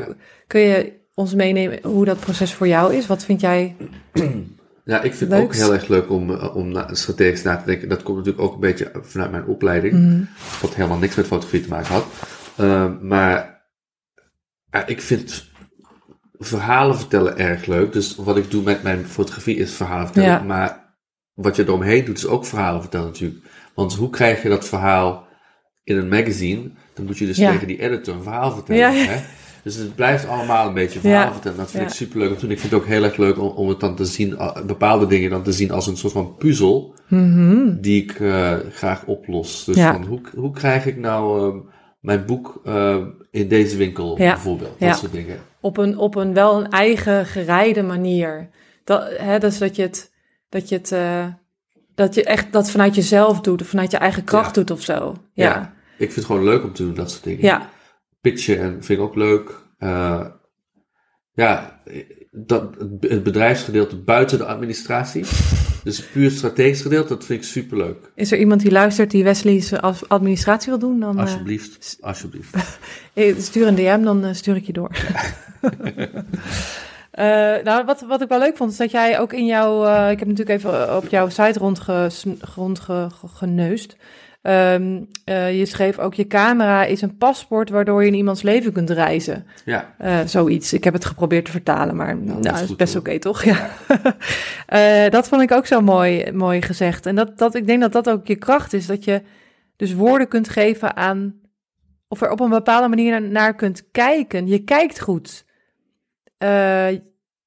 Kun 0.46 0.61
je 0.61 0.92
ons 1.14 1.35
meenemen 1.35 1.79
hoe 1.83 2.05
dat 2.05 2.20
proces 2.20 2.55
voor 2.55 2.68
jou 2.68 2.94
is? 2.94 3.07
Wat 3.07 3.24
vind 3.24 3.40
jij? 3.40 3.76
Ja, 4.90 5.03
ik 5.03 5.14
vind 5.14 5.33
het 5.33 5.40
ook 5.40 5.55
heel 5.55 5.72
erg 5.72 5.88
leuk 5.88 6.11
om, 6.11 6.31
eh, 6.31 6.57
om 6.57 6.68
na, 6.68 6.94
strategisch 6.94 7.42
na 7.42 7.57
te 7.57 7.64
denken. 7.64 7.88
Dat 7.88 8.03
komt 8.03 8.16
natuurlijk 8.16 8.44
ook 8.44 8.55
een 8.55 8.61
beetje 8.61 8.90
vanuit 9.00 9.31
mijn 9.31 9.44
opleiding. 9.46 9.92
Mhm. 9.92 10.22
Wat 10.61 10.74
helemaal 10.74 10.98
niks 10.98 11.14
met 11.14 11.26
fotografie 11.26 11.62
te 11.62 11.68
maken 11.68 11.94
had. 11.94 12.07
Eh, 12.57 12.90
maar 13.00 13.62
ja, 14.70 14.87
ik 14.87 15.00
vind 15.00 15.50
verhalen 16.38 16.96
vertellen 16.96 17.38
erg 17.38 17.67
leuk. 17.67 17.92
Dus 17.92 18.17
wat 18.17 18.37
ik 18.37 18.50
doe 18.50 18.62
met 18.62 18.83
mijn 18.83 19.06
fotografie 19.06 19.56
is 19.56 19.73
verhalen 19.73 20.04
vertellen. 20.06 20.31
Ja. 20.31 20.42
Maar 20.42 20.94
wat 21.35 21.56
je 21.56 21.62
eromheen 21.62 22.04
doet 22.04 22.19
is 22.19 22.27
ook 22.27 22.46
verhalen 22.46 22.81
vertellen 22.81 23.06
natuurlijk. 23.06 23.44
Want 23.75 23.94
hoe 23.94 24.10
krijg 24.10 24.42
je 24.42 24.48
dat 24.48 24.69
verhaal 24.69 25.27
in 25.85 25.96
een 25.96 26.08
magazine? 26.08 26.71
Dan 26.94 27.04
moet 27.04 27.19
je 27.19 27.27
dus 27.27 27.37
Ja. 27.37 27.50
tegen 27.52 27.67
die 27.67 27.81
editor 27.81 28.15
een 28.15 28.23
verhaal 28.23 28.52
vertellen. 28.52 28.81
Ja. 28.81 29.06
Hè? 29.08 29.21
Dus 29.63 29.75
het 29.75 29.94
blijft 29.94 30.27
allemaal 30.27 30.69
een 30.69 30.75
beetje 30.75 31.00
verhaal 31.00 31.33
vertellen. 31.33 31.58
Dat 31.58 31.71
vind 31.71 31.83
ik 31.83 31.94
super 31.94 32.19
leuk 32.19 32.29
om 32.31 32.35
te 32.35 32.40
doen. 32.40 32.50
Ik 32.50 32.58
vind 32.61 32.73
het 32.73 32.81
ook 32.81 32.87
heel 32.87 33.04
erg 33.04 33.17
leuk 33.17 33.38
om, 33.38 33.48
om 33.48 33.69
het 33.69 33.81
dan 33.81 33.94
te 33.96 34.04
zien, 34.04 34.31
uh, 34.31 34.56
bepaalde 34.67 35.06
dingen 35.06 35.31
dan 35.31 35.42
te 35.42 35.52
zien 35.52 35.71
als 35.71 35.87
een 35.87 35.96
soort 35.96 36.13
van 36.13 36.35
puzzel 36.37 36.94
Mhm. 37.08 37.81
die 37.81 38.02
ik 38.02 38.21
eh, 38.21 38.52
graag 38.73 39.04
oplos. 39.04 39.65
Dus 39.65 39.77
van 39.81 40.04
hoe, 40.04 40.21
hoe 40.37 40.50
krijg 40.52 40.87
ik 40.87 40.96
nou 40.96 41.48
ehm, 41.50 41.58
mijn 42.00 42.25
boek 42.27 42.61
ehm, 42.65 43.04
in 43.31 43.48
deze 43.48 43.77
winkel 43.77 44.17
bijvoorbeeld? 44.17 44.71
Dat 44.79 44.88
Ja. 44.88 44.94
soort 44.94 45.13
dingen. 45.13 45.38
op 45.61 45.77
een, 45.77 45.98
op 45.98 46.15
een 46.15 46.35
wel 46.35 46.61
een 46.61 46.71
eigen 46.71 47.27
gereide 47.27 47.83
manier. 47.83 48.48
Dat, 48.85 49.08
hè, 49.19 49.38
dus 49.38 49.58
dat 49.58 49.77
je 49.77 49.83
het, 49.83 50.13
dat 50.48 50.69
je 50.69 50.75
het, 50.77 50.92
eh, 50.92 51.25
dat 51.94 52.15
je 52.15 52.25
echt 52.25 52.52
dat 52.52 52.71
vanuit 52.71 52.94
jezelf 52.94 53.40
doet, 53.40 53.61
of 53.63 53.69
vanuit 53.69 53.90
je 53.90 53.96
eigen 53.96 54.25
kracht 54.25 54.46
Ja. 54.46 54.52
doet 54.63 54.71
of 54.71 54.83
zo. 54.83 55.15
Ja. 55.33 55.44
Ja, 55.44 55.73
Ik 55.92 56.13
vind 56.13 56.15
het 56.15 56.25
gewoon 56.25 56.44
leuk 56.44 56.65
om 56.65 56.73
te 56.73 56.83
doen, 56.85 56.94
dat 56.94 57.11
soort 57.11 57.25
dingen. 57.25 57.42
ja, 57.44 57.69
Pitchen 58.21 58.58
en 58.58 58.85
vind 58.85 58.98
ik 58.98 59.04
ook 59.04 59.14
leuk. 59.14 59.50
Eh, 59.79 60.27
ja, 61.33 61.81
dat, 62.31 62.75
het 63.00 63.23
bedrijfsgedeelte 63.23 63.96
buiten 63.96 64.38
de 64.38 64.44
administratie. 64.44 65.25
Dus 65.85 66.02
puur 66.02 66.31
strategisch 66.31 66.83
gedeelte, 66.83 67.08
dat 67.08 67.25
vind 67.25 67.42
ik 67.42 67.48
superleuk. 67.48 68.12
Is 68.14 68.33
er 68.33 68.38
iemand 68.38 68.60
die 68.60 68.71
luistert 68.71 69.10
die 69.10 69.25
Wesley's 69.25 69.73
administratie 70.08 70.71
wil 70.71 70.79
doen? 70.79 71.00
Dan, 71.00 71.18
alsjeblieft, 71.18 71.96
uh, 72.00 72.06
alsjeblieft. 72.06 72.56
stuur 73.48 73.66
een 73.66 73.75
DM, 73.75 74.02
dan 74.02 74.35
stuur 74.35 74.56
ik 74.56 74.64
je 74.64 74.73
door. 74.73 74.90
Uh, 75.62 75.71
nou, 77.68 77.85
wat, 77.85 78.00
wat 78.00 78.23
ik 78.23 78.29
wel 78.29 78.38
leuk 78.38 78.56
vond, 78.56 78.71
is 78.71 78.77
dat 78.77 78.90
jij 78.90 79.21
ook 79.21 79.33
in 79.33 79.46
jouw... 79.46 80.08
Ik 80.10 80.18
heb 80.18 80.29
natuurlijk 80.29 80.58
even 80.58 80.96
op 80.96 81.08
jouw 81.08 81.29
site 81.29 81.58
rondgeneust. 81.58 82.27
Rond 82.54 82.81
um, 84.43 85.09
uh, 85.25 85.59
je 85.59 85.67
schreef 85.67 85.99
ook, 85.99 86.15
je 86.15 86.27
camera 86.27 86.85
is 86.85 87.03
een 87.03 87.17
paspoort 87.17 87.71
waardoor 87.71 88.01
je 88.03 88.09
in 88.09 88.15
iemands 88.15 88.43
leven 88.43 88.73
kunt 88.73 88.91
reizen. 88.91 89.47
Ja. 89.65 89.95
zoiets. 90.27 90.73
Ik 90.73 90.85
heb 90.85 90.93
het 90.93 91.05
geprobeerd 91.05 91.45
te 91.45 91.51
vertalen, 91.51 91.97
maar 91.97 92.17
nou, 92.17 92.43
dat 92.43 92.55
is, 92.55 92.63
is 92.63 92.77
best 92.77 92.97
oké, 92.97 93.19
toch? 93.19 93.45
Ja. 93.45 93.71
dat 95.17 95.29
vond 95.29 95.43
ik 95.43 95.53
ook 95.53 95.67
zo 95.67 95.81
mooi, 95.81 96.33
mooi 96.33 96.63
gezegd. 96.63 97.07
En 97.07 97.15
dat, 97.15 97.38
dat, 97.38 97.55
ik 97.55 97.67
denk 97.67 97.81
dat 97.81 97.93
dat 97.93 98.11
ook 98.11 98.27
je 98.27 98.37
kracht 98.37 98.73
is, 98.73 98.87
dat 98.87 99.05
je 99.05 99.23
dus 99.77 99.95
woorden 99.95 100.29
kunt 100.29 100.49
geven 100.49 100.97
aan... 100.97 101.38
Of 102.09 102.21
er 102.21 102.31
op 102.31 102.41
een 102.41 102.51
bepaalde 102.51 102.88
manier 102.88 103.23
naar 103.23 103.55
kunt 103.55 103.91
kijken. 103.91 104.47
Je 104.47 104.59
kijkt 104.59 105.01
goed. 105.01 105.45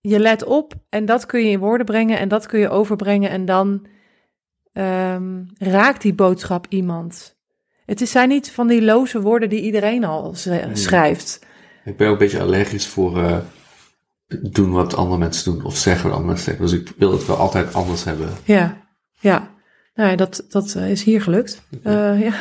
Je 0.01 0.19
let 0.19 0.43
op 0.43 0.73
en 0.89 1.05
dat 1.05 1.25
kun 1.25 1.39
je 1.39 1.49
in 1.49 1.59
woorden 1.59 1.85
brengen 1.85 2.19
en 2.19 2.27
dat 2.27 2.45
kun 2.45 2.59
je 2.59 2.69
overbrengen 2.69 3.29
en 3.29 3.45
dan 3.45 3.87
um, 4.73 5.47
raakt 5.57 6.01
die 6.01 6.13
boodschap 6.13 6.65
iemand. 6.69 7.35
Het 7.85 8.09
zijn 8.09 8.29
niet 8.29 8.51
van 8.51 8.67
die 8.67 8.81
loze 8.81 9.21
woorden 9.21 9.49
die 9.49 9.61
iedereen 9.61 10.03
al 10.03 10.35
schrijft. 10.73 11.45
Ik 11.85 11.97
ben 11.97 12.07
ook 12.07 12.13
een 12.13 12.19
beetje 12.19 12.41
allergisch 12.41 12.87
voor 12.87 13.17
uh, 13.17 13.37
doen 14.41 14.71
wat 14.71 14.95
andere 14.95 15.19
mensen 15.19 15.53
doen 15.53 15.63
of 15.63 15.77
zeggen 15.77 16.03
wat 16.03 16.11
andere 16.11 16.27
mensen 16.27 16.45
zeggen. 16.45 16.65
Dus 16.65 16.79
ik 16.79 16.97
wil 16.97 17.11
het 17.11 17.25
wel 17.25 17.35
altijd 17.35 17.73
anders 17.73 18.03
hebben. 18.03 18.29
Ja, 18.43 18.77
ja. 19.19 19.51
Nou 19.95 20.09
ja, 20.09 20.15
dat, 20.15 20.45
dat 20.49 20.73
uh, 20.77 20.89
is 20.89 21.03
hier 21.03 21.21
gelukt. 21.21 21.61
Uh, 21.83 22.21
ja. 22.21 22.33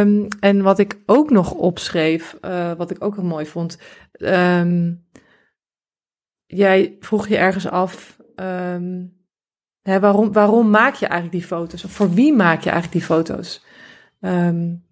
um, 0.00 0.28
en 0.40 0.62
wat 0.62 0.78
ik 0.78 0.98
ook 1.06 1.30
nog 1.30 1.52
opschreef, 1.52 2.36
wat 2.76 2.90
ik 2.90 3.04
ook 3.04 3.14
heel 3.14 3.24
mooi 3.24 3.46
vond. 3.46 3.78
Um, 4.18 5.04
jij 6.46 6.96
vroeg 7.00 7.28
je 7.28 7.36
ergens 7.36 7.68
af, 7.68 8.16
um, 8.36 9.21
waarom, 9.82 10.32
waarom 10.32 10.70
maak 10.70 10.94
je 10.94 11.06
eigenlijk 11.06 11.40
die 11.40 11.48
foto's? 11.48 11.84
Of 11.84 11.90
voor 11.90 12.10
wie 12.10 12.32
maak 12.32 12.62
je 12.62 12.70
eigenlijk 12.70 12.92
die 12.92 13.16
foto's? 13.16 13.64
Um, 14.20 14.82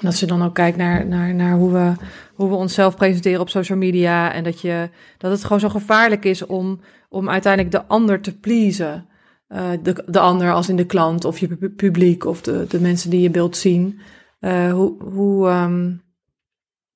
dat 0.00 0.18
je 0.18 0.26
dan 0.26 0.42
ook 0.42 0.54
kijkt 0.54 0.76
naar, 0.76 1.06
naar, 1.06 1.34
naar 1.34 1.56
hoe, 1.56 1.72
we, 1.72 1.92
hoe 2.34 2.48
we 2.48 2.54
onszelf 2.54 2.96
presenteren 2.96 3.40
op 3.40 3.48
social 3.48 3.78
media. 3.78 4.32
En 4.32 4.44
dat, 4.44 4.60
je, 4.60 4.90
dat 5.18 5.30
het 5.30 5.42
gewoon 5.42 5.60
zo 5.60 5.68
gevaarlijk 5.68 6.24
is 6.24 6.46
om, 6.46 6.80
om 7.08 7.30
uiteindelijk 7.30 7.72
de 7.72 7.84
ander 7.86 8.20
te 8.20 8.38
pleasen. 8.38 9.08
Uh, 9.48 9.70
de, 9.82 10.04
de 10.06 10.18
ander 10.18 10.52
als 10.52 10.68
in 10.68 10.76
de 10.76 10.86
klant 10.86 11.24
of 11.24 11.38
je 11.38 11.56
publiek 11.76 12.24
of 12.24 12.40
de, 12.40 12.64
de 12.68 12.80
mensen 12.80 13.10
die 13.10 13.20
je 13.20 13.30
wilt 13.30 13.56
zien. 13.56 14.00
Uh, 14.40 14.72
hoe, 14.72 15.02
hoe, 15.02 15.48
um, 15.48 16.02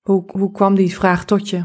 hoe, 0.01 0.25
hoe 0.27 0.51
kwam 0.51 0.75
die 0.75 0.95
vraag 0.95 1.25
tot 1.25 1.51
je? 1.51 1.65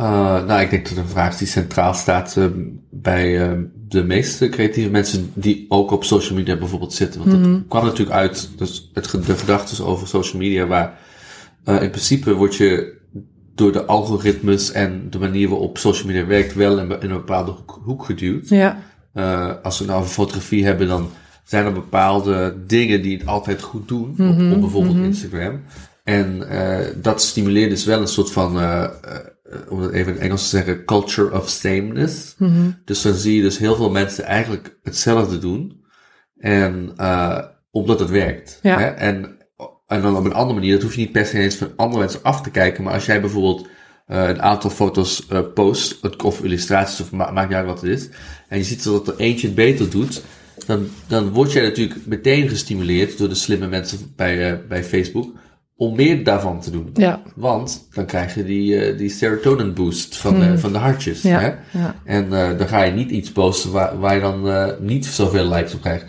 Uh, 0.00 0.44
nou, 0.44 0.60
ik 0.60 0.70
denk 0.70 0.88
dat 0.88 0.98
een 0.98 1.08
vraag 1.08 1.36
die 1.36 1.46
centraal 1.46 1.94
staat 1.94 2.36
uh, 2.38 2.46
bij 2.90 3.50
uh, 3.50 3.58
de 3.88 4.04
meeste 4.04 4.48
creatieve 4.48 4.90
mensen 4.90 5.30
die 5.34 5.66
ook 5.68 5.90
op 5.90 6.04
social 6.04 6.38
media 6.38 6.56
bijvoorbeeld 6.56 6.92
zitten. 6.92 7.20
Want 7.20 7.36
mm 7.36 7.42
-hmm. 7.42 7.52
dat 7.52 7.62
kwam 7.68 7.84
natuurlijk 7.84 8.16
uit 8.16 8.50
dus 8.56 8.90
het, 8.94 9.10
de 9.10 9.36
gedachten 9.36 9.86
over 9.86 10.08
social 10.08 10.42
media, 10.42 10.66
waar 10.66 10.98
in 11.64 11.90
principe 11.90 12.34
word 12.34 12.54
je 12.54 12.94
door 13.54 13.72
de 13.72 13.84
algoritmes 13.84 14.72
en 14.72 15.06
de 15.10 15.18
manier 15.18 15.48
waarop 15.48 15.78
social 15.78 16.06
media 16.06 16.26
werkt 16.26 16.54
wel 16.54 16.78
in, 16.78 16.90
in 17.00 17.10
een 17.10 17.16
bepaalde 17.16 17.50
hoek, 17.50 17.80
hoek 17.84 18.04
geduwd. 18.04 18.48
Ja. 18.48 18.78
als 19.62 19.78
we 19.78 19.84
nou 19.84 19.98
over 19.98 20.10
fotografie 20.10 20.64
hebben, 20.64 20.88
dan 20.88 21.10
zijn 21.44 21.64
er 21.64 21.72
bepaalde 21.72 22.56
dingen 22.66 23.02
die 23.02 23.18
het 23.18 23.26
altijd 23.26 23.62
goed 23.62 23.88
doen, 23.88 24.14
mm 24.16 24.16
-hmm. 24.16 24.28
op, 24.28 24.36
op, 24.36 24.50
mhm. 24.50 24.60
bijvoorbeeld 24.60 24.94
mm 24.94 25.00
-hmm. 25.00 25.08
Instagram. 25.08 25.60
En 26.04 26.46
dat 27.02 27.22
stimuleert 27.22 27.70
dus 27.70 27.84
wel 27.84 28.00
een 28.00 28.06
soort 28.06 28.32
van 28.32 28.58
om 29.68 29.80
het 29.80 29.92
even 29.92 30.14
in 30.14 30.20
Engels 30.20 30.42
te 30.42 30.56
zeggen, 30.56 30.84
culture 30.84 31.40
of 31.40 31.48
sameness. 31.48 32.34
Mm-hmm. 32.38 32.78
Dus 32.84 33.02
dan 33.02 33.14
zie 33.14 33.36
je 33.36 33.42
dus 33.42 33.58
heel 33.58 33.76
veel 33.76 33.90
mensen 33.90 34.24
eigenlijk 34.24 34.78
hetzelfde 34.82 35.38
doen. 35.38 35.84
En 36.38 36.92
uh, 36.96 37.38
omdat 37.70 38.00
het 38.00 38.10
werkt. 38.10 38.58
Ja. 38.62 38.78
Hè? 38.78 38.86
En, 38.86 39.36
en 39.86 40.02
dan 40.02 40.16
op 40.16 40.24
een 40.24 40.32
andere 40.32 40.58
manier, 40.58 40.72
dat 40.72 40.82
hoef 40.82 40.94
je 40.94 41.00
niet 41.00 41.12
per 41.12 41.26
se 41.26 41.38
eens 41.38 41.54
van 41.54 41.72
andere 41.76 42.00
mensen 42.00 42.22
af 42.22 42.42
te 42.42 42.50
kijken. 42.50 42.84
Maar 42.84 42.94
als 42.94 43.06
jij 43.06 43.20
bijvoorbeeld 43.20 43.60
uh, 44.08 44.28
een 44.28 44.42
aantal 44.42 44.70
foto's 44.70 45.26
uh, 45.32 45.40
post, 45.54 46.16
of 46.22 46.44
illustraties, 46.44 47.00
of 47.00 47.10
ma 47.10 47.30
maakt 47.30 47.48
niet 47.48 47.56
uit 47.56 47.66
wat 47.66 47.80
het 47.80 47.90
is. 47.90 48.08
En 48.48 48.58
je 48.58 48.64
ziet 48.64 48.84
dat 48.84 49.08
er 49.08 49.16
eentje 49.16 49.46
het 49.46 49.56
beter 49.56 49.90
doet. 49.90 50.22
Dan, 50.66 50.88
dan 51.06 51.30
word 51.30 51.52
jij 51.52 51.62
natuurlijk 51.62 52.06
meteen 52.06 52.48
gestimuleerd 52.48 53.18
door 53.18 53.28
de 53.28 53.34
slimme 53.34 53.66
mensen 53.66 54.12
bij, 54.16 54.66
bij 54.66 54.84
Facebook 54.84 55.34
om 55.76 55.96
meer 55.96 56.24
daarvan 56.24 56.60
te 56.60 56.70
doen. 56.70 56.90
Ja. 56.94 57.22
Want 57.34 57.88
dan 57.92 58.06
krijg 58.06 58.34
je 58.34 58.44
die, 58.44 58.92
uh, 58.92 58.98
die 58.98 59.08
serotonin 59.08 59.74
boost 59.74 60.16
van, 60.16 60.50
mm. 60.50 60.58
van 60.58 60.72
de 60.72 60.78
hartjes. 60.78 61.22
Ja. 61.22 61.40
Hè? 61.40 61.78
Ja. 61.78 61.94
En 62.04 62.24
uh, 62.24 62.58
dan 62.58 62.68
ga 62.68 62.82
je 62.82 62.92
niet 62.92 63.10
iets 63.10 63.32
posten 63.32 63.72
waar, 63.72 63.98
waar 63.98 64.14
je 64.14 64.20
dan 64.20 64.48
uh, 64.48 64.68
niet 64.80 65.06
zoveel 65.06 65.48
likes 65.48 65.74
op 65.74 65.80
krijgt. 65.80 66.04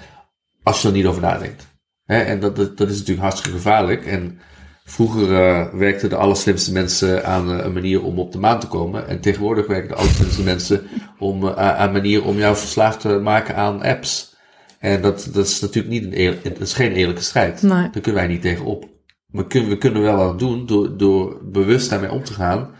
Als 0.63 0.81
je 0.81 0.87
er 0.87 0.93
niet 0.93 1.05
over 1.05 1.21
nadenkt. 1.21 1.67
Hè? 2.05 2.19
En 2.19 2.39
dat, 2.39 2.55
dat, 2.55 2.77
dat 2.77 2.89
is 2.89 2.97
natuurlijk 2.97 3.21
hartstikke 3.21 3.57
gevaarlijk. 3.57 4.05
En 4.05 4.39
vroeger 4.85 5.29
werkten 5.77 6.09
de 6.09 6.15
allerslimste 6.15 6.71
mensen 6.71 7.25
aan 7.25 7.49
een 7.49 7.73
manier 7.73 8.03
om 8.03 8.19
op 8.19 8.31
de 8.31 8.39
maan 8.39 8.59
te 8.59 8.67
komen. 8.67 9.07
En 9.07 9.19
tegenwoordig 9.19 9.67
werken 9.67 9.89
de 9.89 9.95
allerslimste 9.95 10.43
mensen 10.43 10.81
om, 11.19 11.47
aan 11.47 11.87
een 11.87 11.93
manier 11.93 12.23
om 12.23 12.37
jou 12.37 12.55
verslaafd 12.55 12.99
te 12.99 13.19
maken 13.19 13.55
aan 13.55 13.81
apps. 13.81 14.35
En 14.79 15.01
dat, 15.01 15.29
dat 15.33 15.45
is 15.45 15.59
natuurlijk 15.59 15.93
niet 15.93 16.15
een, 16.15 16.37
dat 16.43 16.59
is 16.59 16.73
geen 16.73 16.91
eerlijke 16.91 17.21
strijd. 17.21 17.61
Nee. 17.61 17.71
Daar 17.71 18.01
kunnen 18.01 18.21
wij 18.21 18.27
niet 18.27 18.41
tegen 18.41 18.65
op 18.65 18.96
we 19.27 19.47
kunnen, 19.47 19.69
we 19.69 19.77
kunnen 19.77 20.01
wel 20.01 20.17
wat 20.17 20.39
doen 20.39 20.65
door, 20.65 20.97
door 20.97 21.39
bewust 21.43 21.89
daarmee 21.89 22.11
om 22.11 22.23
te 22.23 22.33
gaan. 22.33 22.71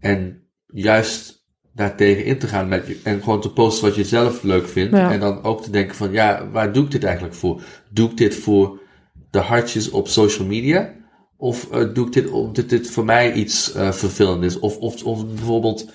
En 0.00 0.42
juist 0.66 1.46
daartegen 1.74 2.24
in 2.24 2.38
te 2.38 2.46
gaan 2.46 2.68
met 2.68 2.86
je, 2.86 3.00
en 3.04 3.22
gewoon 3.22 3.40
te 3.40 3.52
posten 3.52 3.86
wat 3.86 3.96
je 3.96 4.04
zelf 4.04 4.42
leuk 4.42 4.68
vindt. 4.68 4.96
Ja. 4.96 5.12
En 5.12 5.20
dan 5.20 5.42
ook 5.42 5.62
te 5.62 5.70
denken 5.70 5.96
van, 5.96 6.12
ja, 6.12 6.48
waar 6.50 6.72
doe 6.72 6.84
ik 6.84 6.90
dit 6.90 7.04
eigenlijk 7.04 7.34
voor? 7.34 7.62
Doe 7.90 8.10
ik 8.10 8.16
dit 8.16 8.34
voor 8.34 8.80
de 9.30 9.38
hartjes 9.38 9.90
op 9.90 10.08
social 10.08 10.46
media? 10.46 10.94
Of 11.36 11.68
uh, 11.72 11.94
doe 11.94 12.06
ik 12.06 12.12
dit 12.12 12.30
omdat 12.30 12.68
dit 12.68 12.90
voor 12.90 13.04
mij 13.04 13.32
iets 13.32 13.76
uh, 13.76 13.92
vervelend 13.92 14.42
is? 14.42 14.58
Of, 14.58 14.76
of, 14.76 15.04
of 15.04 15.26
bijvoorbeeld 15.26 15.92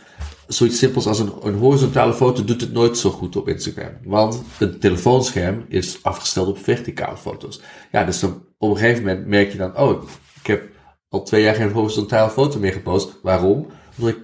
zoiets 0.47 0.77
simpels 0.77 1.07
als 1.07 1.19
een, 1.19 1.31
een 1.43 1.55
horizontale 1.55 2.13
foto 2.13 2.43
doet 2.43 2.61
het 2.61 2.73
nooit 2.73 2.97
zo 2.97 3.09
goed 3.09 3.35
op 3.35 3.47
Instagram. 3.47 3.91
Want 4.03 4.41
het 4.57 4.81
telefoonscherm 4.81 5.65
is 5.67 5.99
afgesteld 6.01 6.47
op 6.47 6.57
verticale 6.57 7.17
foto's. 7.17 7.61
Ja, 7.91 8.03
dus 8.03 8.19
dan 8.19 8.43
op 8.57 8.69
een 8.69 8.77
gegeven 8.77 9.03
moment 9.03 9.27
merk 9.27 9.51
je 9.51 9.57
dan, 9.57 9.77
oh, 9.77 10.03
ik 10.39 10.47
heb 10.47 10.63
al 11.09 11.23
twee 11.23 11.43
jaar 11.43 11.55
geen 11.55 11.71
horizontale 11.71 12.29
foto 12.29 12.59
meer 12.59 12.73
gepost. 12.73 13.19
Waarom? 13.23 13.67
Omdat 13.97 14.15
ik 14.15 14.19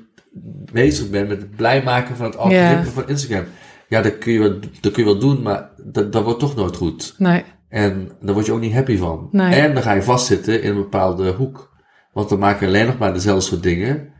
bezig 0.71 1.09
ben 1.09 1.27
met 1.27 1.41
het 1.41 1.55
blij 1.55 1.83
maken 1.83 2.15
van 2.15 2.25
het 2.25 2.37
algoritme 2.37 2.91
van 2.91 3.09
Instagram. 3.09 3.45
Ja, 3.89 4.01
dat 4.01 4.17
kun 4.17 4.33
je 4.33 4.39
wel, 4.39 4.59
dat 4.81 4.91
kun 4.91 5.03
je 5.03 5.09
wel 5.09 5.19
doen, 5.19 5.41
maar 5.41 5.69
dat, 5.83 6.11
dat 6.11 6.23
wordt 6.23 6.39
toch 6.39 6.55
nooit 6.55 6.75
goed. 6.75 7.15
Nee. 7.17 7.43
En 7.69 8.11
daar 8.21 8.33
word 8.33 8.45
je 8.45 8.51
ook 8.51 8.59
niet 8.59 8.73
happy 8.73 8.97
van. 8.97 9.27
Nee. 9.31 9.55
En 9.55 9.73
dan 9.73 9.83
ga 9.83 9.93
je 9.93 10.03
vastzitten 10.03 10.61
in 10.61 10.69
een 10.69 10.81
bepaalde 10.81 11.31
hoek. 11.31 11.71
Want 12.11 12.29
dan 12.29 12.39
maak 12.39 12.59
je 12.59 12.65
alleen 12.65 12.85
nog 12.85 12.97
maar 12.97 13.13
dezelfde 13.13 13.49
soort 13.49 13.63
dingen. 13.63 14.12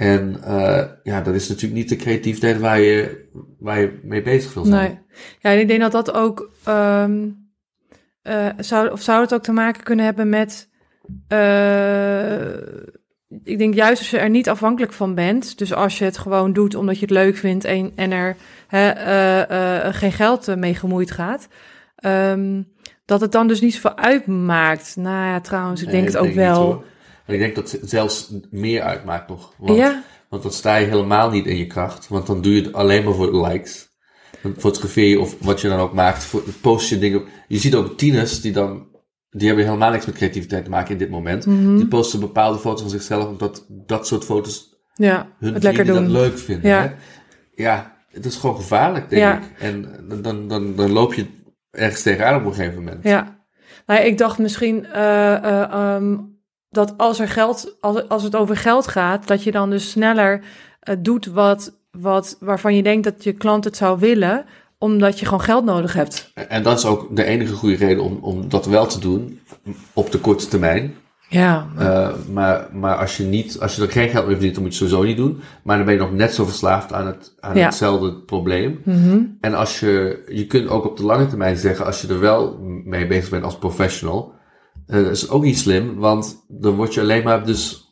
En 0.00 0.36
uh, 0.46 0.82
ja, 1.02 1.20
dat 1.20 1.34
is 1.34 1.48
natuurlijk 1.48 1.80
niet 1.80 1.88
de 1.88 1.96
creativiteit 1.96 2.58
waar 2.58 2.80
je, 2.80 3.28
waar 3.58 3.80
je 3.80 4.00
mee 4.02 4.22
bezig 4.22 4.54
wil 4.54 4.64
zijn. 4.64 4.80
Nee. 4.80 5.18
Ja, 5.38 5.50
en 5.50 5.58
ik 5.58 5.68
denk 5.68 5.80
dat 5.80 5.92
dat 5.92 6.12
ook. 6.12 6.50
Um, 6.68 7.48
uh, 8.22 8.48
zou, 8.58 8.90
of 8.90 9.02
zou 9.02 9.20
het 9.20 9.34
ook 9.34 9.42
te 9.42 9.52
maken 9.52 9.82
kunnen 9.82 10.04
hebben 10.04 10.28
met. 10.28 10.68
Uh, 11.28 12.52
ik 13.44 13.58
denk 13.58 13.74
juist 13.74 13.98
als 13.98 14.10
je 14.10 14.18
er 14.18 14.30
niet 14.30 14.48
afhankelijk 14.48 14.92
van 14.92 15.14
bent. 15.14 15.58
Dus 15.58 15.74
als 15.74 15.98
je 15.98 16.04
het 16.04 16.18
gewoon 16.18 16.52
doet 16.52 16.74
omdat 16.74 16.94
je 16.94 17.00
het 17.00 17.14
leuk 17.14 17.36
vindt 17.36 17.64
en, 17.64 17.92
en 17.94 18.12
er 18.12 18.36
hè, 18.66 19.92
geen 19.92 20.12
geld 20.12 20.56
mee 20.56 20.74
gemoeid 20.74 21.10
gaat. 21.10 21.48
Um, 22.04 22.72
dat 23.04 23.20
het 23.20 23.32
dan 23.32 23.48
dus 23.48 23.60
niet 23.60 23.74
zoveel 23.74 23.96
uitmaakt. 23.96 24.96
Nou 24.96 25.26
ja, 25.26 25.40
trouwens, 25.40 25.80
ik 25.80 25.86
Nee, 25.86 25.96
denk 25.96 26.06
het 26.06 26.16
ook 26.16 26.24
denk 26.24 26.36
wel. 26.36 26.84
En 27.30 27.36
ik 27.36 27.40
denk 27.40 27.54
dat 27.54 27.70
het 27.70 27.90
zelfs 27.90 28.32
meer 28.50 28.82
uitmaakt 28.82 29.28
nog. 29.28 29.52
Want, 29.58 29.78
Ja, 29.78 30.02
want 30.28 30.42
dan 30.42 30.52
sta 30.52 30.76
je 30.76 30.86
helemaal 30.86 31.30
niet 31.30 31.46
in 31.46 31.56
je 31.56 31.66
kracht. 31.66 32.08
Want 32.08 32.26
dan 32.26 32.40
doe 32.42 32.54
je 32.54 32.62
het 32.62 32.72
alleen 32.72 33.04
maar 33.04 33.14
voor 33.14 33.30
de 33.32 33.40
likes. 33.40 33.88
Dan 34.42 34.54
fotografeer 34.58 35.08
je 35.08 35.20
of 35.20 35.36
wat 35.40 35.60
je 35.60 35.68
dan 35.68 35.78
ook 35.78 35.92
maakt. 35.94 36.24
voor- 36.24 36.42
Post 36.60 36.88
je 36.88 36.98
dingen. 36.98 37.22
Je 37.48 37.58
ziet 37.58 37.74
ook 37.74 37.98
tieners 37.98 38.40
die 38.40 38.52
dan. 38.52 38.88
Die 39.30 39.46
hebben 39.46 39.64
helemaal 39.66 39.90
niks 39.90 40.06
met 40.06 40.14
creativiteit 40.14 40.64
te 40.64 40.70
maken 40.70 40.92
in 40.92 40.98
dit 40.98 41.10
moment. 41.10 41.46
Mhm. 41.46 41.76
Die 41.76 41.86
posten 41.86 42.20
bepaalde 42.20 42.58
foto's 42.58 42.80
van 42.80 42.90
zichzelf. 42.90 43.26
Omdat 43.28 43.64
dat 43.68 44.06
soort 44.06 44.24
foto's 44.24 44.78
ja 44.94 45.28
hun 45.38 45.54
het 45.54 45.62
lekker 45.62 45.84
doen. 45.84 45.94
dat 46.02 46.06
leuk 46.12 46.38
vinden. 46.38 46.70
Ja. 46.70 46.80
Hè? 46.82 46.90
ja, 47.62 47.96
het 48.10 48.24
is 48.24 48.36
gewoon 48.36 48.56
gevaarlijk, 48.56 49.10
denk 49.10 49.22
Ja. 49.22 49.38
ik. 49.38 49.42
En 49.58 49.88
dan, 50.22 50.48
dan, 50.48 50.76
dan 50.76 50.92
loop 50.92 51.14
je 51.14 51.26
ergens 51.70 52.02
tegenaan 52.02 52.40
op 52.40 52.46
een 52.46 52.54
gegeven 52.54 52.78
moment. 52.84 53.04
Ja, 53.04 53.38
nou, 53.86 54.00
ik 54.00 54.18
dacht 54.18 54.38
misschien 54.38 54.86
eh, 54.86 55.34
eh, 55.34 55.72
ehm, 55.72 56.16
dat 56.70 56.94
als 56.96 57.20
er 57.20 57.28
geld, 57.28 57.76
als, 57.80 58.08
als 58.08 58.22
het 58.22 58.36
over 58.36 58.56
geld 58.56 58.88
gaat, 58.88 59.26
dat 59.26 59.42
je 59.42 59.50
dan 59.50 59.70
dus 59.70 59.90
sneller 59.90 60.42
eh, 60.80 60.96
doet 60.98 61.26
wat, 61.26 61.72
wat, 61.90 62.36
waarvan 62.40 62.76
je 62.76 62.82
denkt 62.82 63.04
dat 63.04 63.24
je 63.24 63.32
klant 63.32 63.64
het 63.64 63.76
zou 63.76 63.98
willen, 63.98 64.44
omdat 64.78 65.18
je 65.18 65.24
gewoon 65.24 65.40
geld 65.40 65.64
nodig 65.64 65.92
hebt. 65.92 66.30
En 66.48 66.62
dat 66.62 66.78
is 66.78 66.84
ook 66.84 67.16
de 67.16 67.24
enige 67.24 67.54
goede 67.54 67.76
reden 67.76 68.04
om, 68.04 68.18
om 68.20 68.48
dat 68.48 68.66
wel 68.66 68.86
te 68.86 69.00
doen 69.00 69.40
op 69.92 70.12
de 70.12 70.18
korte 70.18 70.48
termijn. 70.48 70.94
Ja, 71.28 71.66
Uh, 71.78 72.08
maar, 72.32 72.68
maar 72.72 72.96
als 72.96 73.16
je 73.16 73.22
niet, 73.24 73.60
als 73.60 73.76
je 73.76 73.82
er 73.82 73.90
geen 73.90 74.08
geld 74.08 74.24
meer 74.24 74.34
verdient, 74.34 74.54
dan 74.54 74.62
moet 74.64 74.76
je 74.76 74.84
het 74.84 74.90
sowieso 74.92 75.08
niet 75.08 75.16
doen. 75.16 75.40
Maar 75.62 75.76
dan 75.76 75.86
ben 75.86 75.94
je 75.94 76.00
nog 76.00 76.12
net 76.12 76.34
zo 76.34 76.44
verslaafd 76.44 76.92
aan, 76.92 77.06
het, 77.06 77.34
aan 77.40 77.56
Ja. 77.56 77.64
hetzelfde 77.64 78.12
probleem. 78.12 78.80
Mhm. 78.84 79.20
En 79.40 79.54
als 79.54 79.80
je, 79.80 80.22
je 80.28 80.46
kunt 80.46 80.68
ook 80.68 80.84
op 80.84 80.96
de 80.96 81.04
lange 81.04 81.26
termijn 81.26 81.56
zeggen, 81.56 81.86
als 81.86 82.00
je 82.00 82.08
er 82.08 82.20
wel 82.20 82.58
mee 82.84 83.06
bezig 83.06 83.30
bent 83.30 83.44
als 83.44 83.58
professional, 83.58 84.32
dat 84.90 85.10
is 85.10 85.28
ook 85.28 85.42
niet 85.42 85.58
slim, 85.58 85.94
want 85.96 86.44
dan 86.48 86.74
word 86.74 86.94
je 86.94 87.00
alleen 87.00 87.24
maar 87.24 87.46
dus 87.46 87.88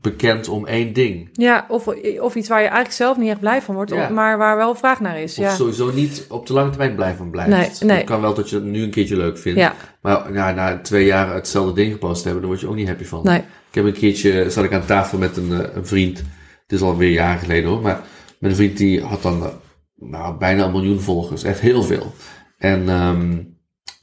bekend 0.00 0.48
om 0.48 0.66
één 0.66 0.92
ding. 0.92 1.28
ja 1.32 1.66
of, 1.68 1.86
of 2.20 2.34
iets 2.34 2.48
waar 2.48 2.58
je 2.60 2.66
eigenlijk 2.66 2.94
zelf 2.96 3.16
niet 3.16 3.28
echt 3.30 3.40
blij 3.40 3.62
van 3.62 3.74
wordt, 3.74 3.90
Ja. 3.90 4.08
maar 4.08 4.38
waar 4.38 4.56
wel 4.56 4.74
vraag 4.74 5.00
naar 5.00 5.20
is. 5.20 5.38
Of 5.38 5.44
Ja, 5.44 5.54
sowieso 5.54 5.92
niet 5.92 6.26
op 6.28 6.46
de 6.46 6.52
lange 6.52 6.70
termijn 6.70 6.94
blij 6.94 7.14
van 7.14 7.30
blijft. 7.30 7.50
Nee, 7.50 7.88
nee. 7.88 7.96
Het 7.96 8.06
kan 8.06 8.20
wel 8.20 8.34
dat 8.34 8.50
je 8.50 8.56
het 8.56 8.64
nu 8.64 8.82
een 8.82 8.90
keertje 8.90 9.16
leuk 9.16 9.38
vindt. 9.38 9.58
ja. 9.58 9.74
Maar 10.02 10.32
ja, 10.32 10.52
na 10.52 10.78
twee 10.80 11.04
jaar 11.04 11.34
hetzelfde 11.34 11.72
ding 11.72 11.92
gepost 11.92 12.22
hebben, 12.24 12.40
dan 12.42 12.50
word 12.50 12.62
je 12.62 12.68
ook 12.68 12.74
niet 12.74 12.88
happy 12.88 13.04
van. 13.04 13.20
nee. 13.24 13.38
Ik 13.68 13.82
heb 13.82 13.84
een 13.84 14.00
keertje, 14.00 14.50
zat 14.50 14.64
ik 14.64 14.72
aan 14.72 14.86
tafel 14.86 15.18
met 15.18 15.36
een, 15.36 15.52
eh, 15.52 15.74
een 15.74 15.86
vriend. 15.86 16.18
Het 16.62 16.72
is 16.72 16.80
alweer 16.82 17.10
jaren 17.10 17.40
geleden 17.40 17.70
hoor. 17.70 17.80
Maar 17.80 18.00
een 18.40 18.54
vriend 18.54 18.76
die 18.76 19.02
had 19.02 19.22
dan 19.22 19.42
eh, 19.44 19.48
nou, 19.96 20.38
bijna 20.38 20.64
een 20.64 20.72
miljoen 20.72 21.00
volgers. 21.00 21.42
Echt 21.42 21.60
heel 21.60 21.82
veel. 21.82 22.12
En 22.58 22.88
ehm, 22.88 23.42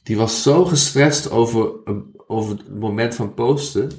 die 0.02 0.16
was 0.16 0.42
zo 0.42 0.64
gestrest 0.64 1.30
over, 1.30 1.68
eh, 1.84 1.94
over 2.26 2.56
het 2.56 2.78
moment 2.78 3.14
van 3.14 3.34
posten. 3.34 3.90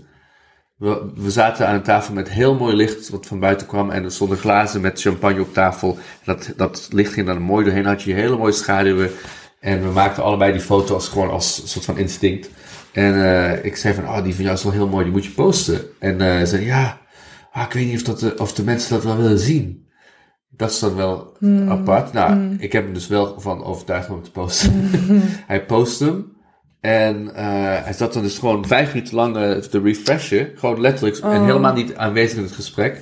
We, 0.77 1.11
we 1.15 1.31
zaten 1.31 1.67
aan 1.67 1.75
een 1.75 1.83
tafel 1.83 2.13
met 2.13 2.29
heel 2.29 2.55
mooi 2.55 2.75
licht 2.75 3.09
wat 3.09 3.25
van 3.25 3.39
buiten 3.39 3.67
kwam. 3.67 3.89
En 3.89 4.03
er 4.03 4.11
stonden 4.11 4.37
glazen 4.37 4.81
met 4.81 5.01
champagne 5.01 5.41
op 5.41 5.53
tafel. 5.53 5.97
Dat, 6.23 6.53
dat 6.57 6.87
licht 6.91 7.13
ging 7.13 7.27
dan 7.27 7.41
mooi 7.41 7.65
doorheen. 7.65 7.85
Had 7.85 8.01
je 8.01 8.13
hele 8.13 8.37
mooie 8.37 8.51
schaduwen. 8.51 9.11
En 9.59 9.81
we 9.81 9.89
maakten 9.89 10.23
allebei 10.23 10.51
die 10.51 10.61
foto's 10.61 11.07
gewoon 11.07 11.29
als 11.29 11.61
een 11.61 11.67
soort 11.67 11.85
van 11.85 11.97
instinct. 11.97 12.49
En 12.91 13.23
eh, 13.23 13.65
ik 13.65 13.75
zei 13.75 13.93
van, 13.93 14.03
oh, 14.03 14.23
die 14.23 14.35
van 14.35 14.43
jou 14.43 14.55
is 14.55 14.63
wel 14.63 14.71
heel 14.71 14.87
mooi, 14.87 15.03
die 15.03 15.13
moet 15.13 15.25
je 15.25 15.31
posten. 15.31 15.81
En 15.99 16.21
eh 16.21 16.45
zei, 16.45 16.65
ja, 16.65 17.01
ah, 17.51 17.63
ik 17.63 17.73
weet 17.73 17.85
niet 17.85 17.95
of, 17.95 18.03
dat, 18.03 18.19
de- 18.19 18.35
of 18.37 18.53
de 18.53 18.63
mensen 18.63 18.93
dat 18.93 19.03
wel 19.03 19.17
willen 19.17 19.39
zien. 19.39 19.87
Dat 20.49 20.71
is 20.71 20.79
dan 20.79 20.95
wel 20.95 21.37
apart. 21.67 22.13
Nou, 22.13 22.55
ik 22.59 22.71
heb 22.71 22.83
hem 22.83 22.93
dus 22.93 23.07
wel 23.07 23.39
van 23.39 23.63
overtuigd 23.63 24.09
om 24.09 24.23
te 24.23 24.31
posten. 24.31 24.89
hij 25.47 25.65
post 25.65 25.99
hem. 25.99 26.34
En 26.85 27.35
eh, 27.35 27.45
hij 27.83 27.93
zat 27.93 28.13
dan 28.13 28.23
dus 28.23 28.37
gewoon 28.37 28.67
vijf 28.67 28.93
minuten 28.93 29.15
lang 29.15 29.37
eh, 29.37 29.51
te 29.57 29.81
refreshen. 29.81 30.49
Gewoon 30.55 30.81
letterlijk. 30.81 31.17
En 31.17 31.45
helemaal 31.45 31.73
niet 31.73 31.95
aanwezig 31.95 32.37
in 32.37 32.43
het 32.43 32.51
gesprek. 32.51 33.01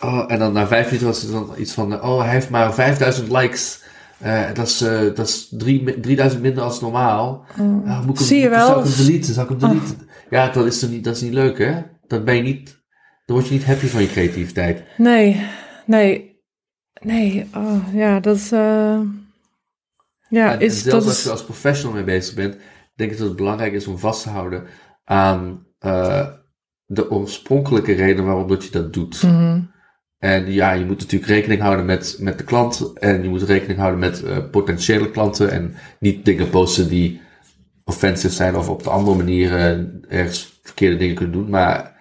Oh, 0.00 0.24
en 0.28 0.38
dan 0.38 0.52
na 0.52 0.66
vijf 0.66 0.84
minuten 0.84 1.06
was 1.06 1.22
het 1.22 1.32
dan 1.32 1.50
iets 1.58 1.72
van... 1.72 2.02
oh, 2.02 2.22
hij 2.22 2.30
heeft 2.32 2.50
maar 2.50 2.74
5000 2.74 3.30
likes. 3.32 3.80
Eh, 4.18 4.42
dat 4.54 4.66
is, 4.66 4.78
dat 5.14 5.28
is 5.28 5.48
drie, 5.50 5.82
mi- 5.82 6.00
3000 6.00 6.42
minder 6.42 6.62
als 6.62 6.80
normaal. 6.80 7.44
Ah, 7.86 8.00
moet 8.06 8.10
ik 8.10 8.18
hem- 8.18 8.26
Zie 8.26 8.40
je 8.40 8.48
wel? 8.48 8.66
Zou 8.66 8.80
ik 8.88 8.94
hem 8.94 9.06
deleten? 9.06 9.34
Zou 9.34 9.52
ik 9.54 9.60
hem 9.60 9.70
deleten? 9.70 10.08
Ja, 10.30 10.48
dat 10.48 10.66
is, 10.66 10.82
niet, 10.82 11.04
dat 11.04 11.16
is 11.16 11.22
niet 11.22 11.32
leuk, 11.32 11.58
hè? 11.58 11.82
Dan 12.06 12.24
ben 12.24 12.36
je 12.36 12.42
niet... 12.42 12.80
Dan 13.26 13.36
word 13.36 13.48
je 13.48 13.54
niet 13.54 13.64
happy 13.64 13.86
van 13.86 14.00
je 14.02 14.08
creativiteit. 14.08 14.82
Nee, 14.96 15.46
nee, 15.86 16.40
nee. 17.00 17.46
Oh, 17.56 17.94
ja, 17.94 18.20
dat 18.20 18.36
is. 18.36 18.48
ja, 20.28 20.52
en, 20.52 20.60
is 20.60 20.74
en 20.74 20.80
zelfs 20.82 20.84
dat 20.84 21.04
als 21.04 21.16
is. 21.18 21.24
je 21.24 21.30
als 21.30 21.44
professional 21.44 21.94
mee 21.94 22.04
bezig 22.04 22.34
bent, 22.34 22.56
denk 23.02 23.12
ik 23.12 23.18
dat 23.18 23.28
het 23.28 23.36
belangrijk 23.36 23.72
is 23.72 23.86
om 23.86 23.98
vast 23.98 24.22
te 24.22 24.30
houden 24.30 24.64
aan 25.04 25.66
eh, 25.78 26.26
de 26.86 27.10
oorspronkelijke 27.10 27.92
reden 27.92 28.24
waarom 28.24 28.48
dat 28.48 28.64
je 28.64 28.70
dat 28.70 28.92
doet. 28.92 29.22
Mhm. 29.22 29.60
En 30.18 30.52
ja, 30.52 30.72
je 30.72 30.84
moet 30.84 30.98
natuurlijk 30.98 31.30
rekening 31.30 31.60
houden 31.60 31.84
met, 31.84 32.16
met 32.20 32.38
de 32.38 32.44
klant 32.44 32.92
en 32.98 33.22
je 33.22 33.28
moet 33.28 33.42
rekening 33.42 33.78
houden 33.78 34.00
met 34.00 34.22
eh, 34.22 34.36
potentiële 34.50 35.10
klanten 35.10 35.50
en 35.50 35.74
niet 36.00 36.24
dingen 36.24 36.50
posten 36.50 36.88
die 36.88 37.20
offensive 37.84 38.34
zijn 38.34 38.56
of 38.56 38.68
op 38.68 38.82
de 38.82 38.90
andere 38.90 39.16
manier 39.16 39.56
eh, 39.56 39.78
ergens 40.18 40.60
verkeerde 40.62 40.96
dingen 40.96 41.14
kunnen 41.14 41.34
doen. 41.34 41.50
Maar 41.50 42.00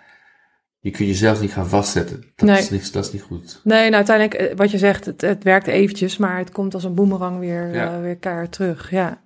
je 0.79 0.91
kunt 0.91 1.09
jezelf 1.09 1.41
niet 1.41 1.53
gaan 1.53 1.67
vastzetten. 1.67 2.23
Dat, 2.35 2.49
Nee. 2.49 2.57
is, 2.59 2.69
niet, 2.69 2.93
dat 2.93 3.05
is 3.05 3.11
niet 3.11 3.21
goed. 3.21 3.61
Nee, 3.63 3.89
nou, 3.89 3.93
uiteindelijk, 3.93 4.33
eh, 4.51 4.57
wat 4.57 4.71
je 4.71 4.77
zegt, 4.77 5.05
het, 5.05 5.21
het 5.21 5.43
werkt 5.43 5.67
eventjes, 5.67 6.17
maar 6.17 6.37
het 6.37 6.51
komt 6.51 6.73
als 6.73 6.83
een 6.83 6.95
boemerang 6.95 7.39
weer, 7.39 7.73
Ja. 7.73 7.99
weer 7.99 8.17
keihard 8.17 8.51
terug. 8.51 8.91
Ja. 8.91 9.21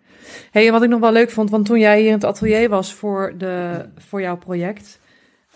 Hey, 0.51 0.65
en 0.65 0.71
wat 0.71 0.83
ik 0.83 0.89
nog 0.89 0.99
wel 0.99 1.11
leuk 1.11 1.31
vond, 1.31 1.49
want 1.49 1.65
toen 1.65 1.79
jij 1.79 1.99
hier 1.99 2.07
in 2.07 2.13
het 2.13 2.25
atelier 2.25 2.69
was 2.69 2.93
voor, 2.93 3.33
de, 3.37 3.85
voor 3.97 4.21
jouw 4.21 4.37
project, 4.37 4.99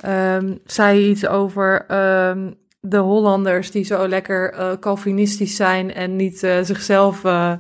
ehm, 0.02 0.56
zei 0.66 1.00
je 1.00 1.10
iets 1.10 1.28
over 1.28 1.86
ehm, 1.88 2.52
de 2.82 2.98
Hollanders 2.98 3.72
die 3.72 3.84
zo 3.84 4.08
lekker 4.08 4.54
eh 4.54 4.72
Calvinistisch 4.80 5.56
zijn 5.56 5.94
en 5.94 6.16
niet 6.16 6.44
eh, 6.44 6.58
zichzelf, 6.62 7.24
eh, 7.24 7.54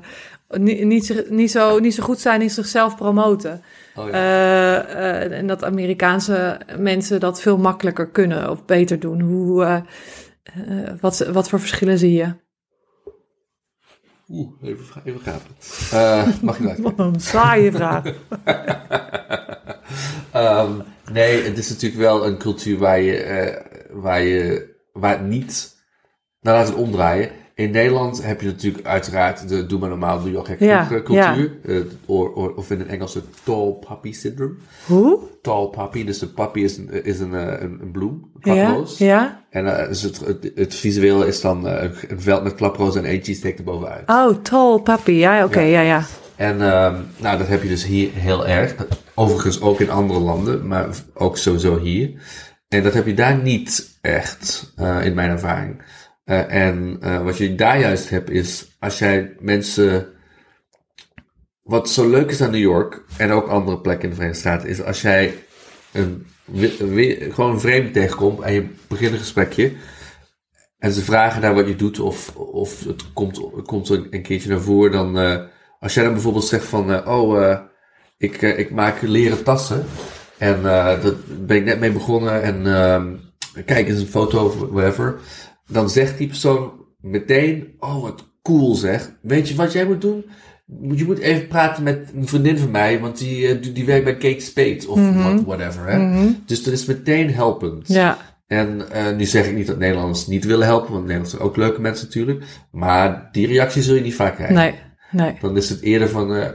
niet, 0.47 0.83
niet, 0.83 1.29
niet, 1.29 1.51
zo, 1.51 1.79
niet 1.79 1.93
zo 1.93 2.03
goed 2.03 2.19
zijn 2.19 2.41
in 2.41 2.49
zichzelf 2.49 2.95
promoten. 2.95 3.61
Oh, 3.95 4.07
eh, 4.09 5.31
en 5.31 5.47
dat 5.47 5.63
Amerikaanse 5.63 6.59
mensen 6.77 7.19
dat 7.19 7.41
veel 7.41 7.57
makkelijker 7.57 8.09
kunnen 8.09 8.49
of 8.49 8.65
beter 8.65 8.99
doen. 8.99 9.21
Hoe, 9.21 9.83
wat, 11.01 11.17
wat 11.17 11.49
voor 11.49 11.59
verschillen 11.59 11.97
zie 11.97 12.13
je? 12.13 12.33
Oeh, 14.29 14.63
even, 14.63 15.01
even 15.03 15.19
gapen. 15.19 15.55
Eh, 15.99 16.41
mag 16.41 16.57
je 16.57 16.63
laten? 16.63 16.83
Wat 16.83 16.99
een 16.99 17.19
saaie 17.19 17.71
vraag. 17.71 18.03
Ehm, 20.31 20.71
nee, 21.11 21.43
het 21.43 21.57
is 21.57 21.69
natuurlijk 21.69 22.01
wel 22.01 22.25
een 22.25 22.37
cultuur 22.37 22.77
waar 22.77 22.99
je, 22.99 23.17
eh, 23.17 23.61
waar 23.91 24.21
je 24.21 24.75
waar 24.93 25.21
niet. 25.21 25.77
Nou, 26.41 26.57
we 26.59 26.65
het 26.65 26.75
omdraaien. 26.75 27.31
In 27.59 27.71
Nederland 27.71 28.23
heb 28.23 28.41
je 28.41 28.47
natuurlijk 28.47 28.87
uiteraard 28.87 29.49
de 29.49 29.65
doe 29.65 29.79
maar 29.79 29.89
normaal, 29.89 30.21
doe 30.21 30.31
je 30.31 30.37
al 30.37 30.43
gek 30.43 30.59
Ja, 30.59 30.81
eh, 30.91 31.03
cultuur. 31.03 31.51
Eh, 31.65 31.75
or- 32.05 32.33
or- 32.33 32.53
of 32.55 32.71
in 32.71 32.79
het 32.79 32.87
Engels 32.87 33.13
het 33.13 33.23
tall 33.43 33.71
puppy 33.87 34.11
syndrome. 34.13 34.53
Hoe? 34.85 35.19
Tall 35.41 35.67
puppy, 35.69 36.05
dus 36.05 36.19
de 36.19 36.27
puppy 36.27 36.59
is 36.59 36.77
een, 36.77 37.03
is 37.03 37.19
een, 37.19 37.33
eh, 37.35 37.61
een, 37.61 37.79
een 37.81 37.91
bloem, 37.91 38.31
een 38.39 38.55
Ja, 38.55 38.63
klaproos. 38.65 38.97
ja. 38.97 39.43
En 39.49 39.79
eh, 39.79 39.87
dus 39.87 40.01
het, 40.01 40.19
het, 40.19 40.51
het 40.55 40.75
visueel 40.75 41.23
is 41.23 41.41
dan 41.41 41.67
eh, 41.67 41.89
een, 42.07 42.21
veld 42.21 42.43
met 42.43 42.55
klaproos 42.55 42.95
en 42.95 43.05
eentje 43.05 43.33
steekt 43.33 43.57
er 43.59 43.65
bovenuit. 43.65 44.09
Oh, 44.09 44.35
tall 44.41 44.79
puppy. 44.81 45.11
Ja, 45.11 45.43
oké, 45.45 45.61
ja. 45.61 45.81
ja, 45.81 46.03
En 46.35 46.61
ehm, 46.61 46.95
nou, 47.17 47.37
dat 47.37 47.47
heb 47.47 47.61
je 47.63 47.69
dus 47.69 47.85
hier 47.85 48.09
heel 48.13 48.47
erg. 48.47 48.75
Overigens 49.15 49.61
ook 49.61 49.79
in 49.79 49.89
andere 49.89 50.19
landen, 50.19 50.67
maar 50.67 50.87
ook 51.13 51.37
sowieso 51.37 51.79
hier. 51.79 52.11
En 52.67 52.83
dat 52.83 52.93
heb 52.93 53.05
je 53.05 53.13
daar 53.13 53.37
niet 53.37 53.97
echt, 54.01 54.73
eh, 54.75 55.05
in 55.05 55.13
mijn 55.13 55.29
ervaring. 55.29 55.81
Eh, 56.29 56.53
en 56.53 56.97
eh, 57.01 57.21
wat 57.21 57.37
je 57.37 57.55
daar 57.55 57.79
juist 57.79 58.09
hebt 58.09 58.29
is, 58.29 58.75
als 58.79 58.99
jij 58.99 59.35
mensen... 59.39 60.07
Wat 61.61 61.89
zo 61.89 62.09
leuk 62.09 62.29
is 62.29 62.41
aan 62.41 62.51
New 62.51 62.59
York, 62.59 63.03
en 63.17 63.31
ook 63.31 63.47
andere 63.47 63.79
plekken 63.79 64.03
in 64.03 64.09
de 64.09 64.15
Verenigde 64.15 64.41
Staten, 64.41 64.69
is 64.69 64.83
als 64.83 65.01
jij 65.01 65.33
een, 65.91 66.27
gewoon 67.33 67.51
een 67.51 67.59
vreemde 67.59 67.91
tegenkomt 67.91 68.41
en 68.41 68.53
je 68.53 68.67
begint 68.87 69.11
een 69.11 69.17
gesprekje, 69.17 69.73
en 70.77 70.91
ze 70.91 71.01
vragen 71.01 71.41
daar 71.41 71.53
wat 71.53 71.67
je 71.67 71.75
doet, 71.75 71.99
of, 71.99 72.35
of 72.35 72.83
het 72.83 73.13
komt, 73.13 73.41
komt 73.65 73.89
een, 73.89 74.21
keertje 74.21 74.49
naar 74.49 74.61
voren, 74.61 74.91
dan... 74.91 75.19
eh, 75.19 75.43
als 75.79 75.93
jij 75.93 76.03
dan 76.03 76.13
bijvoorbeeld 76.13 76.45
zegt 76.45 76.65
van, 76.65 77.07
oh, 77.07 77.59
ik, 78.17 78.41
ik 78.41 78.71
maak 78.71 79.01
leren 79.01 79.43
tassen. 79.43 79.85
En 80.37 80.61
daar 80.61 80.99
ben 81.27 81.57
ik 81.57 81.63
net 81.63 81.79
mee 81.79 81.91
begonnen. 81.91 82.41
En 82.41 82.75
ehm, 82.75 83.15
kijk 83.65 83.87
eens 83.87 83.99
een 83.99 84.07
foto 84.07 84.45
of 84.45 84.55
whatever. 84.55 85.19
Dan 85.69 85.89
zegt 85.89 86.17
die 86.17 86.27
persoon 86.27 86.71
meteen, 87.01 87.75
oh 87.79 88.01
wat 88.01 88.27
cool 88.41 88.75
zeg. 88.75 89.11
Weet 89.21 89.47
je 89.49 89.55
wat 89.55 89.71
jij 89.71 89.85
moet 89.85 90.01
doen? 90.01 90.25
Je 90.91 91.05
moet 91.05 91.17
even 91.19 91.47
praten 91.47 91.83
met 91.83 92.11
een 92.15 92.27
vriendin 92.27 92.57
van 92.57 92.71
mij, 92.71 92.99
want 92.99 93.17
die, 93.17 93.47
eh, 93.47 93.73
die, 93.73 93.85
werkt 93.85 94.03
bij 94.03 94.17
Kate 94.17 94.39
Spade 94.39 94.83
of 94.87 94.99
what- 95.15 95.43
whatever. 95.45 95.85
Hè? 95.87 96.29
Dus 96.45 96.63
dat 96.63 96.73
is 96.73 96.85
meteen 96.85 97.33
helpend. 97.33 97.87
Ja, 97.87 98.17
En 98.47 98.91
eh, 98.91 99.15
nu 99.15 99.25
zeg 99.25 99.47
ik 99.47 99.55
niet 99.55 99.67
dat 99.67 99.77
Nederlanders 99.77 100.27
niet 100.27 100.45
willen 100.45 100.65
helpen, 100.67 100.87
want 100.91 100.99
Nederlanders 101.01 101.31
zijn 101.35 101.43
ook 101.49 101.55
leuke 101.57 101.81
mensen 101.81 102.05
natuurlijk. 102.05 102.45
Maar 102.71 103.29
die 103.31 103.47
reactie 103.47 103.81
zul 103.81 103.95
je 103.95 104.01
niet 104.01 104.15
vaak 104.15 104.35
krijgen. 104.35 104.55
nee, 104.55 104.73
nee. 105.11 105.37
Dan 105.41 105.57
is 105.57 105.69
het 105.69 105.81
eerder 105.81 106.09
van, 106.09 106.35
eh, 106.35 106.49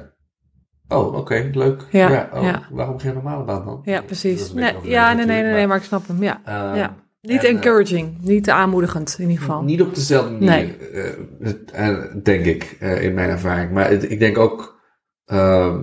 oh, 0.89 1.15
oké, 1.15 1.51
leuk. 1.53 1.83
Ja, 1.91 2.29
oh, 2.35 2.43
ja. 2.43 2.67
Waarom 2.71 2.99
geen 2.99 3.15
normale 3.15 3.45
baan 3.45 3.65
dan? 3.65 3.81
Ja, 3.85 4.03
precies. 4.03 4.53
Nee, 4.53 4.73
ja, 4.83 5.07
nee, 5.13 5.17
nee, 5.17 5.27
nee, 5.27 5.27
nee, 5.27 5.37
natuurlijk, 5.43 5.69
maar 5.69 5.77
ik 5.77 5.83
snap 5.83 6.07
hem. 6.09 6.23
Ja, 6.23 6.41
maar, 6.45 6.77
ja. 6.77 6.97
Niet 7.27 7.45
en, 7.45 7.45
eh, 7.45 7.55
encouraging, 7.55 8.17
niet 8.21 8.51
aanmoedigend 8.51 9.15
in 9.19 9.29
ieder 9.29 9.45
geval. 9.45 9.63
Niet 9.63 9.83
op 9.83 9.95
dezelfde 9.95 10.31
manier, 10.31 10.49
Nee. 10.49 10.77
eh, 11.73 11.89
eh, 11.89 12.05
denk 12.23 12.45
ik, 12.45 12.77
in 12.81 13.15
mijn 13.15 13.31
ervaring. 13.31 13.71
Maar 13.71 13.93
ik 13.93 14.19
denk 14.19 14.39
ook 14.39 14.83
ehm, 15.25 15.83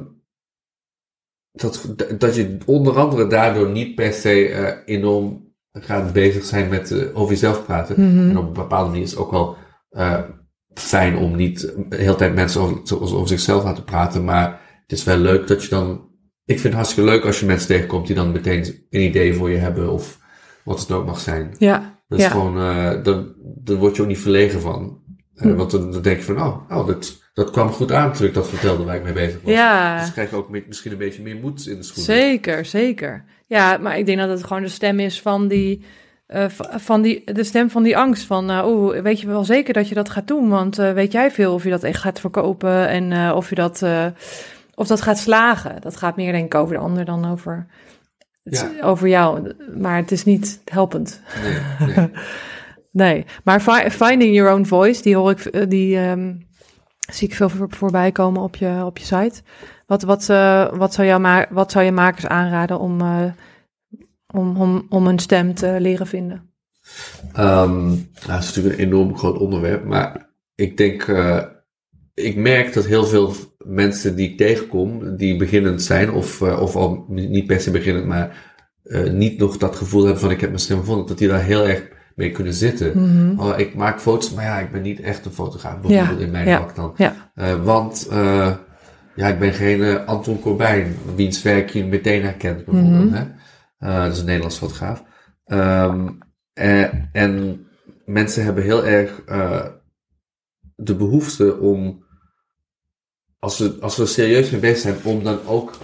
dat, 1.52 1.96
dat 2.18 2.36
je 2.36 2.58
onder 2.66 3.00
andere 3.00 3.28
daardoor 3.28 3.70
niet 3.70 3.96
per 3.96 4.14
se 4.14 4.84
enorm 4.86 5.54
gaat 5.72 6.14
bezig 6.14 6.46
zijn 6.46 6.70
met 6.70 7.14
over 7.14 7.32
jezelf 7.34 7.66
praten. 7.66 7.96
Mhm. 8.02 8.30
En 8.30 8.38
op 8.38 8.48
een 8.48 8.54
bepaalde 8.54 8.89
manier 8.89 9.04
is 9.04 9.12
het 9.12 9.20
ook 9.20 9.32
wel 9.32 9.58
fijn 10.74 11.16
om 11.16 11.36
niet 11.36 11.60
de 11.89 11.96
hele 11.96 12.16
tijd 12.16 12.36
mensen 12.36 12.62
over, 12.62 12.78
over, 12.96 13.16
over 13.16 13.28
zichzelf 13.28 13.64
laten 13.64 13.84
praten. 13.84 14.24
Maar 14.24 14.62
het 14.82 14.92
is 14.92 15.04
wel 15.04 15.18
leuk 15.18 15.48
dat 15.48 15.64
je 15.64 15.70
dan... 15.70 16.10
Ik 16.46 16.60
vind 16.60 16.64
het 16.64 16.74
hartstikke 16.74 17.10
leuk 17.10 17.26
als 17.26 17.39
je 17.39 17.46
mensen 17.46 17.68
tegenkomt 17.68 18.08
die 18.08 18.16
dan 18.16 18.32
meteen 18.32 18.86
een 18.89 19.02
idee 19.02 19.34
voor 19.34 19.50
je 19.50 19.58
hebben 19.58 19.92
of 19.92 20.20
wat 20.64 20.80
het 20.80 20.91
ook 20.91 21.05
mag 21.05 21.20
zijn. 21.20 21.55
Ja, 21.57 21.99
Dat 22.07 22.20
is 22.20 22.26
Ja. 22.26 22.32
gewoon, 22.32 22.57
eh 22.59 23.03
dan, 23.03 23.34
dan 23.64 23.76
word 23.76 23.95
je 23.95 24.01
ook 24.01 24.07
niet 24.07 24.20
verlegen 24.20 24.62
van. 24.62 24.99
Eh, 25.36 25.43
Hm. 25.43 25.55
Want 25.55 25.72
dan, 25.72 25.91
dan 25.91 26.01
denk 26.01 26.18
je 26.18 26.24
van, 26.24 26.41
oh, 26.41 26.57
oh 26.70 26.88
dat, 26.88 27.22
dat 27.34 27.51
kwam 27.51 27.70
goed 27.70 27.91
aan 27.91 28.14
toen 28.14 28.28
ik 28.28 28.34
dat 28.34 28.49
vertelde 28.49 28.84
waar 28.84 28.95
ik 28.95 29.03
mee 29.03 29.14
bezig 29.14 29.41
was. 29.41 29.53
Ja. 29.53 29.99
Dus 29.99 30.12
krijg 30.12 30.30
je 30.30 30.36
ook 30.36 30.49
misschien 30.68 30.91
een 30.91 30.97
beetje 30.97 31.22
meer 31.22 31.36
moed 31.36 31.68
in 31.68 31.78
de 31.78 31.84
schoenen. 31.84 32.16
Zeker, 32.16 32.66
zeker. 32.66 33.24
Ja, 33.47 33.78
maar 33.78 33.97
ik 33.97 34.05
denk 34.05 34.18
dat 34.20 34.30
het 34.30 34.43
gewoon 34.43 34.62
de 34.62 34.68
stem 34.70 34.99
is 34.99 35.22
van 35.22 35.47
die, 35.47 35.84
eh, 36.28 36.45
van 36.76 37.01
die, 37.01 37.34
de 37.34 37.43
stem 37.43 37.70
van 37.70 37.84
die 37.84 37.97
angst. 37.97 38.26
Van, 38.26 38.49
eh, 38.49 38.66
oeh, 38.68 39.01
weet 39.01 39.20
je 39.22 39.28
wel 39.28 39.43
zeker 39.43 39.74
dat 39.74 39.89
je 39.89 39.95
dat 39.95 40.09
gaat 40.09 40.28
doen? 40.28 40.49
Want 40.49 40.80
eh, 40.80 40.91
weet 40.91 41.12
jij 41.12 41.32
veel 41.32 41.53
of 41.53 41.64
je 41.64 41.70
dat 41.70 41.84
echt 41.84 41.99
gaat 42.01 42.20
verkopen 42.20 42.88
en 42.88 43.12
eh, 43.12 43.34
of 43.36 43.49
je 43.49 43.55
dat, 43.55 43.82
eh, 43.82 44.05
of 44.76 44.88
dat 44.88 45.01
gaat 45.01 45.18
slagen? 45.20 45.82
Dat 45.82 45.97
gaat 45.97 46.16
meer 46.16 46.32
denk 46.32 46.45
ik 46.45 46.55
over 46.55 46.76
de 46.76 46.82
ander 46.82 47.05
dan 47.05 47.32
over, 47.32 47.66
Ja. 48.44 48.72
over 48.82 49.08
jou. 49.08 49.54
Maar 49.78 49.96
het 49.96 50.12
is 50.12 50.24
niet 50.26 50.62
helpend. 50.66 51.22
Nee, 51.44 51.96
nee. 51.96 52.10
Nee, 52.92 53.26
maar 53.44 53.60
fi- 53.60 53.89
finding 53.89 54.36
your 54.36 54.54
own 54.54 54.66
voice, 54.66 55.02
die 55.02 55.16
hoor 55.16 55.32
ik, 55.32 55.39
eh, 55.46 55.70
die 55.70 55.98
ehm, 55.98 56.34
zie 57.12 57.28
ik 57.28 57.36
veel 57.36 57.50
voor, 57.50 57.68
voorbij 57.70 58.12
komen 58.12 58.42
op 58.42 58.56
je, 58.56 58.82
op 58.86 58.98
je 58.98 59.06
site. 59.06 59.42
Wat, 59.86 60.02
wat, 60.02 60.30
eh, 60.30 60.74
wat, 60.74 60.94
zou 60.94 61.08
jou 61.08 61.46
wat 61.50 61.72
zou 61.72 61.86
je 61.86 61.92
makers 61.92 62.28
aanraden 62.28 62.80
om, 62.80 63.02
eh, 63.02 63.32
om, 64.34 64.58
om, 64.58 64.86
om 64.89 65.08
een 65.08 65.20
stem 65.20 65.54
te 65.54 65.76
leren 65.80 66.08
vinden? 66.08 66.50
Ehm, 67.34 67.86
nou, 67.86 67.98
dat 68.28 68.39
is 68.39 68.46
natuurlijk 68.48 68.80
een 68.80 68.86
enorm 68.86 69.18
groot 69.18 69.38
onderwerp, 69.38 69.86
maar 69.86 70.30
ik 70.56 70.78
denk, 70.78 71.08
ik 72.22 72.36
merk 72.36 72.74
dat 72.74 72.86
heel 72.86 73.05
veel 73.05 73.34
mensen 73.65 74.15
die 74.15 74.30
ik 74.30 74.38
tegenkom, 74.38 75.15
die 75.15 75.38
beginnend 75.38 75.82
zijn, 75.82 76.11
of, 76.11 76.41
eh, 76.41 76.61
of 76.61 76.76
al 76.76 77.05
niet 77.07 77.45
per 77.45 77.59
se 77.61 77.72
beginnend, 77.72 78.05
maar 78.05 78.53
eh, 78.84 79.09
niet 79.09 79.39
nog 79.39 79.57
dat 79.57 79.76
gevoel 79.76 80.03
hebben 80.03 80.22
van 80.22 80.32
ik 80.32 80.41
heb 80.41 80.49
mijn 80.49 80.61
stem 80.61 80.80
gevonden, 80.80 81.07
dat 81.07 81.17
die 81.17 81.28
daar 81.28 81.43
heel 81.43 81.67
erg 81.67 81.89
mee 82.15 82.32
kunnen 82.32 82.53
zitten. 82.53 83.01
Mhm. 83.01 83.39
Oh, 83.39 83.59
ik 83.59 83.76
maak 83.76 83.99
foto's, 83.99 84.34
maar 84.34 84.43
ja, 84.43 84.59
ik 84.59 84.72
ben 84.72 84.82
niet 84.82 84.99
echt 84.99 85.26
een 85.26 85.32
fotograaf, 85.32 85.80
bijvoorbeeld 85.80 86.19
in 86.19 86.32
mijn 86.32 86.47
ja, 86.47 86.57
vak 86.57 86.76
dan. 86.76 86.93
Ja, 86.97 87.32
Eh, 87.36 87.63
want 87.63 88.07
ja, 89.15 89.28
ik 89.28 89.39
ben 89.39 89.53
geen 89.53 90.05
Anton 90.05 90.39
Corbijn, 90.39 90.95
wiens 91.15 91.41
werk 91.41 91.69
je 91.69 91.86
meteen 91.86 92.24
herkent 92.24 92.65
bijvoorbeeld. 92.65 93.09
Mhm. 93.09 93.13
Hè? 93.13 93.26
Dat 94.03 94.13
is 94.13 94.19
een 94.19 94.26
Nederlands 94.26 94.57
fotograaf. 94.57 95.03
Ehm, 95.43 96.09
eh, 96.53 96.88
en 97.11 97.65
mensen 98.05 98.43
hebben 98.43 98.63
heel 98.63 98.86
erg 98.86 99.24
de 100.76 100.95
behoefte 100.95 101.59
om, 101.59 102.05
als 103.42 103.58
ze, 103.58 103.78
als 103.80 103.98
er 103.98 104.08
serieus 104.08 104.50
mee 104.50 104.60
bezig 104.60 104.80
zijn, 104.80 104.96
om 105.04 105.24
dan 105.24 105.39
ook 105.46 105.78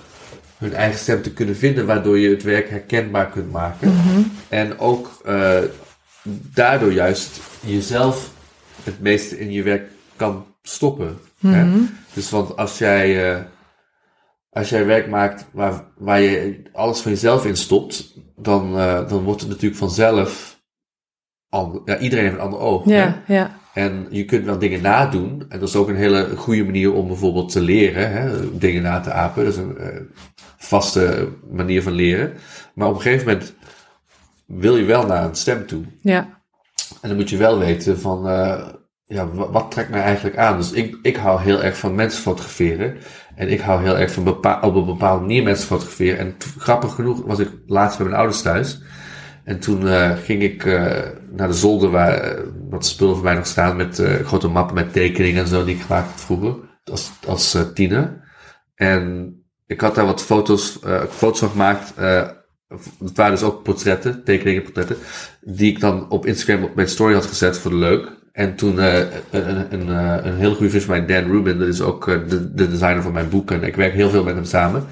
hun 0.58 0.74
eigen 0.74 1.00
stem 1.00 1.22
te 1.22 1.34
kunnen 1.34 1.56
vinden, 1.56 1.86
waardoor 1.86 2.20
je 2.20 2.30
het 2.30 2.44
werk 2.44 2.70
herkenbaar 2.70 3.30
kunt 3.30 3.52
maken. 3.52 3.94
Mhm. 3.94 4.22
En 4.50 4.80
ook 4.80 5.22
eh, 5.26 5.60
daardoor 6.54 6.92
juist 6.92 7.40
jezelf 7.66 8.32
het 8.84 9.00
meeste 9.02 9.40
in 9.40 9.52
je 9.52 9.64
werk 9.64 9.92
kan 10.16 10.46
stoppen. 10.62 11.20
Hè? 11.40 11.66
Mhm. 11.66 11.80
Dus 12.14 12.30
want 12.30 12.58
als 12.58 12.78
jij, 12.78 13.34
eh, 13.34 13.42
als 14.50 14.70
jij 14.70 14.86
werk 14.86 15.08
maakt 15.08 15.46
waar, 15.52 15.84
waar 15.98 16.22
je 16.22 16.62
alles 16.74 17.00
van 17.00 17.12
jezelf 17.12 17.46
in 17.46 17.58
stopt, 17.58 18.14
dan, 18.36 18.78
eh, 18.78 19.10
dan 19.10 19.24
wordt 19.24 19.42
het 19.42 19.50
natuurlijk 19.50 19.80
vanzelf. 19.80 20.56
ander- 21.50 21.82
ja, 21.86 21.98
iedereen 21.98 22.24
heeft 22.26 22.36
een 22.36 22.42
ander 22.42 22.60
oog. 22.60 22.86
Hè? 22.86 22.96
ja, 22.96 23.24
ja, 23.28 23.60
En 23.78 24.08
je 24.10 24.26
kunt 24.26 24.46
wel 24.46 24.58
dingen 24.58 24.82
nadoen. 24.82 25.46
En 25.50 25.60
dat 25.60 25.70
is 25.70 25.76
ook 25.76 25.88
een 25.88 25.96
hele 25.96 26.28
goede 26.36 26.64
manier 26.64 26.94
om 26.94 27.08
bijvoorbeeld 27.08 27.52
te 27.52 27.62
leren. 27.62 28.12
Hè? 28.12 28.58
Dingen 28.58 28.82
na 28.82 29.00
te 29.00 29.12
apen. 29.12 29.44
Dat 29.44 29.54
is 29.54 29.60
een 29.60 29.78
eh, 29.78 30.02
vaste 30.58 31.28
manier 31.52 31.84
van 31.84 31.92
leren. 31.94 32.34
Maar 32.74 32.88
op 32.88 32.96
een 32.96 33.02
gegeven 33.02 33.28
moment 33.28 33.54
wil 34.46 34.78
je 34.78 34.86
wel 34.86 35.06
naar 35.06 35.24
een 35.24 35.36
stem 35.36 35.66
toe. 35.68 35.84
ja, 36.02 36.42
En 37.02 37.08
dan 37.10 37.18
moet 37.18 37.30
je 37.30 37.38
wel 37.38 37.60
weten 37.60 38.00
van, 38.00 38.28
eh, 38.28 38.64
ja, 39.06 39.28
wa- 39.28 39.50
wat 39.50 39.72
trekt 39.72 39.90
mij 39.90 40.02
eigenlijk 40.02 40.38
aan? 40.38 40.58
Dus 40.58 40.72
ik, 40.72 40.98
ik 41.02 41.16
hou 41.16 41.42
heel 41.42 41.64
erg 41.64 41.78
van 41.78 41.96
mensen 41.96 42.22
fotograferen. 42.22 42.98
En 43.36 43.50
ik 43.50 43.60
hou 43.60 43.82
heel 43.84 43.98
erg 43.98 44.12
van 44.12 44.24
bepa- 44.24 44.60
op 44.62 44.76
een 44.76 44.86
bepaalde 44.86 45.22
manier 45.22 45.44
mensen 45.44 45.68
fotograferen. 45.68 46.20
En 46.20 46.36
grappig 46.58 46.94
genoeg 46.96 47.22
was 47.26 47.40
ik 47.40 47.50
laatst 47.68 47.98
bij 47.98 48.06
mijn 48.08 48.20
ouders 48.20 48.42
thuis. 48.42 48.82
En 49.48 49.60
toen 49.60 49.88
eh, 49.88 50.12
ging 50.24 50.42
ik 50.42 50.66
eh, 50.66 50.98
naar 51.32 51.48
de 51.48 51.54
zolder 51.54 51.90
waar 51.90 52.14
eh, 52.14 52.44
wat 52.70 52.86
spullen 52.86 53.16
voor 53.16 53.24
mij 53.24 53.36
nog 53.36 53.46
staan 53.46 53.76
met 53.76 54.02
grote 54.24 54.48
mappen 54.48 54.76
met 54.76 54.94
tekeningen 54.94 55.42
en 55.42 55.48
zo 55.48 55.64
die 55.64 55.76
ik 55.76 55.82
gemaakt 55.82 56.12
had 56.12 56.22
vroeger. 56.22 56.56
Als, 56.84 57.12
als 57.28 57.58
tiener. 57.74 58.22
En 58.76 59.34
ik 59.66 59.82
had 59.82 59.96
daar 59.96 60.06
wat 60.06 60.24
foto's, 60.24 60.80
foto's 61.10 61.40
van 61.40 61.50
gemaakt. 61.50 61.94
het 63.00 63.16
waren 63.16 63.32
dus 63.32 63.44
ook 63.44 63.64
portretten, 63.64 64.24
tekeningen, 64.24 64.64
portretten. 64.64 64.98
Die 65.42 65.72
ik 65.72 65.80
dan 65.80 66.10
op 66.10 66.26
Instagram 66.26 66.64
op 66.64 66.76
mijn 66.76 66.90
story 66.90 67.14
had 67.14 67.26
gezet 67.26 67.58
voor 67.58 67.72
de 67.72 67.78
leuk. 67.78 68.12
En 68.32 68.56
toen 68.56 68.78
een, 68.78 69.08
een, 69.32 69.90
een, 70.28 70.36
hele 70.36 70.56
goede 70.56 70.70
vriend 70.70 70.84
van 70.84 71.06
mij, 71.06 71.22
Dan 71.22 71.32
Rubin, 71.32 71.60
dat 71.60 71.68
is 71.68 71.82
ook 71.82 72.06
de, 72.06 72.54
de 72.54 72.70
designer 72.70 73.02
van 73.02 73.14
mijn 73.14 73.30
boek. 73.30 73.52
En 73.52 73.64
ik 73.64 73.76
werk 73.76 73.94
heel 73.94 74.10
veel 74.10 74.24
met 74.24 74.36
hem 74.36 74.46
samen. 74.46 74.86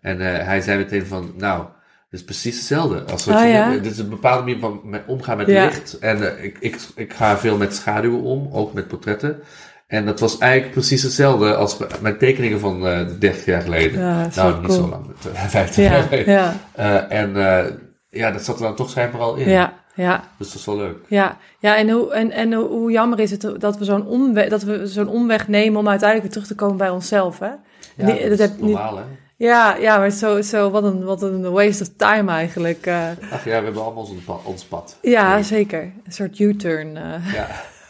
En 0.00 0.20
hij 0.20 0.60
zei 0.60 0.78
meteen 0.78 1.06
van, 1.06 1.32
nou, 1.36 1.64
dit 2.12 2.20
is 2.20 2.24
precies 2.26 2.56
hetzelfde. 2.56 3.04
Als 3.04 3.24
wat 3.24 3.34
Ah, 3.36 3.42
je, 3.42 3.48
ja? 3.48 3.70
Dit 3.70 3.92
is 3.92 3.98
een 3.98 4.08
bepaalde 4.08 4.42
manier 4.44 4.58
van 4.60 4.80
met 4.84 5.02
omgaan 5.06 5.36
met 5.36 5.46
Ja. 5.46 5.64
licht. 5.64 5.98
En 5.98 6.36
eh, 6.36 6.44
ik, 6.44 6.56
ik, 6.60 6.76
ik 6.94 7.12
ga 7.12 7.38
veel 7.38 7.56
met 7.56 7.74
schaduwen 7.74 8.20
om, 8.22 8.48
ook 8.52 8.72
met 8.72 8.88
portretten. 8.88 9.40
En 9.86 10.06
dat 10.06 10.20
was 10.20 10.38
eigenlijk 10.38 10.72
precies 10.72 11.02
hetzelfde 11.02 11.54
als 11.54 11.76
mijn 12.00 12.18
tekeningen 12.18 12.60
van 12.60 12.86
eh 12.86 13.06
30 13.18 13.44
jaar 13.44 13.62
geleden. 13.62 14.00
Ja, 14.00 14.28
nou, 14.34 14.54
niet 14.58 14.66
cool. 14.66 14.78
zo 14.82 14.88
lang, 14.88 15.06
eh, 15.34 15.42
50 15.48 15.84
jaar 15.84 15.96
ja, 15.96 16.02
geleden. 16.02 16.32
ja, 16.34 16.54
Eh, 16.72 17.18
en 17.20 17.36
eh, 17.36 17.70
ja, 18.10 18.30
dat 18.30 18.42
zat 18.44 18.56
er 18.56 18.62
dan 18.62 18.74
toch 18.76 18.90
schijnbaar 18.90 19.20
al 19.20 19.34
in. 19.36 19.48
ja, 19.48 19.72
ja. 19.94 20.24
Dus 20.38 20.46
dat 20.46 20.56
is 20.56 20.64
wel 20.66 20.76
leuk. 20.76 20.96
Ja, 21.08 21.36
ja 21.58 21.76
en, 21.76 21.90
hoe, 21.90 22.12
en, 22.12 22.30
en 22.30 22.52
hoe 22.52 22.90
jammer 22.90 23.20
is 23.20 23.30
het 23.30 23.46
dat 23.58 23.78
we 23.78 23.84
zo'n 23.84 24.06
omweg, 24.06 24.48
dat 24.48 24.62
we 24.62 24.86
zo'n 24.86 25.08
omweg 25.08 25.48
nemen 25.48 25.80
om 25.80 25.88
uiteindelijk 25.88 26.22
weer 26.22 26.32
terug 26.42 26.56
te 26.56 26.64
komen 26.64 26.76
bij 26.76 26.90
onszelf, 26.90 27.38
hè? 27.38 27.50
Ja, 27.96 28.06
Die- 28.06 28.28
dat, 28.28 28.38
dat 28.38 28.50
is 28.50 28.56
normaal, 28.60 28.96
hè? 28.96 29.02
Ja, 29.36 29.74
ja, 29.76 29.98
maar 29.98 30.10
zo, 30.10 30.42
zo 30.42 30.70
wat, 30.70 30.84
een, 30.84 31.04
wat 31.04 31.22
een 31.22 31.50
waste 31.50 31.82
of 31.82 31.88
time 31.96 32.30
eigenlijk. 32.32 32.86
eh. 32.86 33.08
Ach 33.30 33.44
ja, 33.44 33.58
we 33.58 33.64
hebben 33.64 33.82
allemaal 33.82 34.04
ons 34.04 34.22
pad. 34.24 34.40
Ons 34.44 34.64
pad. 34.64 34.98
ja, 35.02 35.34
Nee. 35.34 35.42
zeker. 35.42 35.82
Een 36.04 36.12
soort 36.12 36.38
U-turn. 36.38 36.96
eh. 36.96 37.32
Ja. 37.32 37.46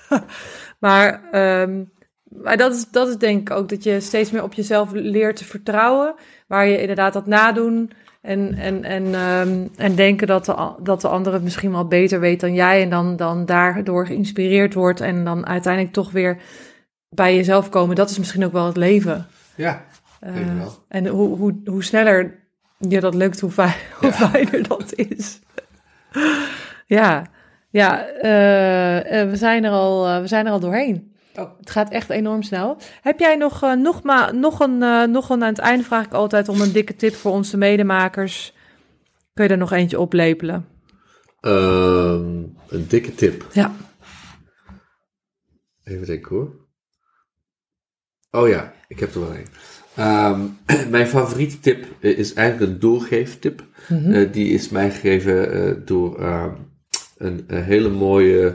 Maar, 0.78 1.22
ehm, 1.32 1.84
maar 2.42 2.56
dat, 2.56 2.74
is, 2.74 2.86
dat 2.90 3.08
is 3.08 3.16
denk 3.16 3.40
ik 3.50 3.56
ook 3.56 3.68
dat 3.68 3.82
je 3.84 4.00
steeds 4.00 4.30
meer 4.30 4.42
op 4.42 4.52
jezelf 4.52 4.90
leert 4.92 5.36
te 5.36 5.44
vertrouwen. 5.44 6.14
Waar 6.46 6.66
je 6.66 6.80
inderdaad 6.80 7.12
dat 7.12 7.26
nadoen 7.26 7.90
en, 8.20 8.54
en, 8.54 8.84
en, 8.84 9.14
ehm, 9.14 9.66
en 9.76 9.94
denken 9.94 10.26
dat 10.26 10.44
de, 10.44 10.72
dat 10.82 11.00
de 11.00 11.08
ander 11.08 11.32
het 11.32 11.42
misschien 11.42 11.72
wel 11.72 11.86
beter 11.88 12.20
weet 12.20 12.40
dan 12.40 12.54
jij. 12.54 12.82
En 12.82 12.90
dan, 12.90 13.16
dan 13.16 13.46
daardoor 13.46 14.06
geïnspireerd 14.06 14.74
wordt 14.74 15.00
en 15.00 15.24
dan 15.24 15.46
uiteindelijk 15.46 15.92
toch 15.94 16.10
weer 16.10 16.36
bij 17.08 17.36
jezelf 17.36 17.68
komen. 17.68 17.96
Dat 17.96 18.10
is 18.10 18.18
misschien 18.18 18.44
ook 18.44 18.52
wel 18.52 18.66
het 18.66 18.76
leven. 18.76 19.26
ja, 19.54 19.84
Eh, 20.22 20.66
en 20.88 21.06
hoe, 21.06 21.36
hoe, 21.36 21.60
hoe 21.64 21.84
sneller 21.84 22.40
je 22.78 23.00
dat 23.00 23.14
lukt, 23.14 23.40
hoe, 23.40 23.50
fijn, 23.50 23.74
hoe 23.98 24.08
Ja. 24.08 24.14
fijner 24.14 24.68
dat 24.68 24.94
is. 24.94 25.40
ja, 26.86 27.26
ja 27.70 28.06
eh, 28.06 29.20
eh, 29.20 29.30
we, 29.30 29.36
zijn 29.36 29.64
er 29.64 29.70
al, 29.70 30.20
we 30.20 30.26
zijn 30.26 30.46
er 30.46 30.52
al 30.52 30.60
doorheen. 30.60 31.14
Oh. 31.34 31.58
Het 31.58 31.70
gaat 31.70 31.90
echt 31.90 32.10
enorm 32.10 32.42
snel. 32.42 32.76
Heb 33.00 33.18
jij 33.18 33.36
nog, 33.36 33.60
nog, 33.60 34.02
nog, 34.32 34.60
een, 34.60 35.10
nog 35.10 35.28
een, 35.30 35.42
aan 35.42 35.48
het 35.48 35.58
einde 35.58 35.84
vraag 35.84 36.04
ik 36.04 36.12
altijd 36.12 36.48
om 36.48 36.60
een 36.60 36.72
dikke 36.72 36.96
tip 36.96 37.14
voor 37.14 37.32
onze 37.32 37.56
medemakers. 37.56 38.54
Kun 39.34 39.44
je 39.44 39.50
er 39.50 39.56
nog 39.58 39.72
eentje 39.72 40.00
oplepelen? 40.00 40.66
Ehm, 41.40 42.42
een 42.68 42.86
dikke 42.88 43.14
tip. 43.14 43.46
Ja. 43.52 43.72
Even 45.84 46.06
denken 46.06 46.36
hoor. 46.36 46.60
Oh 48.30 48.48
ja, 48.48 48.72
ik 48.88 48.98
heb 49.00 49.14
er 49.14 49.20
wel 49.20 49.34
een. 49.34 49.46
Ehm, 49.96 50.40
mijn 50.90 51.06
favoriete 51.06 51.60
tip 51.60 51.84
eh, 52.00 52.18
is 52.18 52.32
eigenlijk 52.32 52.72
een 52.72 52.78
doorgeeftip. 52.80 53.64
Mhm. 53.88 54.12
Eh, 54.12 54.32
die 54.32 54.52
is 54.52 54.68
mij 54.68 54.90
gegeven 54.90 55.52
eh, 55.52 55.72
door 55.84 56.18
ehm, 56.20 56.50
een, 57.18 57.44
een 57.46 57.62
hele 57.62 57.88
mooie 57.90 58.54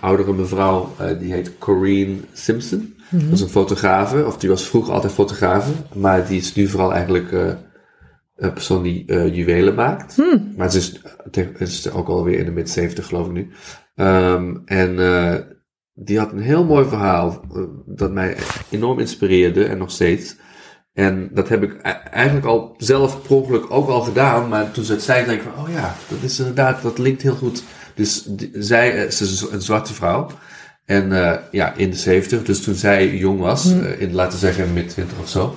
oudere 0.00 0.32
mevrouw. 0.32 0.94
eh, 0.98 1.18
die 1.18 1.32
heet 1.32 1.58
Corrine 1.58 2.16
Simpson. 2.32 2.94
Dat 3.10 3.32
is 3.32 3.40
een 3.40 3.48
fotografe, 3.48 4.26
of 4.26 4.38
die 4.38 4.48
was 4.48 4.68
vroeger 4.68 4.92
altijd 4.92 5.12
fotografe. 5.12 5.70
Maar 5.94 6.26
die 6.26 6.38
is 6.38 6.54
nu 6.54 6.66
vooral 6.66 6.92
eigenlijk 6.92 7.32
eh, 7.32 7.48
een 8.36 8.52
persoon 8.52 8.82
die 8.82 9.04
eh, 9.06 9.34
juwelen 9.34 9.74
maakt. 9.74 10.16
Maar 10.56 10.70
ze 10.70 10.78
is, 10.78 11.00
is 11.58 11.90
ook 11.90 12.08
alweer 12.08 12.38
in 12.38 12.44
de 12.44 12.50
mid 12.50 12.70
70 12.70 13.06
geloof 13.06 13.26
ik 13.26 13.32
nu. 13.32 13.50
Ehm, 13.94 14.56
en 14.64 14.98
eh, 14.98 15.34
die 15.94 16.18
had 16.18 16.32
een 16.32 16.40
heel 16.40 16.64
mooi 16.64 16.84
verhaal 16.88 17.44
eh, 17.54 17.62
dat 17.86 18.12
mij 18.12 18.36
enorm 18.70 18.98
inspireerde 18.98 19.64
en 19.64 19.78
nog 19.78 19.90
steeds. 19.90 20.36
En 20.96 21.28
dat 21.32 21.48
heb 21.48 21.62
ik 21.62 21.72
e- 21.82 21.88
eigenlijk 22.10 22.46
al 22.46 22.74
zelf 22.78 23.22
per 23.22 23.30
ongeluk 23.36 23.70
ook 23.70 23.88
al 23.88 24.00
gedaan. 24.00 24.48
Maar 24.48 24.70
toen 24.70 24.84
ze 24.84 24.92
het 24.92 25.02
zei, 25.02 25.24
denk 25.24 25.40
ik 25.40 25.48
van, 25.54 25.64
oh 25.64 25.72
ja, 25.72 25.94
dat 26.08 26.18
is 26.22 26.38
inderdaad, 26.38 26.82
dat 26.82 26.98
linkt 26.98 27.22
heel 27.22 27.34
goed. 27.34 27.62
Dus 27.94 28.22
die- 28.22 28.50
zij, 28.54 29.04
eh, 29.04 29.10
ze 29.10 29.24
is 29.24 29.46
een 29.50 29.62
zwarte 29.62 29.94
vrouw. 29.94 30.26
En 30.84 31.12
eh, 31.12 31.38
ja, 31.50 31.74
in 31.74 31.90
de 31.90 31.96
70, 31.96 32.42
dus 32.42 32.62
toen 32.62 32.74
zij 32.74 33.16
jong 33.16 33.40
was, 33.40 33.72
eh, 33.72 34.00
in 34.00 34.12
laten 34.14 34.32
we 34.32 34.38
zeggen 34.46 34.72
mid 34.72 34.88
20 34.88 35.18
of 35.18 35.28
zo. 35.28 35.54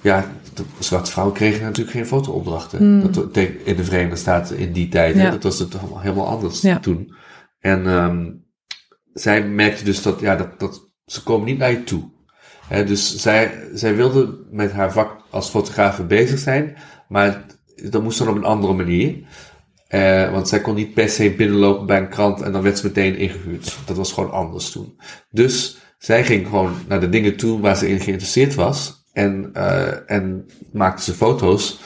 Ja, 0.00 0.30
de 0.54 0.62
zwarte 0.78 1.10
vrouwen 1.10 1.36
kregen 1.36 1.62
natuurlijk 1.64 1.96
geen 1.96 2.06
fotoopdrachten. 2.06 3.12
Dat 3.12 3.32
te- 3.32 3.64
in 3.64 3.76
de 3.76 3.84
Verenigde 3.84 4.16
Staten 4.16 4.56
in 4.58 4.72
die 4.72 4.88
tijd. 4.88 5.14
hè. 5.14 5.30
Dat 5.30 5.42
was 5.42 5.58
het 5.58 5.74
helemaal 5.98 6.26
anders 6.28 6.60
Ja. 6.60 6.78
toen. 6.78 7.14
En 7.60 7.86
ehm, 7.86 8.26
zij 9.12 9.44
merkte 9.48 9.84
dus 9.84 10.02
dat, 10.02 10.20
ja, 10.20 10.36
dat, 10.36 10.60
dat 10.60 10.88
ze 11.06 11.22
komen 11.22 11.46
niet 11.46 11.58
naar 11.58 11.70
je 11.70 11.84
toe. 11.84 12.02
Dus 12.70 13.16
zij, 13.16 13.68
zij 13.74 13.96
wilde 13.96 14.38
met 14.50 14.72
haar 14.72 14.92
vak 14.92 15.20
als 15.30 15.48
fotograaf 15.48 16.06
bezig 16.06 16.38
zijn, 16.38 16.76
maar 17.08 17.44
dat 17.90 18.02
moest 18.02 18.18
dan 18.18 18.28
op 18.28 18.36
een 18.36 18.44
andere 18.44 18.72
manier. 18.72 19.18
Eh, 19.88 20.30
want 20.32 20.48
zij 20.48 20.60
kon 20.60 20.74
niet 20.74 20.94
per 20.94 21.08
se 21.08 21.30
binnenlopen 21.30 21.86
bij 21.86 21.98
een 21.98 22.08
krant 22.08 22.40
en 22.40 22.52
dan 22.52 22.62
werd 22.62 22.78
ze 22.78 22.86
meteen 22.86 23.16
ingehuurd. 23.16 23.78
Dat 23.86 23.96
was 23.96 24.12
gewoon 24.12 24.30
anders 24.30 24.70
toen. 24.70 25.00
Dus 25.30 25.78
zij 25.98 26.24
ging 26.24 26.46
gewoon 26.46 26.74
naar 26.88 27.00
de 27.00 27.08
dingen 27.08 27.36
toe 27.36 27.60
waar 27.60 27.76
ze 27.76 27.88
in 27.88 28.00
geïnteresseerd 28.00 28.54
was. 28.54 29.04
En, 29.12 29.50
uh, 29.56 30.10
en 30.10 30.46
maakte 30.72 31.02
ze 31.02 31.12
foto's. 31.12 31.80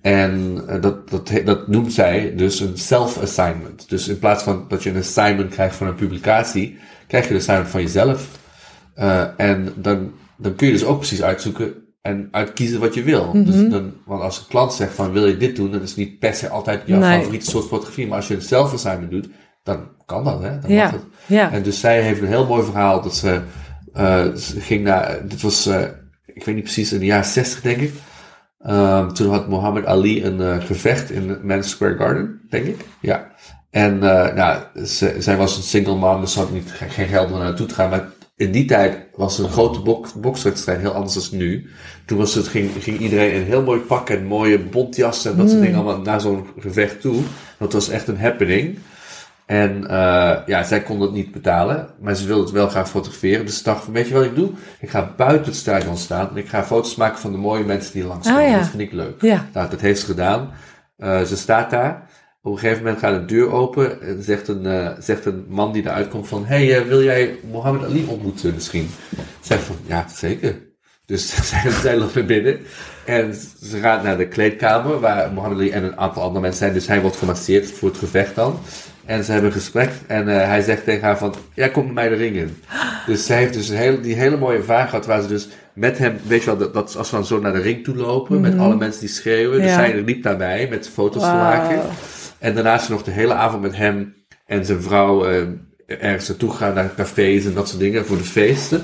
En 0.00 0.62
uh, 0.68 0.80
dat, 0.82 1.10
dat, 1.10 1.30
dat 1.44 1.68
noemt 1.68 1.92
zij 1.92 2.36
dus 2.36 2.60
een 2.60 2.78
self-assignment. 2.78 3.88
Dus 3.88 4.08
in 4.08 4.18
plaats 4.18 4.42
van 4.42 4.64
dat 4.68 4.82
je 4.82 4.90
een 4.90 4.96
assignment 4.96 5.50
krijgt 5.50 5.76
van 5.76 5.86
een 5.86 5.94
publicatie, 5.94 6.78
krijg 7.06 7.24
je 7.24 7.30
een 7.30 7.36
assignment 7.36 7.70
van 7.70 7.82
jezelf. 7.82 8.28
En 9.36 9.72
dan, 9.76 10.12
dan 10.42 10.54
kun 10.54 10.66
je 10.66 10.72
dus 10.72 10.84
ook 10.84 10.98
precies 10.98 11.22
uitzoeken 11.22 11.74
en 12.02 12.28
uitkiezen 12.30 12.80
wat 12.80 12.94
je 12.94 13.02
wil. 13.02 13.26
Mhm. 13.26 13.44
Dus 13.44 13.70
dan, 13.70 13.92
want 14.04 14.22
als 14.22 14.38
een 14.38 14.46
klant 14.48 14.72
zegt 14.72 14.94
van 14.94 15.12
wil 15.12 15.26
je 15.26 15.36
dit 15.36 15.56
doen, 15.56 15.70
dan 15.70 15.82
is 15.82 15.88
het 15.88 15.98
niet 15.98 16.18
per 16.18 16.34
se 16.34 16.48
altijd 16.48 16.82
jouw 16.86 16.98
Nee. 16.98 17.18
favoriete 17.18 17.50
soort 17.50 17.66
fotografie. 17.66 18.06
Maar 18.06 18.16
als 18.16 18.28
je 18.28 18.34
een 18.34 18.42
self-assignment 18.42 19.10
doet, 19.10 19.28
dan 19.62 19.88
kan 20.06 20.24
dat, 20.24 20.42
hè? 20.42 20.58
Dan 20.58 20.70
Ja. 20.70 20.92
Ja. 21.26 21.52
En 21.52 21.62
dus 21.62 21.80
zij 21.80 22.02
heeft 22.02 22.20
een 22.20 22.26
heel 22.26 22.46
mooi 22.46 22.64
verhaal 22.64 23.02
dat 23.02 23.16
ze, 23.16 23.40
uh, 23.96 24.34
ze 24.34 24.60
ging 24.60 24.84
naar, 24.84 25.18
dit 25.28 25.42
was, 25.42 25.66
uh, 25.66 25.82
ik 26.26 26.44
weet 26.44 26.54
niet 26.54 26.64
precies, 26.64 26.92
in 26.92 26.98
de 26.98 27.06
jaren 27.06 27.24
60 27.24 27.60
denk 27.60 27.80
ik. 27.80 27.92
Um, 28.66 29.14
toen 29.14 29.30
had 29.30 29.48
Muhammad 29.48 29.86
Ali 29.86 30.24
een 30.24 30.40
uh, 30.40 30.56
gevecht 30.60 31.10
in 31.10 31.26
Madison 31.42 31.70
Square 31.70 31.96
Garden, 31.96 32.40
denk 32.50 32.66
ik. 32.66 32.84
Ja. 33.00 33.30
En 33.70 33.98
nou, 33.98 34.62
ze, 34.86 35.14
zij 35.18 35.36
was 35.36 35.56
een 35.56 35.62
single 35.62 35.96
mom, 35.96 36.20
dus 36.20 36.32
ze 36.32 36.38
had 36.38 36.52
niet, 36.52 36.70
geen 36.70 37.08
geld 37.08 37.32
om 37.32 37.38
naartoe 37.38 37.66
te 37.66 37.74
gaan. 37.74 37.90
Maar 37.90 38.08
in 38.42 38.52
die 38.52 38.64
tijd 38.64 38.98
was 39.14 39.38
een 39.38 39.48
grote 39.48 39.80
bok, 39.80 40.06
bokswedstrijd 40.14 40.80
heel 40.80 40.92
anders 40.92 41.30
dan 41.30 41.38
nu. 41.38 41.70
Toen 42.06 42.18
was 42.18 42.34
het, 42.34 42.48
ging, 42.48 42.70
ging 42.80 42.98
iedereen 42.98 43.32
in 43.32 43.40
een 43.40 43.46
heel 43.46 43.62
mooi 43.62 43.80
pak 43.80 44.10
en 44.10 44.24
mooie 44.24 44.58
bontjassen 44.58 45.30
en 45.30 45.36
dat 45.36 45.46
soort 45.46 45.58
Mm. 45.60 45.64
dingen 45.66 45.80
allemaal 45.80 46.02
naar 46.02 46.20
zo'n 46.20 46.46
gevecht 46.58 47.00
toe. 47.00 47.22
Dat 47.58 47.72
was 47.72 47.88
echt 47.88 48.08
een 48.08 48.18
happening. 48.18 48.78
En 49.46 49.82
uh, 49.82 50.36
ja, 50.46 50.62
zij 50.62 50.82
kon 50.82 51.00
het 51.00 51.12
niet 51.12 51.32
betalen, 51.32 51.88
maar 52.00 52.14
ze 52.14 52.26
wilde 52.26 52.42
het 52.42 52.50
wel 52.50 52.68
graag 52.68 52.88
fotograferen. 52.88 53.46
Dus 53.46 53.56
ze 53.56 53.62
dacht 53.64 53.84
van, 53.84 53.92
weet 53.92 54.08
je 54.08 54.14
wat 54.14 54.24
ik 54.24 54.34
doe? 54.34 54.50
Ik 54.80 54.90
ga 54.90 55.14
buiten 55.16 55.46
het 55.46 55.56
stadion 55.56 55.96
staan 55.96 56.28
en 56.30 56.36
ik 56.36 56.48
ga 56.48 56.64
foto's 56.64 56.94
maken 56.94 57.18
van 57.18 57.32
de 57.32 57.38
mooie 57.38 57.64
mensen 57.64 57.92
die 57.92 58.04
langskomen. 58.04 58.42
Oh, 58.42 58.48
ja. 58.48 58.58
Dat 58.58 58.68
vind 58.68 58.82
ik 58.82 58.92
leuk. 58.92 59.22
Ja. 59.22 59.46
Nou, 59.52 59.70
dat 59.70 59.80
heeft 59.80 60.00
ze 60.00 60.06
gedaan. 60.06 60.50
Uh, 60.98 61.20
ze 61.22 61.36
staat 61.36 61.70
daar. 61.70 62.10
Op 62.44 62.52
een 62.52 62.58
gegeven 62.58 62.82
moment 62.82 63.00
gaat 63.00 63.28
de 63.28 63.34
deur 63.34 63.50
open 63.50 64.02
en 64.02 64.22
zegt 64.22 64.48
een, 64.48 64.64
uh, 64.64 64.88
zegt 64.98 65.24
een 65.24 65.44
man 65.48 65.72
die 65.72 65.82
eruit 65.82 66.08
komt 66.08 66.28
van... 66.28 66.44
Hey, 66.44 66.80
uh, 66.80 66.86
wil 66.86 67.02
jij 67.02 67.38
Mohammed 67.50 67.84
Ali 67.84 68.04
ontmoeten 68.08 68.54
misschien? 68.54 68.90
Zegt 69.40 69.62
van, 69.62 69.76
ja, 69.86 70.06
zeker. 70.14 70.58
Dus 71.06 71.36
zij, 71.50 71.70
zij 71.70 71.96
loopt 71.96 72.14
naar 72.14 72.24
binnen 72.24 72.58
en 73.04 73.34
ze 73.62 73.78
gaat 73.78 74.02
naar 74.02 74.16
de 74.16 74.28
kleedkamer 74.28 75.00
waar 75.00 75.32
Mohammed 75.32 75.58
Ali 75.58 75.70
en 75.70 75.84
een 75.84 75.96
aantal 75.96 76.22
andere 76.22 76.40
mensen 76.40 76.58
zijn. 76.58 76.72
Dus 76.72 76.86
hij 76.86 77.00
wordt 77.00 77.16
gemasseerd 77.16 77.70
voor 77.70 77.88
het 77.88 77.98
gevecht 77.98 78.34
dan. 78.34 78.58
En 79.04 79.24
ze 79.24 79.32
hebben 79.32 79.50
een 79.50 79.56
gesprek 79.56 79.90
en 80.06 80.28
uh, 80.28 80.34
hij 80.36 80.60
zegt 80.60 80.84
tegen 80.84 81.02
haar 81.02 81.18
van, 81.18 81.34
ja, 81.54 81.68
kom 81.68 81.84
met 81.84 81.94
mij 81.94 82.08
de 82.08 82.14
ring 82.14 82.36
in. 82.36 82.56
Dus 83.06 83.26
zij 83.26 83.36
heeft 83.38 83.54
dus 83.54 83.68
een 83.68 83.76
hele, 83.76 84.00
die 84.00 84.14
hele 84.14 84.36
mooie 84.36 84.56
ervaring 84.56 84.88
gehad 84.88 85.06
waar 85.06 85.22
ze 85.22 85.28
dus 85.28 85.48
met 85.72 85.98
hem, 85.98 86.16
weet 86.26 86.40
je 86.40 86.46
wel, 86.46 86.56
dat, 86.56 86.74
dat 86.74 86.96
als 86.96 87.10
we 87.10 87.16
dan 87.16 87.26
zo 87.26 87.40
naar 87.40 87.52
de 87.52 87.60
ring 87.60 87.84
toe 87.84 87.96
lopen, 87.96 88.36
mm 88.36 88.44
-hmm. 88.44 88.52
met 88.52 88.64
alle 88.64 88.76
mensen 88.76 89.00
die 89.00 89.08
schreeuwen. 89.08 89.60
Dus 89.60 89.70
Ja. 89.70 89.74
zij 89.74 90.02
liep 90.02 90.22
daarbij 90.22 90.66
met 90.70 90.88
foto's 90.88 91.22
te 91.22 91.28
maken. 91.28 91.80
En 92.42 92.54
daarna 92.54 92.74
is 92.74 92.84
ze 92.84 92.90
nog 92.90 93.02
de 93.02 93.10
hele 93.10 93.34
avond 93.34 93.62
met 93.62 93.76
hem 93.76 94.14
en 94.46 94.64
zijn 94.64 94.82
vrouw 94.82 95.30
uh, 95.30 95.46
ergens 95.86 96.28
naartoe 96.28 96.50
gegaan, 96.50 96.74
naar 96.74 96.94
cafés 96.96 97.44
en 97.44 97.54
dat 97.54 97.68
soort 97.68 97.80
dingen 97.80 98.06
voor 98.06 98.16
de 98.16 98.24
feesten. 98.24 98.82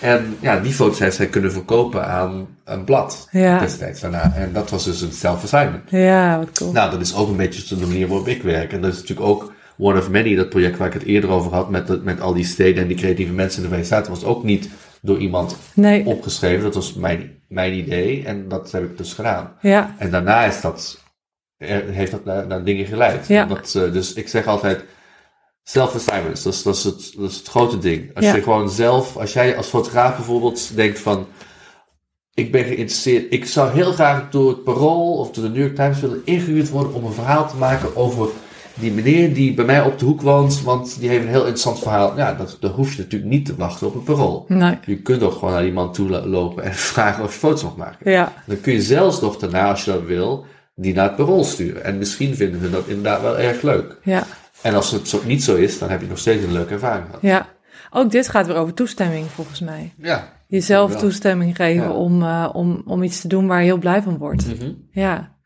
En 0.00 0.36
ja, 0.40 0.60
die 0.60 0.72
foto's 0.72 0.98
heeft 0.98 1.16
zij 1.16 1.26
kunnen 1.26 1.52
verkopen 1.52 2.06
aan 2.06 2.46
een 2.64 2.84
blad 2.84 3.28
Ja. 3.30 3.58
destijds 3.58 4.00
daarna. 4.00 4.32
En 4.34 4.52
dat 4.52 4.70
was 4.70 4.84
dus 4.84 5.00
een 5.00 5.12
self-assignment. 5.12 5.90
Ja, 5.90 6.38
wat 6.38 6.50
cool. 6.58 6.72
Nou, 6.72 6.90
dat 6.90 7.00
is 7.00 7.14
ook 7.14 7.28
een 7.28 7.36
beetje 7.36 7.76
de 7.76 7.86
manier 7.86 8.06
waarop 8.08 8.28
ik 8.28 8.42
werk. 8.42 8.72
En 8.72 8.80
dat 8.80 8.92
is 8.92 8.98
natuurlijk 9.00 9.28
ook 9.28 9.52
one 9.78 9.98
of 9.98 10.10
many, 10.10 10.34
dat 10.34 10.48
project 10.48 10.78
waar 10.78 10.86
ik 10.86 10.92
het 10.92 11.02
eerder 11.04 11.30
over 11.30 11.52
had, 11.52 11.70
met, 11.70 12.04
met 12.04 12.20
al 12.20 12.34
die 12.34 12.44
steden 12.44 12.82
en 12.82 12.88
die 12.88 12.96
creatieve 12.96 13.32
mensen 13.32 13.56
in 13.56 13.68
de 13.68 13.74
Verenigde 13.74 13.94
Staten, 13.96 14.12
was 14.22 14.34
ook 14.34 14.44
niet 14.44 14.68
door 15.02 15.18
iemand 15.18 15.56
Nee. 15.74 16.06
opgeschreven. 16.06 16.62
Dat 16.64 16.74
was 16.74 16.94
mijn, 16.94 17.30
mijn 17.48 17.72
idee 17.74 18.24
en 18.26 18.48
dat 18.48 18.70
heb 18.72 18.82
ik 18.84 18.96
dus 18.98 19.12
gedaan. 19.12 19.52
Ja. 19.60 19.94
En 19.98 20.10
daarna 20.10 20.44
is 20.44 20.60
dat, 20.60 20.98
heeft 21.68 22.10
dat 22.10 22.24
naar, 22.24 22.46
naar 22.46 22.64
dingen 22.64 22.86
geleid. 22.86 23.26
Ja. 23.28 23.42
En 23.42 23.48
Dat, 23.48 23.74
eh, 23.74 23.92
dus 23.92 24.12
ik 24.12 24.28
zeg 24.28 24.46
altijd, 24.46 24.84
self-assignments, 25.62 26.42
dat 26.42 26.52
is, 26.54 26.62
dat, 26.62 26.74
is 26.76 26.84
het, 26.84 27.12
dat 27.16 27.30
is 27.30 27.36
het 27.36 27.48
grote 27.48 27.78
ding. 27.78 28.14
Als 28.14 28.24
Ja. 28.24 28.34
je 28.34 28.42
gewoon 28.42 28.70
zelf, 28.70 29.16
als 29.16 29.32
jij 29.32 29.56
als 29.56 29.66
fotograaf 29.66 30.16
bijvoorbeeld 30.16 30.76
denkt 30.76 30.98
van, 30.98 31.26
ik 32.34 32.52
ben 32.52 32.64
geïnteresseerd, 32.64 33.32
ik 33.32 33.44
zou 33.46 33.70
heel 33.72 33.92
graag 33.92 34.30
door 34.30 34.48
het 34.48 34.64
Parool 34.64 35.16
of 35.18 35.30
door 35.30 35.44
de 35.44 35.50
New 35.50 35.60
York 35.60 35.74
Times 35.74 36.00
willen 36.00 36.22
ingehuurd 36.24 36.68
worden 36.70 36.92
om 36.94 37.04
een 37.04 37.12
verhaal 37.12 37.48
te 37.48 37.56
maken 37.56 37.96
over 37.96 38.28
die 38.74 38.92
meneer 38.92 39.34
die 39.34 39.54
bij 39.54 39.64
mij 39.64 39.82
op 39.82 39.98
de 39.98 40.04
hoek 40.04 40.20
woont, 40.22 40.62
want 40.62 41.00
die 41.00 41.08
heeft 41.08 41.22
een 41.22 41.28
heel 41.28 41.40
interessant 41.40 41.78
verhaal. 41.78 42.16
Ja, 42.16 42.34
dat, 42.34 42.56
dan 42.60 42.70
hoef 42.70 42.92
je 42.92 42.98
natuurlijk 43.02 43.30
niet 43.30 43.46
te 43.46 43.54
wachten 43.56 43.86
op 43.86 43.94
een 43.94 44.02
Parool. 44.02 44.44
Nee. 44.48 44.78
Je 44.86 44.96
kunt 45.02 45.22
ook 45.22 45.32
gewoon 45.32 45.52
naar 45.52 45.62
die 45.62 45.72
man 45.72 45.92
toe 45.92 46.08
lo- 46.08 46.26
lopen 46.26 46.62
en 46.64 46.74
vragen 46.94 47.24
of 47.24 47.32
je 47.32 47.38
foto's 47.38 47.62
mag 47.62 47.76
maken. 47.76 48.10
Ja. 48.10 48.32
Dan 48.46 48.60
kun 48.60 48.72
je 48.72 48.82
zelfs 48.82 49.20
nog 49.20 49.36
daarna, 49.36 49.68
als 49.70 49.84
je 49.84 49.90
dat 49.92 50.02
wil, 50.04 50.44
die 50.80 50.94
naar 50.94 51.04
het 51.06 51.16
parool 51.16 51.44
sturen. 51.44 51.84
En 51.84 51.98
misschien 51.98 52.34
vinden 52.34 52.60
we 52.60 52.70
dat 52.70 52.86
inderdaad 52.86 53.20
wel 53.20 53.38
erg 53.38 53.62
leuk. 53.62 53.98
Ja. 54.02 54.24
En 54.62 54.74
als 54.74 54.90
het 54.90 55.08
zo, 55.08 55.20
niet 55.24 55.42
zo 55.44 55.56
is, 55.56 55.78
dan 55.78 55.90
heb 55.90 56.00
je 56.00 56.06
nog 56.06 56.18
steeds 56.18 56.44
een 56.44 56.52
leuke 56.52 56.72
ervaring 56.72 57.04
gehad. 57.06 57.22
Ja. 57.22 57.48
Ook 57.90 58.10
dit 58.10 58.28
gaat 58.28 58.46
weer 58.46 58.56
over 58.56 58.74
toestemming, 58.74 59.26
volgens 59.26 59.60
mij. 59.60 59.92
Ja. 59.96 60.32
Jezelf 60.46 60.96
toestemming 60.96 61.56
geven 61.56 61.82
Ja. 61.84 61.90
om, 61.92 62.22
eh, 62.22 62.48
om, 62.52 62.82
om 62.84 63.02
iets 63.02 63.20
te 63.20 63.28
doen 63.28 63.46
waar 63.46 63.58
je 63.58 63.64
heel 63.64 63.78
blij 63.78 64.02
van 64.02 64.18
wordt. 64.18 64.46
Mhm. 64.46 64.72
Ja. 64.90 65.36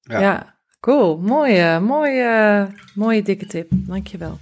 Ja. 0.00 0.20
Ja. 0.20 0.54
Cool. 0.80 1.16
Mooie, 1.18 1.80
mooie, 1.80 2.66
mooie 2.94 3.22
dikke 3.22 3.46
tip. 3.46 3.68
Dankjewel. 3.70 4.38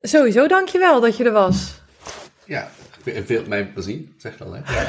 Sowieso 0.00 0.46
dankjewel 0.46 1.00
dat 1.00 1.16
je 1.16 1.24
er 1.24 1.32
was. 1.32 1.82
Ja, 2.46 2.68
veel 3.04 3.42
mijn 3.48 3.72
plezier, 3.72 4.00
zeg 4.16 4.32
al 4.40 4.52
hè. 4.52 4.58
Ja. 4.74 4.84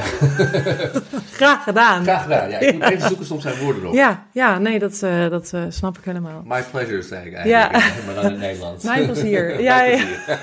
Graag 1.31 1.63
gedaan. 1.63 2.03
Graag 2.03 2.21
gedaan. 2.23 2.49
Ja, 2.49 2.59
ik 2.59 2.73
moet 2.73 2.83
even 2.83 3.07
zoeken 3.07 3.25
soms 3.25 3.41
zijn 3.43 3.57
woorden 3.57 3.85
op. 3.87 3.93
Ja, 3.93 4.25
ja 4.31 4.57
nee, 4.59 4.79
dat, 4.79 5.01
eh, 5.03 5.29
dat 5.29 5.51
eh, 5.53 5.61
snap 5.69 5.97
ik 5.97 6.03
helemaal. 6.05 6.43
My 6.45 6.63
pleasure 6.71 7.01
zeg 7.01 7.23
ik 7.25 7.45
Ja. 7.45 7.71
eigenlijk, 7.71 8.05
maar 8.05 8.15
dan 8.15 8.23
in 8.23 8.31
het 8.31 8.39
Nederlands. 8.39 8.83
Mijn 8.83 9.05
plezier. 9.05 9.45
Mijn 9.47 9.61
Ja, 9.61 9.83
ja. 9.83 9.95
plezier. 9.97 10.39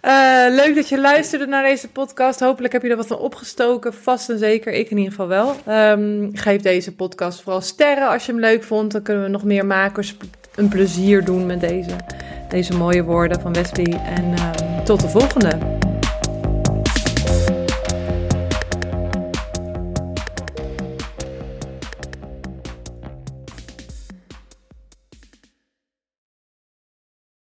Eh, 0.00 0.44
leuk 0.54 0.74
dat 0.74 0.88
je 0.88 1.00
luisterde 1.00 1.46
naar 1.46 1.62
deze 1.62 1.88
podcast. 1.88 2.40
Hopelijk 2.40 2.72
heb 2.72 2.82
je 2.82 2.88
er 2.88 2.96
wat 2.96 3.06
van 3.06 3.18
opgestoken. 3.18 3.94
Vast 3.94 4.30
en 4.30 4.38
zeker. 4.38 4.72
Ik 4.72 4.90
in 4.90 4.96
ieder 4.96 5.10
geval 5.12 5.28
wel. 5.28 5.56
Ehm, 5.66 6.28
geef 6.32 6.60
deze 6.62 6.94
podcast 6.94 7.42
vooral 7.42 7.60
sterren 7.60 8.08
als 8.08 8.26
je 8.26 8.32
hem 8.32 8.40
leuk 8.40 8.64
vond. 8.64 8.92
Dan 8.92 9.02
kunnen 9.02 9.22
we 9.22 9.28
nog 9.28 9.44
meer 9.44 9.66
makers 9.66 10.16
een 10.54 10.68
plezier 10.68 11.24
doen 11.24 11.46
met 11.46 11.60
deze, 11.60 11.90
deze 12.48 12.74
mooie 12.76 13.02
woorden 13.04 13.40
van 13.40 13.52
Wesley. 13.52 14.00
En 14.16 14.34
ehm, 14.34 14.84
tot 14.84 15.00
de 15.00 15.08
volgende. 15.08 15.80